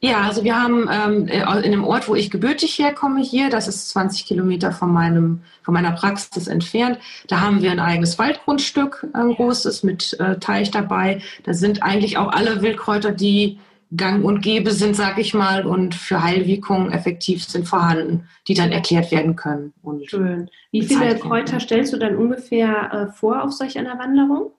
ja, 0.00 0.20
also 0.20 0.44
wir 0.44 0.60
haben 0.60 0.88
ähm, 0.90 1.26
äh, 1.26 1.60
in 1.62 1.72
dem 1.72 1.84
Ort, 1.84 2.08
wo 2.08 2.14
ich 2.14 2.30
gebürtig 2.30 2.78
herkomme 2.78 3.20
hier, 3.20 3.50
das 3.50 3.66
ist 3.66 3.88
20 3.90 4.26
Kilometer 4.26 4.70
von, 4.70 4.92
meinem, 4.92 5.42
von 5.62 5.74
meiner 5.74 5.90
Praxis 5.90 6.46
entfernt, 6.46 6.98
da 7.26 7.40
haben 7.40 7.62
wir 7.62 7.72
ein 7.72 7.80
eigenes 7.80 8.16
Waldgrundstück, 8.16 9.08
ein 9.12 9.34
großes 9.34 9.82
mit 9.82 10.18
äh, 10.20 10.38
Teich 10.38 10.70
dabei. 10.70 11.20
Da 11.42 11.52
sind 11.52 11.82
eigentlich 11.82 12.16
auch 12.16 12.28
alle 12.28 12.62
Wildkräuter, 12.62 13.10
die 13.10 13.58
gang 13.96 14.24
und 14.24 14.42
gäbe 14.42 14.70
sind, 14.72 14.96
sag 14.96 15.18
ich 15.18 15.34
mal, 15.34 15.66
und 15.66 15.94
für 15.94 16.22
Heilwirkungen 16.22 16.92
effektiv 16.92 17.44
sind 17.44 17.66
vorhanden, 17.66 18.28
die 18.46 18.54
dann 18.54 18.72
erklärt 18.72 19.10
werden 19.10 19.36
können. 19.36 19.72
Und 19.82 20.08
Schön. 20.08 20.50
Wie 20.70 20.82
viele 20.82 21.16
Kräuter 21.18 21.60
stellst 21.60 21.92
du 21.92 21.96
dann 21.96 22.16
ungefähr 22.16 22.92
äh, 22.92 23.12
vor 23.12 23.42
auf 23.42 23.52
solch 23.52 23.78
einer 23.78 23.98
Wanderung? 23.98 24.52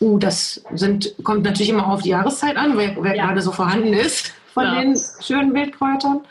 Uh, 0.00 0.18
das 0.18 0.64
sind, 0.74 1.14
kommt 1.22 1.44
natürlich 1.44 1.68
immer 1.68 1.86
auf 1.86 2.02
die 2.02 2.08
Jahreszeit 2.08 2.56
an, 2.56 2.76
wer, 2.78 2.96
wer 2.98 3.14
ja. 3.14 3.26
gerade 3.26 3.42
so 3.42 3.52
vorhanden 3.52 3.92
ist 3.92 4.32
von 4.52 4.64
ja. 4.64 4.80
den 4.80 4.96
schönen 5.20 5.54
Wildkräutern. 5.54 6.22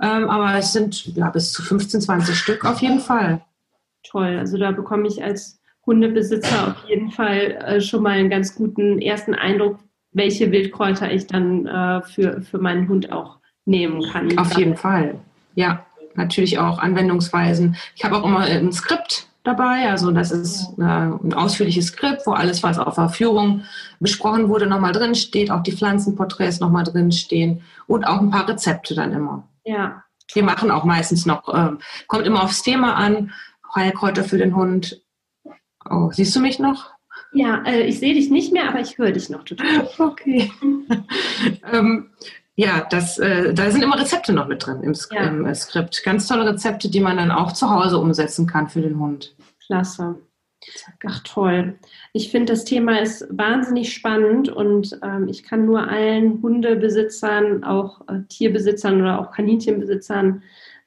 Ähm, 0.00 0.28
aber 0.28 0.58
es 0.58 0.72
sind 0.72 1.06
ja 1.16 1.30
bis 1.30 1.52
zu 1.52 1.62
15, 1.62 2.00
20 2.00 2.36
Stück 2.36 2.64
auf 2.64 2.80
jeden 2.80 3.00
Fall. 3.00 3.40
Toll. 4.04 4.36
Also 4.38 4.58
da 4.58 4.70
bekomme 4.70 5.06
ich 5.08 5.22
als 5.22 5.60
Hundebesitzer 5.86 6.68
auf 6.68 6.88
jeden 6.88 7.10
Fall 7.10 7.58
äh, 7.64 7.80
schon 7.80 8.02
mal 8.02 8.18
einen 8.18 8.30
ganz 8.30 8.54
guten 8.54 9.00
ersten 9.00 9.34
Eindruck, 9.34 9.78
welche 10.18 10.52
Wildkräuter 10.52 11.10
ich 11.10 11.26
dann 11.26 11.66
äh, 11.66 12.02
für, 12.02 12.42
für 12.42 12.58
meinen 12.58 12.88
Hund 12.88 13.10
auch 13.10 13.38
nehmen 13.64 14.02
kann. 14.10 14.36
Auf 14.38 14.56
jeden 14.58 14.76
Fall, 14.76 15.14
ja. 15.54 15.84
Natürlich 16.14 16.58
auch 16.58 16.80
Anwendungsweisen. 16.80 17.76
Ich 17.94 18.04
habe 18.04 18.16
auch 18.16 18.24
immer 18.24 18.40
ein 18.40 18.72
Skript 18.72 19.28
dabei. 19.44 19.88
Also 19.88 20.10
das 20.10 20.30
ist 20.30 20.76
äh, 20.78 20.82
ein 20.82 21.32
ausführliches 21.32 21.86
Skript, 21.86 22.26
wo 22.26 22.32
alles, 22.32 22.62
was 22.62 22.78
auf 22.78 22.96
der 22.96 23.08
Führung 23.08 23.62
besprochen 24.00 24.48
wurde, 24.48 24.66
nochmal 24.66 24.92
drin 24.92 25.14
steht, 25.14 25.50
auch 25.50 25.62
die 25.62 25.72
Pflanzenporträts 25.72 26.60
nochmal 26.60 26.84
drin 26.84 27.12
stehen 27.12 27.62
und 27.86 28.04
auch 28.04 28.20
ein 28.20 28.30
paar 28.30 28.48
Rezepte 28.48 28.94
dann 28.94 29.12
immer. 29.12 29.48
Ja. 29.64 30.02
Wir 30.32 30.42
machen 30.42 30.70
auch 30.70 30.84
meistens 30.84 31.24
noch, 31.24 31.48
äh, 31.48 31.70
kommt 32.08 32.26
immer 32.26 32.42
aufs 32.42 32.62
Thema 32.62 32.96
an, 32.96 33.32
Heilkräuter 33.74 34.24
für 34.24 34.38
den 34.38 34.56
Hund. 34.56 35.00
Oh, 35.88 36.10
siehst 36.12 36.34
du 36.36 36.40
mich 36.40 36.58
noch? 36.58 36.90
Ja, 37.32 37.62
äh, 37.66 37.82
ich 37.82 37.98
sehe 37.98 38.14
dich 38.14 38.30
nicht 38.30 38.52
mehr, 38.52 38.68
aber 38.68 38.80
ich 38.80 38.98
höre 38.98 39.12
dich 39.12 39.28
noch 39.28 39.44
total. 39.44 39.88
Okay. 39.98 40.50
ähm, 41.72 42.10
ja, 42.54 42.86
das, 42.90 43.18
äh, 43.18 43.54
da 43.54 43.70
sind 43.70 43.82
immer 43.82 44.00
Rezepte 44.00 44.32
noch 44.32 44.48
mit 44.48 44.66
drin 44.66 44.82
im, 44.82 44.94
ja. 45.12 45.28
im 45.28 45.46
äh, 45.46 45.54
Skript. 45.54 46.02
Ganz 46.02 46.26
tolle 46.26 46.44
Rezepte, 46.46 46.90
die 46.90 47.00
man 47.00 47.16
dann 47.16 47.30
auch 47.30 47.52
zu 47.52 47.70
Hause 47.70 47.98
umsetzen 47.98 48.46
kann 48.46 48.68
für 48.68 48.80
den 48.80 48.98
Hund. 48.98 49.36
Klasse. 49.64 50.16
Ach 51.06 51.20
toll. 51.22 51.78
Ich 52.12 52.30
finde, 52.30 52.52
das 52.52 52.64
Thema 52.64 53.00
ist 53.00 53.26
wahnsinnig 53.30 53.94
spannend 53.94 54.48
und 54.48 54.98
ähm, 55.02 55.28
ich 55.28 55.44
kann 55.44 55.66
nur 55.66 55.88
allen 55.88 56.42
Hundebesitzern, 56.42 57.62
auch 57.62 58.00
äh, 58.08 58.22
Tierbesitzern 58.28 59.00
oder 59.00 59.20
auch 59.20 59.30
Kaninchenbesitzern 59.30 60.42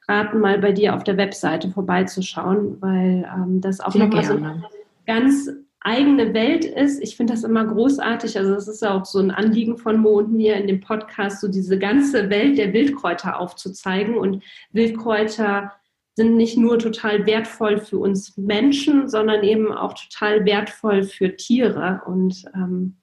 raten, 0.08 0.40
mal 0.40 0.58
bei 0.58 0.72
dir 0.72 0.94
auf 0.94 1.04
der 1.04 1.16
Webseite 1.16 1.70
vorbeizuschauen, 1.70 2.76
weil 2.80 3.26
ähm, 3.34 3.60
das 3.60 3.80
auch 3.80 3.94
nochmal 3.94 4.24
so 4.24 4.34
eine 4.34 4.62
ganz 5.06 5.50
eigene 5.84 6.34
Welt 6.34 6.64
ist. 6.64 7.02
Ich 7.02 7.16
finde 7.16 7.32
das 7.32 7.44
immer 7.44 7.64
großartig. 7.64 8.38
Also 8.38 8.54
es 8.54 8.68
ist 8.68 8.82
ja 8.82 8.94
auch 8.94 9.04
so 9.04 9.18
ein 9.18 9.30
Anliegen 9.30 9.78
von 9.78 9.98
Mo 9.98 10.18
und 10.18 10.32
mir 10.32 10.56
in 10.56 10.66
dem 10.66 10.80
Podcast, 10.80 11.40
so 11.40 11.48
diese 11.48 11.78
ganze 11.78 12.30
Welt 12.30 12.58
der 12.58 12.72
Wildkräuter 12.72 13.38
aufzuzeigen. 13.38 14.16
Und 14.16 14.42
Wildkräuter 14.72 15.72
sind 16.14 16.36
nicht 16.36 16.56
nur 16.56 16.78
total 16.78 17.26
wertvoll 17.26 17.78
für 17.78 17.98
uns 17.98 18.36
Menschen, 18.36 19.08
sondern 19.08 19.42
eben 19.42 19.72
auch 19.72 19.94
total 19.94 20.44
wertvoll 20.44 21.02
für 21.04 21.36
Tiere. 21.36 22.02
Und 22.06 22.44
ähm, 22.54 22.96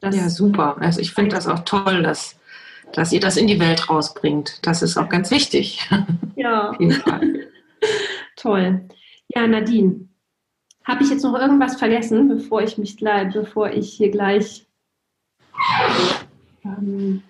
das 0.00 0.16
ja, 0.16 0.28
super. 0.28 0.76
Also 0.80 1.00
ich 1.00 1.12
finde 1.12 1.34
das 1.34 1.46
auch 1.46 1.60
toll, 1.60 2.02
dass, 2.02 2.36
dass 2.92 3.12
ihr 3.12 3.20
das 3.20 3.36
in 3.36 3.46
die 3.46 3.60
Welt 3.60 3.88
rausbringt. 3.88 4.66
Das 4.66 4.82
ist 4.82 4.96
auch 4.96 5.08
ganz 5.08 5.30
wichtig. 5.30 5.88
Ja. 6.36 6.70
Auf 6.70 6.80
jeden 6.80 6.92
Fall. 6.92 7.20
Toll. 8.36 8.88
Ja, 9.28 9.46
Nadine, 9.46 10.08
habe 10.90 11.04
ich 11.04 11.10
jetzt 11.10 11.22
noch 11.22 11.38
irgendwas 11.38 11.76
vergessen, 11.76 12.28
bevor 12.28 12.62
ich 12.62 12.76
mich 12.76 12.96
gleich, 12.96 13.32
bevor 13.32 13.70
ich 13.70 13.92
hier 13.92 14.10
gleich 14.10 14.66
ähm, 16.64 17.22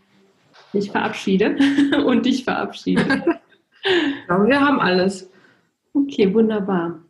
mich 0.73 0.91
verabschiede 0.91 1.57
und 2.07 2.25
dich 2.25 2.45
verabschiede? 2.45 3.05
glaube, 4.27 4.49
wir 4.49 4.61
haben 4.61 4.81
alles. 4.81 5.31
Okay, 5.93 6.33
wunderbar. 6.33 7.01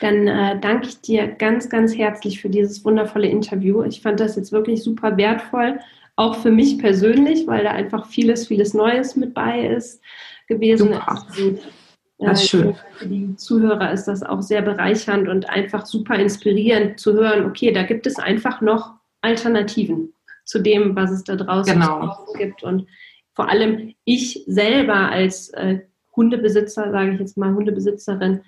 Dann 0.00 0.26
äh, 0.26 0.58
danke 0.60 0.88
ich 0.88 1.00
dir 1.00 1.28
ganz, 1.28 1.68
ganz 1.68 1.96
herzlich 1.96 2.40
für 2.40 2.48
dieses 2.48 2.84
wundervolle 2.84 3.28
Interview. 3.28 3.84
Ich 3.84 4.02
fand 4.02 4.20
das 4.20 4.36
jetzt 4.36 4.52
wirklich 4.52 4.82
super 4.82 5.16
wertvoll, 5.16 5.78
auch 6.16 6.36
für 6.36 6.50
mich 6.50 6.78
persönlich, 6.78 7.46
weil 7.46 7.64
da 7.64 7.70
einfach 7.70 8.06
vieles, 8.06 8.48
vieles 8.48 8.74
Neues 8.74 9.16
mit 9.16 9.32
bei 9.32 9.66
ist 9.68 10.02
gewesen. 10.48 10.88
Super. 10.88 11.24
Das 12.26 12.42
ist 12.42 12.48
schön. 12.48 12.74
Für 12.94 13.06
die 13.06 13.36
Zuhörer 13.36 13.92
ist 13.92 14.04
das 14.04 14.22
auch 14.22 14.42
sehr 14.42 14.62
bereichernd 14.62 15.28
und 15.28 15.48
einfach 15.48 15.86
super 15.86 16.16
inspirierend 16.16 16.98
zu 16.98 17.14
hören, 17.14 17.46
okay, 17.46 17.72
da 17.72 17.82
gibt 17.82 18.06
es 18.06 18.18
einfach 18.18 18.60
noch 18.60 18.94
Alternativen 19.20 20.12
zu 20.44 20.60
dem, 20.60 20.96
was 20.96 21.10
es 21.10 21.24
da 21.24 21.36
draußen 21.36 21.74
genau. 21.74 22.26
gibt. 22.36 22.62
Und 22.62 22.86
vor 23.34 23.48
allem 23.48 23.94
ich 24.04 24.44
selber 24.46 25.10
als 25.10 25.50
äh, 25.50 25.80
Hundebesitzer, 26.14 26.90
sage 26.90 27.12
ich 27.12 27.20
jetzt 27.20 27.36
mal, 27.36 27.54
Hundebesitzerin, 27.54 28.42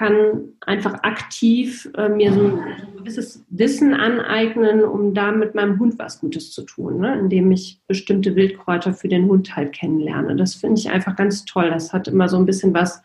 kann 0.00 0.54
einfach 0.64 0.94
aktiv 1.02 1.90
äh, 1.94 2.08
mir 2.08 2.32
so 2.32 2.40
ein, 2.40 2.62
gewisses 2.96 3.44
Wissen 3.50 3.92
aneignen, 3.92 4.82
um 4.82 5.12
da 5.12 5.30
mit 5.30 5.54
meinem 5.54 5.78
Hund 5.78 5.98
was 5.98 6.20
Gutes 6.20 6.52
zu 6.52 6.62
tun, 6.62 7.00
ne? 7.00 7.18
indem 7.18 7.52
ich 7.52 7.82
bestimmte 7.86 8.34
Wildkräuter 8.34 8.94
für 8.94 9.08
den 9.08 9.26
Hund 9.26 9.54
halt 9.56 9.74
kennenlerne. 9.74 10.36
Das 10.36 10.54
finde 10.54 10.80
ich 10.80 10.88
einfach 10.88 11.16
ganz 11.16 11.44
toll. 11.44 11.68
Das 11.68 11.92
hat 11.92 12.08
immer 12.08 12.30
so 12.30 12.38
ein 12.38 12.46
bisschen 12.46 12.72
was 12.72 13.02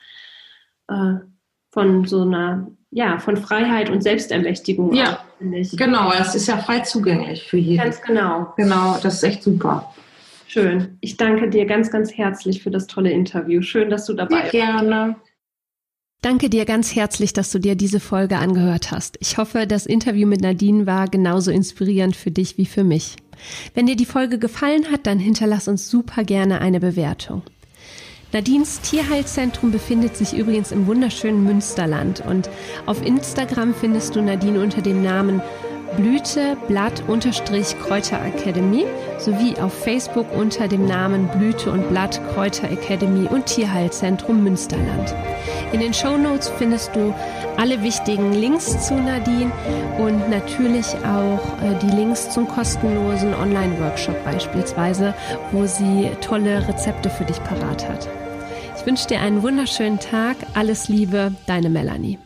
äh, 0.87 1.15
von 1.71 2.05
so 2.05 2.21
einer, 2.21 2.71
ja, 2.91 3.19
von 3.19 3.35
Freiheit 3.35 3.89
und 3.89 4.01
Selbstermächtigung. 4.01 4.93
Ja, 4.93 5.19
auch, 5.41 5.77
genau. 5.77 6.13
Es 6.13 6.33
ist 6.33 6.47
ja 6.47 6.55
frei 6.59 6.79
zugänglich 6.79 7.43
für 7.43 7.57
jeden. 7.57 7.83
Ganz 7.83 8.01
genau. 8.01 8.53
Genau, 8.55 8.97
das 9.03 9.15
ist 9.15 9.23
echt 9.23 9.43
super. 9.43 9.93
Schön. 10.47 10.97
Ich 11.01 11.17
danke 11.17 11.49
dir 11.49 11.65
ganz, 11.65 11.91
ganz 11.91 12.13
herzlich 12.13 12.63
für 12.63 12.71
das 12.71 12.87
tolle 12.87 13.11
Interview. 13.11 13.61
Schön, 13.61 13.89
dass 13.89 14.05
du 14.05 14.13
dabei 14.13 14.43
bist. 14.43 14.53
Ja, 14.53 14.77
gerne. 14.77 15.17
Danke 16.25 16.49
dir 16.49 16.65
ganz 16.65 16.95
herzlich, 16.95 17.33
dass 17.33 17.51
du 17.51 17.59
dir 17.59 17.75
diese 17.75 17.99
Folge 17.99 18.37
angehört 18.37 18.89
hast. 18.89 19.15
Ich 19.19 19.37
hoffe, 19.37 19.67
das 19.67 19.85
Interview 19.85 20.25
mit 20.25 20.41
Nadine 20.41 20.87
war 20.87 21.07
genauso 21.07 21.51
inspirierend 21.51 22.15
für 22.15 22.31
dich 22.31 22.57
wie 22.57 22.65
für 22.65 22.83
mich. 22.83 23.17
Wenn 23.75 23.85
dir 23.85 23.95
die 23.95 24.07
Folge 24.07 24.39
gefallen 24.39 24.91
hat, 24.91 25.05
dann 25.05 25.19
hinterlass 25.19 25.67
uns 25.67 25.87
super 25.87 26.23
gerne 26.23 26.61
eine 26.61 26.79
Bewertung. 26.79 27.43
Nadines 28.33 28.81
Tierheilzentrum 28.81 29.71
befindet 29.71 30.17
sich 30.17 30.33
übrigens 30.33 30.71
im 30.71 30.87
wunderschönen 30.87 31.43
Münsterland 31.43 32.23
und 32.27 32.49
auf 32.87 33.05
Instagram 33.05 33.75
findest 33.75 34.15
du 34.15 34.21
Nadine 34.23 34.63
unter 34.63 34.81
dem 34.81 35.03
Namen 35.03 35.43
Blüte 35.95 36.57
Blatt 36.67 37.03
unterstrich 37.07 37.77
Kräuter 37.79 38.19
Academy 38.25 38.85
sowie 39.17 39.55
auf 39.61 39.73
Facebook 39.73 40.25
unter 40.35 40.67
dem 40.67 40.85
Namen 40.85 41.29
Blüte 41.37 41.71
und 41.71 41.87
Blatt 41.89 42.19
Kräuter 42.33 42.69
Academy 42.69 43.27
und 43.27 43.45
Tierheilzentrum 43.45 44.43
Münsterland. 44.43 45.15
In 45.71 45.79
den 45.79 45.93
Show 45.93 46.17
Notes 46.17 46.49
findest 46.57 46.95
du 46.95 47.13
alle 47.57 47.81
wichtigen 47.81 48.33
Links 48.33 48.87
zu 48.87 48.95
Nadine 48.95 49.51
und 49.97 50.29
natürlich 50.29 50.85
auch 51.05 51.61
äh, 51.61 51.77
die 51.81 51.95
Links 51.95 52.29
zum 52.29 52.47
kostenlosen 52.47 53.33
Online-Workshop 53.33 54.23
beispielsweise, 54.23 55.13
wo 55.51 55.65
sie 55.65 56.09
tolle 56.21 56.67
Rezepte 56.67 57.09
für 57.09 57.25
dich 57.25 57.41
parat 57.43 57.87
hat. 57.87 58.07
Ich 58.77 58.85
wünsche 58.85 59.07
dir 59.07 59.19
einen 59.19 59.41
wunderschönen 59.41 59.99
Tag. 59.99 60.37
Alles 60.53 60.89
Liebe, 60.89 61.33
deine 61.47 61.69
Melanie. 61.69 62.19